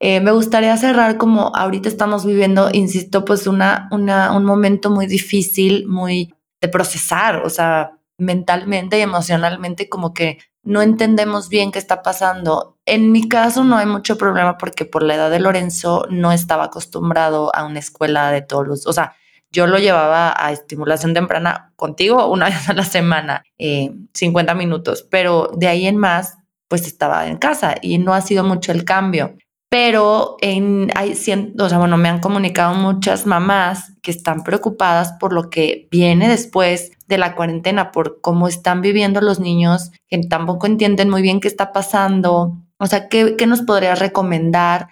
eh, 0.00 0.20
me 0.20 0.32
gustaría 0.32 0.76
cerrar 0.76 1.16
como 1.16 1.54
ahorita 1.54 1.88
estamos 1.88 2.24
viviendo, 2.24 2.70
insisto, 2.72 3.24
pues 3.24 3.46
una, 3.46 3.88
una, 3.90 4.36
un 4.36 4.44
momento 4.44 4.90
muy 4.90 5.06
difícil, 5.06 5.86
muy 5.86 6.34
de 6.60 6.68
procesar, 6.68 7.42
o 7.44 7.50
sea, 7.50 7.92
mentalmente 8.18 8.98
y 8.98 9.02
emocionalmente 9.02 9.88
como 9.88 10.14
que 10.14 10.38
no 10.64 10.82
entendemos 10.82 11.48
bien 11.48 11.72
qué 11.72 11.78
está 11.78 12.02
pasando. 12.02 12.76
En 12.86 13.12
mi 13.12 13.28
caso 13.28 13.64
no 13.64 13.76
hay 13.76 13.86
mucho 13.86 14.18
problema 14.18 14.58
porque 14.58 14.84
por 14.84 15.02
la 15.02 15.14
edad 15.14 15.30
de 15.30 15.40
Lorenzo 15.40 16.06
no 16.10 16.32
estaba 16.32 16.64
acostumbrado 16.64 17.54
a 17.54 17.64
una 17.64 17.78
escuela 17.78 18.30
de 18.30 18.42
todos 18.42 18.86
o 18.86 18.92
sea, 18.92 19.14
yo 19.50 19.66
lo 19.68 19.78
llevaba 19.78 20.34
a 20.36 20.50
estimulación 20.50 21.14
temprana 21.14 21.72
contigo 21.76 22.26
una 22.26 22.46
vez 22.50 22.68
a 22.68 22.72
la 22.72 22.84
semana, 22.84 23.44
50 23.58 24.52
eh, 24.52 24.54
minutos, 24.56 25.06
pero 25.10 25.50
de 25.56 25.68
ahí 25.68 25.86
en 25.86 25.96
más, 25.96 26.36
pues 26.68 26.86
estaba 26.86 27.28
en 27.28 27.36
casa 27.36 27.76
y 27.80 27.98
no 27.98 28.14
ha 28.14 28.20
sido 28.20 28.42
mucho 28.42 28.72
el 28.72 28.84
cambio 28.84 29.36
pero 29.74 30.36
en, 30.40 30.92
hay, 30.94 31.14
o 31.14 31.68
sea, 31.68 31.78
bueno, 31.78 31.96
me 31.96 32.08
han 32.08 32.20
comunicado 32.20 32.76
muchas 32.76 33.26
mamás 33.26 33.92
que 34.02 34.12
están 34.12 34.44
preocupadas 34.44 35.14
por 35.18 35.32
lo 35.32 35.50
que 35.50 35.88
viene 35.90 36.28
después 36.28 36.92
de 37.08 37.18
la 37.18 37.34
cuarentena, 37.34 37.90
por 37.90 38.20
cómo 38.20 38.46
están 38.46 38.82
viviendo 38.82 39.20
los 39.20 39.40
niños, 39.40 39.90
que 40.06 40.18
tampoco 40.18 40.68
entienden 40.68 41.10
muy 41.10 41.22
bien 41.22 41.40
qué 41.40 41.48
está 41.48 41.72
pasando. 41.72 42.56
O 42.78 42.86
sea, 42.86 43.08
¿qué, 43.08 43.34
nos 43.48 43.62
podrías 43.62 43.98
recomendar? 43.98 44.90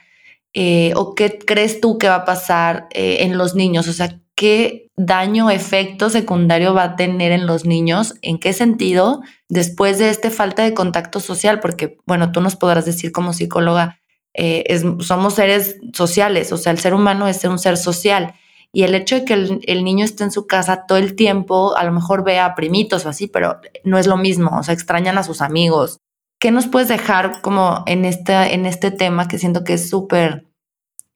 Eh, 0.52 0.92
¿O 0.96 1.14
qué 1.14 1.38
crees 1.38 1.80
tú 1.80 1.96
que 1.96 2.08
va 2.08 2.16
a 2.16 2.24
pasar 2.24 2.88
eh, 2.90 3.18
en 3.20 3.38
los 3.38 3.54
niños? 3.54 3.86
O 3.86 3.92
sea, 3.92 4.18
¿qué 4.34 4.88
daño 4.96 5.48
efecto 5.48 6.10
secundario 6.10 6.74
va 6.74 6.82
a 6.82 6.96
tener 6.96 7.30
en 7.30 7.46
los 7.46 7.64
niños? 7.64 8.14
¿En 8.20 8.40
qué 8.40 8.52
sentido? 8.52 9.22
Después 9.48 10.00
de 10.00 10.08
esta 10.08 10.28
falta 10.30 10.64
de 10.64 10.74
contacto 10.74 11.20
social, 11.20 11.60
porque, 11.60 11.98
bueno, 12.04 12.32
tú 12.32 12.40
nos 12.40 12.56
podrás 12.56 12.84
decir 12.84 13.12
como 13.12 13.32
psicóloga, 13.32 14.01
eh, 14.34 14.82
somos 15.00 15.34
seres 15.34 15.78
sociales, 15.92 16.52
o 16.52 16.56
sea, 16.56 16.72
el 16.72 16.78
ser 16.78 16.94
humano 16.94 17.28
es 17.28 17.44
un 17.44 17.58
ser 17.58 17.76
social. 17.76 18.34
Y 18.74 18.84
el 18.84 18.94
hecho 18.94 19.16
de 19.16 19.24
que 19.26 19.34
el, 19.34 19.84
niño 19.84 20.04
esté 20.04 20.24
en 20.24 20.30
su 20.30 20.46
casa 20.46 20.86
todo 20.86 20.96
el 20.96 21.14
tiempo, 21.14 21.76
a 21.76 21.84
lo 21.84 21.92
mejor 21.92 22.24
vea 22.24 22.46
a 22.46 22.54
primitos 22.54 23.04
o 23.04 23.10
así, 23.10 23.26
pero 23.26 23.60
no 23.84 23.98
es 23.98 24.06
lo 24.06 24.16
mismo, 24.16 24.58
o 24.58 24.62
sea, 24.62 24.72
extrañan 24.72 25.18
a 25.18 25.22
sus 25.24 25.42
amigos. 25.42 25.98
¿Qué 26.40 26.50
nos 26.50 26.68
puedes 26.68 26.88
dejar 26.88 27.42
como 27.42 27.84
en 27.86 28.06
este, 28.06 28.54
en 28.54 28.64
este 28.64 28.90
tema 28.90 29.28
que 29.28 29.38
siento 29.38 29.62
que 29.62 29.74
es 29.74 29.90
súper, 29.90 30.46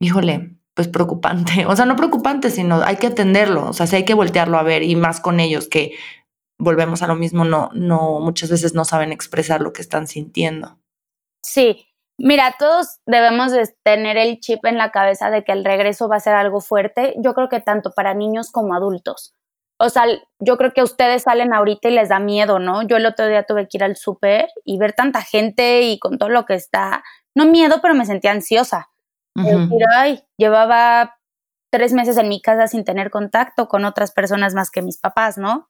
híjole, 0.00 0.58
pues 0.74 0.88
preocupante? 0.88 1.64
O 1.66 1.74
sea, 1.74 1.86
no 1.86 1.96
preocupante, 1.96 2.50
sino 2.50 2.82
hay 2.82 2.96
que 2.96 3.06
atenderlo, 3.06 3.70
o 3.70 3.72
sea, 3.72 3.86
sí 3.86 3.96
hay 3.96 4.04
que 4.04 4.14
voltearlo 4.14 4.58
a 4.58 4.62
ver 4.62 4.82
y 4.82 4.94
más 4.94 5.20
con 5.20 5.40
ellos 5.40 5.66
que 5.66 5.92
volvemos 6.58 7.00
a 7.00 7.06
lo 7.06 7.14
mismo, 7.14 7.44
no, 7.46 7.70
no, 7.72 8.20
muchas 8.20 8.50
veces 8.50 8.74
no 8.74 8.84
saben 8.84 9.12
expresar 9.12 9.62
lo 9.62 9.72
que 9.72 9.80
están 9.80 10.06
sintiendo. 10.06 10.78
Sí, 11.42 11.86
Mira, 12.18 12.54
todos 12.58 12.98
debemos 13.06 13.52
de 13.52 13.68
tener 13.84 14.16
el 14.16 14.40
chip 14.40 14.64
en 14.64 14.78
la 14.78 14.90
cabeza 14.90 15.30
de 15.30 15.44
que 15.44 15.52
el 15.52 15.64
regreso 15.64 16.08
va 16.08 16.16
a 16.16 16.20
ser 16.20 16.34
algo 16.34 16.60
fuerte. 16.60 17.14
Yo 17.18 17.34
creo 17.34 17.48
que 17.48 17.60
tanto 17.60 17.90
para 17.92 18.14
niños 18.14 18.50
como 18.50 18.74
adultos. 18.74 19.34
o 19.78 19.90
sea, 19.90 20.04
yo 20.40 20.56
creo 20.56 20.72
que 20.72 20.82
ustedes 20.82 21.24
salen 21.24 21.52
ahorita 21.52 21.88
y 21.88 21.92
les 21.92 22.08
da 22.08 22.18
miedo, 22.18 22.58
¿no? 22.58 22.82
Yo 22.82 22.96
el 22.96 23.04
otro 23.06 23.26
día 23.26 23.42
tuve 23.44 23.68
que 23.68 23.76
ir 23.78 23.84
al 23.84 23.96
súper 23.96 24.48
y 24.64 24.78
ver 24.78 24.94
tanta 24.94 25.20
gente 25.22 25.82
y 25.82 25.98
con 25.98 26.16
todo 26.18 26.30
lo 26.30 26.46
que 26.46 26.54
está, 26.54 27.04
no 27.34 27.44
miedo, 27.46 27.76
pero 27.82 27.94
me 27.94 28.06
sentía 28.06 28.32
ansiosa. 28.32 28.88
ay, 29.96 30.24
llevaba 30.38 31.16
tres 31.70 31.92
meses 31.92 32.16
en 32.16 32.28
mi 32.28 32.40
casa 32.40 32.68
sin 32.68 32.84
tener 32.84 33.10
contacto 33.10 33.68
con 33.68 33.84
otras 33.84 34.12
personas 34.12 34.54
más 34.54 34.70
que 34.70 34.80
mis 34.80 34.98
papás, 34.98 35.36
¿no? 35.36 35.68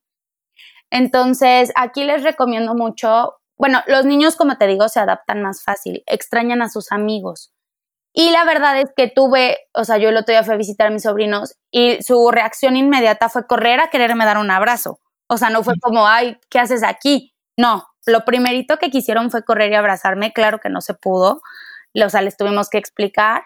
Entonces, 0.90 1.72
aquí 1.74 2.04
les 2.04 2.22
recomiendo 2.22 2.74
mucho, 2.76 3.34
bueno, 3.58 3.82
los 3.86 4.04
niños, 4.04 4.36
como 4.36 4.58
te 4.58 4.66
digo, 4.66 4.88
se 4.88 5.00
adaptan 5.00 5.42
más 5.42 5.62
fácil, 5.62 6.02
extrañan 6.06 6.62
a 6.62 6.68
sus 6.68 6.92
amigos. 6.92 7.52
Y 8.12 8.30
la 8.30 8.44
verdad 8.44 8.80
es 8.80 8.90
que 8.96 9.08
tuve, 9.08 9.58
o 9.74 9.84
sea, 9.84 9.98
yo 9.98 10.08
el 10.08 10.16
otro 10.16 10.32
día 10.32 10.42
fui 10.42 10.54
a 10.54 10.58
visitar 10.58 10.86
a 10.86 10.90
mis 10.90 11.02
sobrinos 11.02 11.56
y 11.70 12.02
su 12.02 12.30
reacción 12.30 12.76
inmediata 12.76 13.28
fue 13.28 13.46
correr 13.46 13.78
a 13.80 13.88
quererme 13.88 14.24
dar 14.24 14.38
un 14.38 14.50
abrazo. 14.50 15.00
O 15.28 15.36
sea, 15.36 15.50
no 15.50 15.62
fue 15.62 15.74
como, 15.82 16.06
ay, 16.06 16.38
¿qué 16.48 16.58
haces 16.58 16.82
aquí? 16.82 17.34
No, 17.58 17.84
lo 18.06 18.24
primerito 18.24 18.78
que 18.78 18.90
quisieron 18.90 19.30
fue 19.30 19.44
correr 19.44 19.72
y 19.72 19.74
abrazarme. 19.74 20.32
Claro 20.32 20.60
que 20.60 20.70
no 20.70 20.80
se 20.80 20.94
pudo. 20.94 21.42
O 21.94 22.08
sea, 22.08 22.22
les 22.22 22.36
tuvimos 22.36 22.70
que 22.70 22.78
explicar 22.78 23.42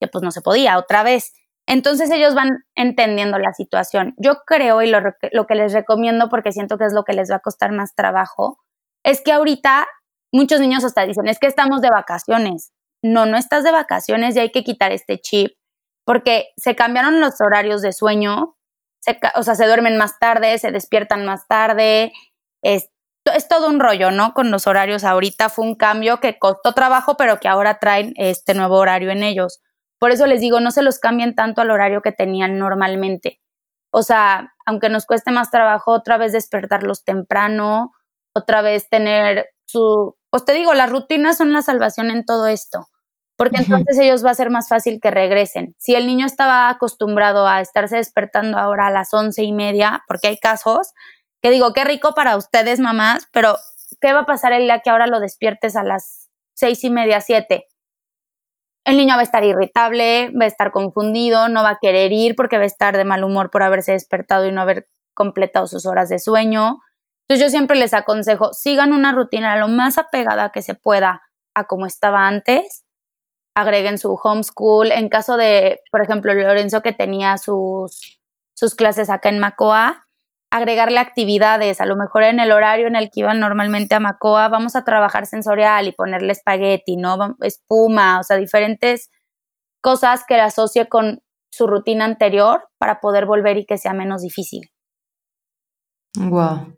que 0.00 0.08
pues 0.08 0.22
no 0.22 0.30
se 0.30 0.40
podía 0.40 0.78
otra 0.78 1.02
vez. 1.02 1.34
Entonces 1.66 2.10
ellos 2.10 2.34
van 2.34 2.64
entendiendo 2.76 3.38
la 3.38 3.52
situación. 3.52 4.14
Yo 4.16 4.38
creo 4.46 4.80
y 4.80 4.88
lo, 4.88 5.00
lo 5.32 5.46
que 5.46 5.54
les 5.54 5.72
recomiendo, 5.74 6.30
porque 6.30 6.52
siento 6.52 6.78
que 6.78 6.84
es 6.84 6.94
lo 6.94 7.04
que 7.04 7.12
les 7.12 7.30
va 7.30 7.36
a 7.36 7.40
costar 7.40 7.72
más 7.72 7.94
trabajo, 7.94 8.58
es 9.04 9.22
que 9.22 9.32
ahorita 9.32 9.86
muchos 10.32 10.60
niños 10.60 10.84
hasta 10.84 11.06
dicen, 11.06 11.28
es 11.28 11.38
que 11.38 11.46
estamos 11.46 11.80
de 11.80 11.90
vacaciones 11.90 12.72
no, 13.02 13.26
no 13.26 13.36
estás 13.36 13.64
de 13.64 13.72
vacaciones 13.72 14.36
y 14.36 14.40
hay 14.40 14.50
que 14.50 14.64
quitar 14.64 14.92
este 14.92 15.18
chip, 15.18 15.52
porque 16.04 16.48
se 16.56 16.74
cambiaron 16.74 17.20
los 17.20 17.40
horarios 17.40 17.82
de 17.82 17.92
sueño, 17.92 18.56
o 19.36 19.42
sea, 19.42 19.54
se 19.54 19.66
duermen 19.66 19.96
más 19.96 20.18
tarde, 20.18 20.58
se 20.58 20.72
despiertan 20.72 21.24
más 21.24 21.46
tarde, 21.46 22.12
es, 22.62 22.90
es 23.24 23.48
todo 23.48 23.68
un 23.68 23.80
rollo, 23.80 24.10
¿no? 24.10 24.34
Con 24.34 24.50
los 24.50 24.66
horarios 24.66 25.04
ahorita 25.04 25.48
fue 25.48 25.64
un 25.64 25.76
cambio 25.76 26.20
que 26.20 26.38
costó 26.38 26.72
trabajo, 26.72 27.16
pero 27.16 27.38
que 27.38 27.48
ahora 27.48 27.78
traen 27.78 28.12
este 28.16 28.54
nuevo 28.54 28.76
horario 28.76 29.10
en 29.10 29.22
ellos. 29.22 29.60
Por 29.98 30.10
eso 30.10 30.26
les 30.26 30.40
digo, 30.40 30.60
no 30.60 30.70
se 30.70 30.82
los 30.82 30.98
cambien 30.98 31.34
tanto 31.34 31.60
al 31.60 31.70
horario 31.70 32.02
que 32.02 32.12
tenían 32.12 32.58
normalmente. 32.58 33.40
O 33.90 34.02
sea, 34.02 34.54
aunque 34.66 34.88
nos 34.88 35.06
cueste 35.06 35.30
más 35.30 35.50
trabajo, 35.50 35.92
otra 35.92 36.18
vez 36.18 36.32
despertarlos 36.32 37.04
temprano, 37.04 37.92
otra 38.34 38.62
vez 38.62 38.88
tener 38.88 39.46
su, 39.66 40.16
pues 40.30 40.44
te 40.44 40.54
digo, 40.54 40.74
las 40.74 40.90
rutinas 40.90 41.36
son 41.36 41.52
la 41.52 41.62
salvación 41.62 42.10
en 42.10 42.24
todo 42.24 42.46
esto, 42.46 42.86
porque 43.36 43.58
entonces 43.58 43.98
ellos 43.98 44.24
va 44.24 44.30
a 44.30 44.34
ser 44.34 44.50
más 44.50 44.68
fácil 44.68 45.00
que 45.00 45.10
regresen. 45.10 45.74
Si 45.78 45.94
el 45.94 46.06
niño 46.06 46.26
estaba 46.26 46.68
acostumbrado 46.68 47.46
a 47.46 47.60
estarse 47.60 47.96
despertando 47.96 48.58
ahora 48.58 48.88
a 48.88 48.90
las 48.90 49.12
once 49.14 49.42
y 49.42 49.52
media, 49.52 50.02
porque 50.08 50.28
hay 50.28 50.38
casos 50.38 50.92
que 51.40 51.50
digo, 51.50 51.72
qué 51.72 51.84
rico 51.84 52.14
para 52.14 52.36
ustedes, 52.36 52.80
mamás, 52.80 53.28
pero 53.32 53.56
¿qué 54.00 54.12
va 54.12 54.20
a 54.20 54.26
pasar 54.26 54.52
el 54.52 54.64
día 54.64 54.80
que 54.80 54.90
ahora 54.90 55.06
lo 55.06 55.20
despiertes 55.20 55.76
a 55.76 55.84
las 55.84 56.28
seis 56.54 56.82
y 56.84 56.90
media, 56.90 57.20
siete? 57.20 57.66
El 58.84 58.96
niño 58.96 59.14
va 59.14 59.20
a 59.20 59.24
estar 59.24 59.44
irritable, 59.44 60.30
va 60.30 60.46
a 60.46 60.48
estar 60.48 60.70
confundido, 60.72 61.48
no 61.48 61.62
va 61.62 61.70
a 61.70 61.78
querer 61.80 62.12
ir 62.12 62.34
porque 62.34 62.56
va 62.56 62.62
a 62.62 62.66
estar 62.66 62.96
de 62.96 63.04
mal 63.04 63.22
humor 63.22 63.50
por 63.50 63.62
haberse 63.62 63.92
despertado 63.92 64.46
y 64.46 64.52
no 64.52 64.62
haber 64.62 64.88
completado 65.14 65.66
sus 65.66 65.84
horas 65.84 66.08
de 66.08 66.18
sueño. 66.18 66.78
Entonces 67.28 67.46
yo 67.46 67.50
siempre 67.50 67.76
les 67.76 67.92
aconsejo, 67.92 68.54
sigan 68.54 68.92
una 68.92 69.12
rutina 69.12 69.56
lo 69.56 69.68
más 69.68 69.98
apegada 69.98 70.50
que 70.50 70.62
se 70.62 70.74
pueda 70.74 71.22
a 71.54 71.64
como 71.64 71.84
estaba 71.84 72.26
antes, 72.26 72.86
agreguen 73.54 73.98
su 73.98 74.18
homeschool. 74.22 74.92
En 74.92 75.08
caso 75.08 75.36
de, 75.36 75.80
por 75.90 76.00
ejemplo, 76.00 76.32
Lorenzo 76.32 76.80
que 76.80 76.92
tenía 76.92 77.36
sus, 77.36 78.20
sus 78.56 78.74
clases 78.74 79.10
acá 79.10 79.28
en 79.28 79.40
Macoa, 79.40 80.06
agregarle 80.50 80.98
actividades, 80.98 81.82
a 81.82 81.86
lo 81.86 81.96
mejor 81.96 82.22
en 82.22 82.40
el 82.40 82.50
horario 82.50 82.86
en 82.86 82.96
el 82.96 83.10
que 83.10 83.20
iban 83.20 83.40
normalmente 83.40 83.94
a 83.94 84.00
Macoa, 84.00 84.48
vamos 84.48 84.74
a 84.74 84.84
trabajar 84.84 85.26
sensorial 85.26 85.86
y 85.86 85.92
ponerle 85.92 86.32
espagueti, 86.32 86.96
¿no? 86.96 87.36
Espuma, 87.42 88.20
o 88.20 88.22
sea, 88.22 88.38
diferentes 88.38 89.10
cosas 89.82 90.24
que 90.26 90.38
la 90.38 90.46
asocie 90.46 90.88
con 90.88 91.20
su 91.52 91.66
rutina 91.66 92.06
anterior 92.06 92.68
para 92.78 93.00
poder 93.00 93.26
volver 93.26 93.58
y 93.58 93.66
que 93.66 93.76
sea 93.76 93.92
menos 93.92 94.22
difícil. 94.22 94.70
Wow. 96.16 96.77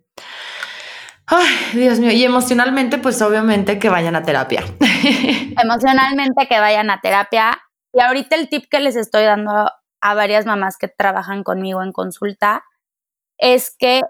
Ay, 1.33 1.81
Dios 1.81 2.01
mío. 2.01 2.11
Y 2.11 2.24
emocionalmente, 2.24 2.99
pues 2.99 3.22
obviamente 3.22 3.78
que 3.78 3.89
vayan 3.89 4.16
a 4.16 4.22
terapia. 4.22 4.64
Emocionalmente 5.62 6.49
que 6.49 6.59
vayan 6.59 6.91
a 6.91 7.01
terapia. 7.01 7.57
Y 7.93 8.01
ahorita 8.01 8.35
el 8.35 8.49
tip 8.49 8.64
que 8.68 8.81
les 8.81 8.97
estoy 8.97 9.22
dando 9.22 9.70
a 10.01 10.14
varias 10.14 10.45
mamás 10.45 10.76
que 10.76 10.89
trabajan 10.89 11.45
conmigo 11.45 11.85
en 11.85 11.93
consulta 11.93 12.64
es 13.39 13.74
que 13.78 14.01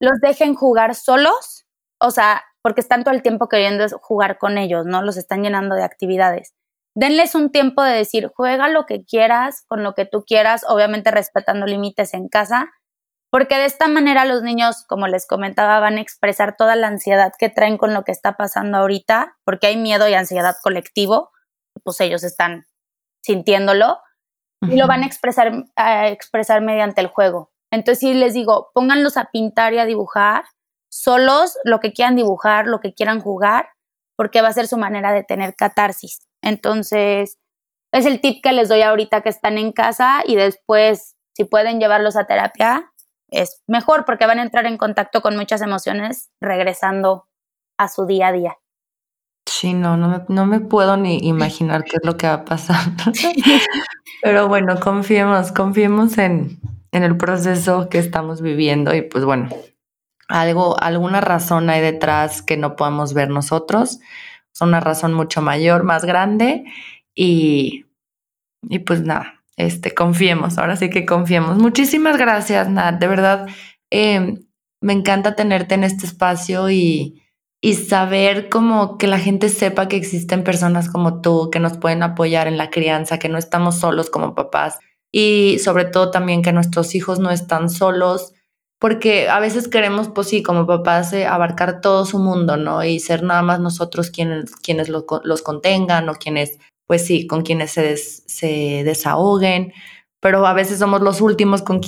los 0.00 0.18
dejen 0.20 0.54
jugar 0.54 0.96
solos, 0.96 1.64
o 2.00 2.10
sea, 2.10 2.42
porque 2.60 2.80
están 2.80 3.04
todo 3.04 3.14
el 3.14 3.22
tiempo 3.22 3.48
queriendo 3.48 3.86
jugar 4.00 4.38
con 4.38 4.58
ellos, 4.58 4.84
¿no? 4.84 5.02
Los 5.02 5.16
están 5.16 5.42
llenando 5.42 5.76
de 5.76 5.84
actividades. 5.84 6.54
Denles 6.96 7.34
un 7.34 7.50
tiempo 7.50 7.82
de 7.82 7.92
decir, 7.92 8.32
juega 8.34 8.68
lo 8.68 8.84
que 8.86 9.04
quieras, 9.04 9.64
con 9.68 9.84
lo 9.84 9.94
que 9.94 10.06
tú 10.06 10.24
quieras, 10.26 10.64
obviamente 10.68 11.10
respetando 11.10 11.66
límites 11.66 12.14
en 12.14 12.28
casa, 12.28 12.72
porque 13.34 13.56
de 13.56 13.64
esta 13.64 13.88
manera 13.88 14.24
los 14.26 14.44
niños, 14.44 14.84
como 14.86 15.08
les 15.08 15.26
comentaba, 15.26 15.80
van 15.80 15.96
a 15.96 16.00
expresar 16.00 16.54
toda 16.56 16.76
la 16.76 16.86
ansiedad 16.86 17.32
que 17.36 17.48
traen 17.48 17.78
con 17.78 17.92
lo 17.92 18.04
que 18.04 18.12
está 18.12 18.36
pasando 18.36 18.78
ahorita, 18.78 19.36
porque 19.42 19.66
hay 19.66 19.76
miedo 19.76 20.08
y 20.08 20.14
ansiedad 20.14 20.54
colectivo, 20.62 21.32
pues 21.82 22.00
ellos 22.00 22.22
están 22.22 22.68
sintiéndolo 23.24 23.98
y 24.62 24.76
lo 24.76 24.86
van 24.86 25.02
a 25.02 25.06
expresar, 25.06 25.64
a 25.74 26.06
expresar 26.10 26.60
mediante 26.60 27.00
el 27.00 27.08
juego. 27.08 27.50
Entonces, 27.72 27.98
si 27.98 28.14
les 28.14 28.34
digo, 28.34 28.70
pónganlos 28.72 29.16
a 29.16 29.30
pintar 29.32 29.74
y 29.74 29.80
a 29.80 29.84
dibujar, 29.84 30.44
solos 30.88 31.58
lo 31.64 31.80
que 31.80 31.92
quieran 31.92 32.14
dibujar, 32.14 32.68
lo 32.68 32.78
que 32.78 32.94
quieran 32.94 33.18
jugar, 33.18 33.70
porque 34.16 34.42
va 34.42 34.48
a 34.50 34.52
ser 34.52 34.68
su 34.68 34.76
manera 34.76 35.10
de 35.10 35.24
tener 35.24 35.56
catarsis. 35.56 36.20
Entonces, 36.40 37.40
es 37.92 38.06
el 38.06 38.20
tip 38.20 38.44
que 38.44 38.52
les 38.52 38.68
doy 38.68 38.82
ahorita 38.82 39.22
que 39.22 39.30
están 39.30 39.58
en 39.58 39.72
casa 39.72 40.22
y 40.24 40.36
después, 40.36 41.16
si 41.36 41.42
pueden 41.42 41.80
llevarlos 41.80 42.14
a 42.14 42.28
terapia, 42.28 42.92
es 43.34 43.62
mejor 43.66 44.04
porque 44.04 44.26
van 44.26 44.38
a 44.38 44.42
entrar 44.42 44.66
en 44.66 44.78
contacto 44.78 45.20
con 45.20 45.36
muchas 45.36 45.60
emociones 45.62 46.30
regresando 46.40 47.28
a 47.78 47.88
su 47.88 48.06
día 48.06 48.28
a 48.28 48.32
día. 48.32 48.58
Sí, 49.46 49.74
no, 49.74 49.96
no 49.96 50.08
me, 50.08 50.24
no 50.28 50.46
me 50.46 50.60
puedo 50.60 50.96
ni 50.96 51.18
imaginar 51.18 51.84
qué 51.84 51.96
es 51.96 52.04
lo 52.04 52.16
que 52.16 52.26
va 52.26 52.34
a 52.34 52.44
pasar. 52.44 52.80
Pero 54.22 54.48
bueno, 54.48 54.80
confiemos, 54.80 55.52
confiemos 55.52 56.16
en, 56.18 56.58
en 56.92 57.02
el 57.02 57.16
proceso 57.16 57.88
que 57.88 57.98
estamos 57.98 58.40
viviendo 58.40 58.94
y 58.94 59.02
pues 59.02 59.24
bueno, 59.24 59.48
algo, 60.28 60.80
alguna 60.80 61.20
razón 61.20 61.68
hay 61.68 61.82
detrás 61.82 62.40
que 62.40 62.56
no 62.56 62.76
podamos 62.76 63.12
ver 63.12 63.28
nosotros. 63.28 64.00
Es 64.52 64.60
una 64.60 64.80
razón 64.80 65.12
mucho 65.12 65.42
mayor, 65.42 65.82
más 65.82 66.04
grande 66.04 66.64
y, 67.14 67.86
y 68.62 68.78
pues 68.78 69.02
nada, 69.02 69.42
este, 69.56 69.94
confiemos, 69.94 70.58
ahora 70.58 70.76
sí 70.76 70.90
que 70.90 71.06
confiemos. 71.06 71.56
Muchísimas 71.58 72.16
gracias, 72.16 72.68
Nat, 72.68 72.98
de 72.98 73.06
verdad, 73.06 73.46
eh, 73.90 74.40
me 74.80 74.92
encanta 74.92 75.34
tenerte 75.36 75.74
en 75.74 75.84
este 75.84 76.06
espacio 76.06 76.70
y, 76.70 77.22
y 77.60 77.74
saber 77.74 78.48
como 78.48 78.98
que 78.98 79.06
la 79.06 79.18
gente 79.18 79.48
sepa 79.48 79.88
que 79.88 79.96
existen 79.96 80.44
personas 80.44 80.90
como 80.90 81.20
tú 81.20 81.48
que 81.50 81.60
nos 81.60 81.78
pueden 81.78 82.02
apoyar 82.02 82.46
en 82.46 82.58
la 82.58 82.70
crianza, 82.70 83.18
que 83.18 83.28
no 83.28 83.38
estamos 83.38 83.76
solos 83.76 84.10
como 84.10 84.34
papás 84.34 84.78
y 85.16 85.60
sobre 85.60 85.84
todo 85.84 86.10
también 86.10 86.42
que 86.42 86.52
nuestros 86.52 86.96
hijos 86.96 87.20
no 87.20 87.30
están 87.30 87.70
solos, 87.70 88.32
porque 88.80 89.28
a 89.28 89.38
veces 89.38 89.68
queremos, 89.68 90.08
pues 90.08 90.28
sí, 90.28 90.42
como 90.42 90.66
papás, 90.66 91.12
eh, 91.12 91.24
abarcar 91.24 91.80
todo 91.80 92.04
su 92.04 92.18
mundo, 92.18 92.56
¿no? 92.56 92.82
Y 92.82 92.98
ser 92.98 93.22
nada 93.22 93.40
más 93.40 93.60
nosotros 93.60 94.10
quienes, 94.10 94.56
quienes 94.56 94.88
los, 94.88 95.04
los 95.22 95.42
contengan 95.42 96.08
o 96.08 96.14
quienes 96.14 96.58
pues 96.86 97.06
sí, 97.06 97.26
con 97.26 97.42
quienes 97.42 97.72
se, 97.72 97.96
se 97.96 98.82
desahoguen, 98.84 99.72
pero 100.20 100.46
a 100.46 100.54
veces 100.54 100.78
somos 100.78 101.02
los 101.02 101.20
últimos 101.20 101.62
con, 101.62 101.80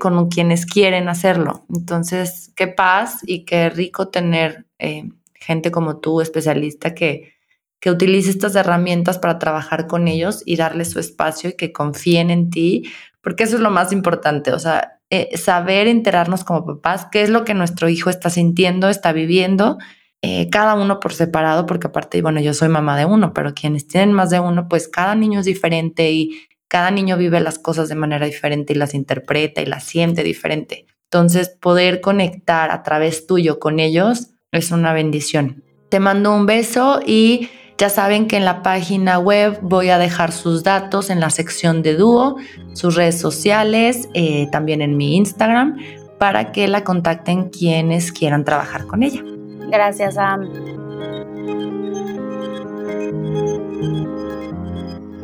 con 0.00 0.28
quienes 0.28 0.66
quieren 0.66 1.08
hacerlo. 1.08 1.64
Entonces, 1.72 2.52
qué 2.56 2.66
paz 2.66 3.20
y 3.24 3.44
qué 3.44 3.70
rico 3.70 4.08
tener 4.08 4.66
eh, 4.78 5.08
gente 5.34 5.70
como 5.70 5.98
tú, 5.98 6.20
especialista, 6.20 6.94
que, 6.94 7.34
que 7.80 7.90
utilice 7.90 8.30
estas 8.30 8.56
herramientas 8.56 9.18
para 9.18 9.38
trabajar 9.38 9.86
con 9.86 10.08
ellos 10.08 10.42
y 10.44 10.56
darles 10.56 10.90
su 10.90 10.98
espacio 10.98 11.50
y 11.50 11.56
que 11.56 11.72
confíen 11.72 12.30
en 12.30 12.50
ti, 12.50 12.90
porque 13.20 13.44
eso 13.44 13.56
es 13.56 13.62
lo 13.62 13.70
más 13.70 13.92
importante, 13.92 14.52
o 14.52 14.58
sea, 14.58 15.00
eh, 15.10 15.36
saber 15.38 15.86
enterarnos 15.86 16.44
como 16.44 16.66
papás 16.66 17.06
qué 17.10 17.22
es 17.22 17.30
lo 17.30 17.44
que 17.44 17.54
nuestro 17.54 17.88
hijo 17.88 18.10
está 18.10 18.28
sintiendo, 18.28 18.88
está 18.88 19.12
viviendo 19.12 19.78
eh, 20.22 20.48
cada 20.50 20.74
uno 20.74 20.98
por 20.98 21.12
separado, 21.12 21.66
porque 21.66 21.86
aparte, 21.86 22.20
bueno, 22.22 22.40
yo 22.40 22.52
soy 22.54 22.68
mamá 22.68 22.96
de 22.96 23.04
uno, 23.04 23.32
pero 23.32 23.54
quienes 23.54 23.86
tienen 23.86 24.12
más 24.12 24.30
de 24.30 24.40
uno, 24.40 24.68
pues 24.68 24.88
cada 24.88 25.14
niño 25.14 25.40
es 25.40 25.46
diferente 25.46 26.10
y 26.10 26.48
cada 26.66 26.90
niño 26.90 27.16
vive 27.16 27.40
las 27.40 27.58
cosas 27.58 27.88
de 27.88 27.94
manera 27.94 28.26
diferente 28.26 28.72
y 28.72 28.76
las 28.76 28.94
interpreta 28.94 29.62
y 29.62 29.66
las 29.66 29.84
siente 29.84 30.22
diferente. 30.22 30.86
Entonces, 31.04 31.48
poder 31.48 32.00
conectar 32.00 32.70
a 32.70 32.82
través 32.82 33.26
tuyo 33.26 33.58
con 33.58 33.80
ellos 33.80 34.30
es 34.52 34.72
una 34.72 34.92
bendición. 34.92 35.62
Te 35.88 36.00
mando 36.00 36.34
un 36.34 36.44
beso 36.44 37.00
y 37.06 37.48
ya 37.78 37.88
saben 37.88 38.26
que 38.26 38.36
en 38.36 38.44
la 38.44 38.62
página 38.62 39.18
web 39.18 39.58
voy 39.62 39.88
a 39.90 39.98
dejar 39.98 40.32
sus 40.32 40.64
datos 40.64 41.10
en 41.10 41.20
la 41.20 41.30
sección 41.30 41.82
de 41.82 41.94
dúo, 41.94 42.36
sus 42.74 42.96
redes 42.96 43.18
sociales, 43.20 44.08
eh, 44.14 44.48
también 44.50 44.82
en 44.82 44.96
mi 44.96 45.16
Instagram, 45.16 45.78
para 46.18 46.50
que 46.50 46.66
la 46.66 46.82
contacten 46.82 47.50
quienes 47.50 48.12
quieran 48.12 48.44
trabajar 48.44 48.86
con 48.86 49.02
ella. 49.02 49.22
Gracias, 49.70 50.14
Sam. 50.14 50.48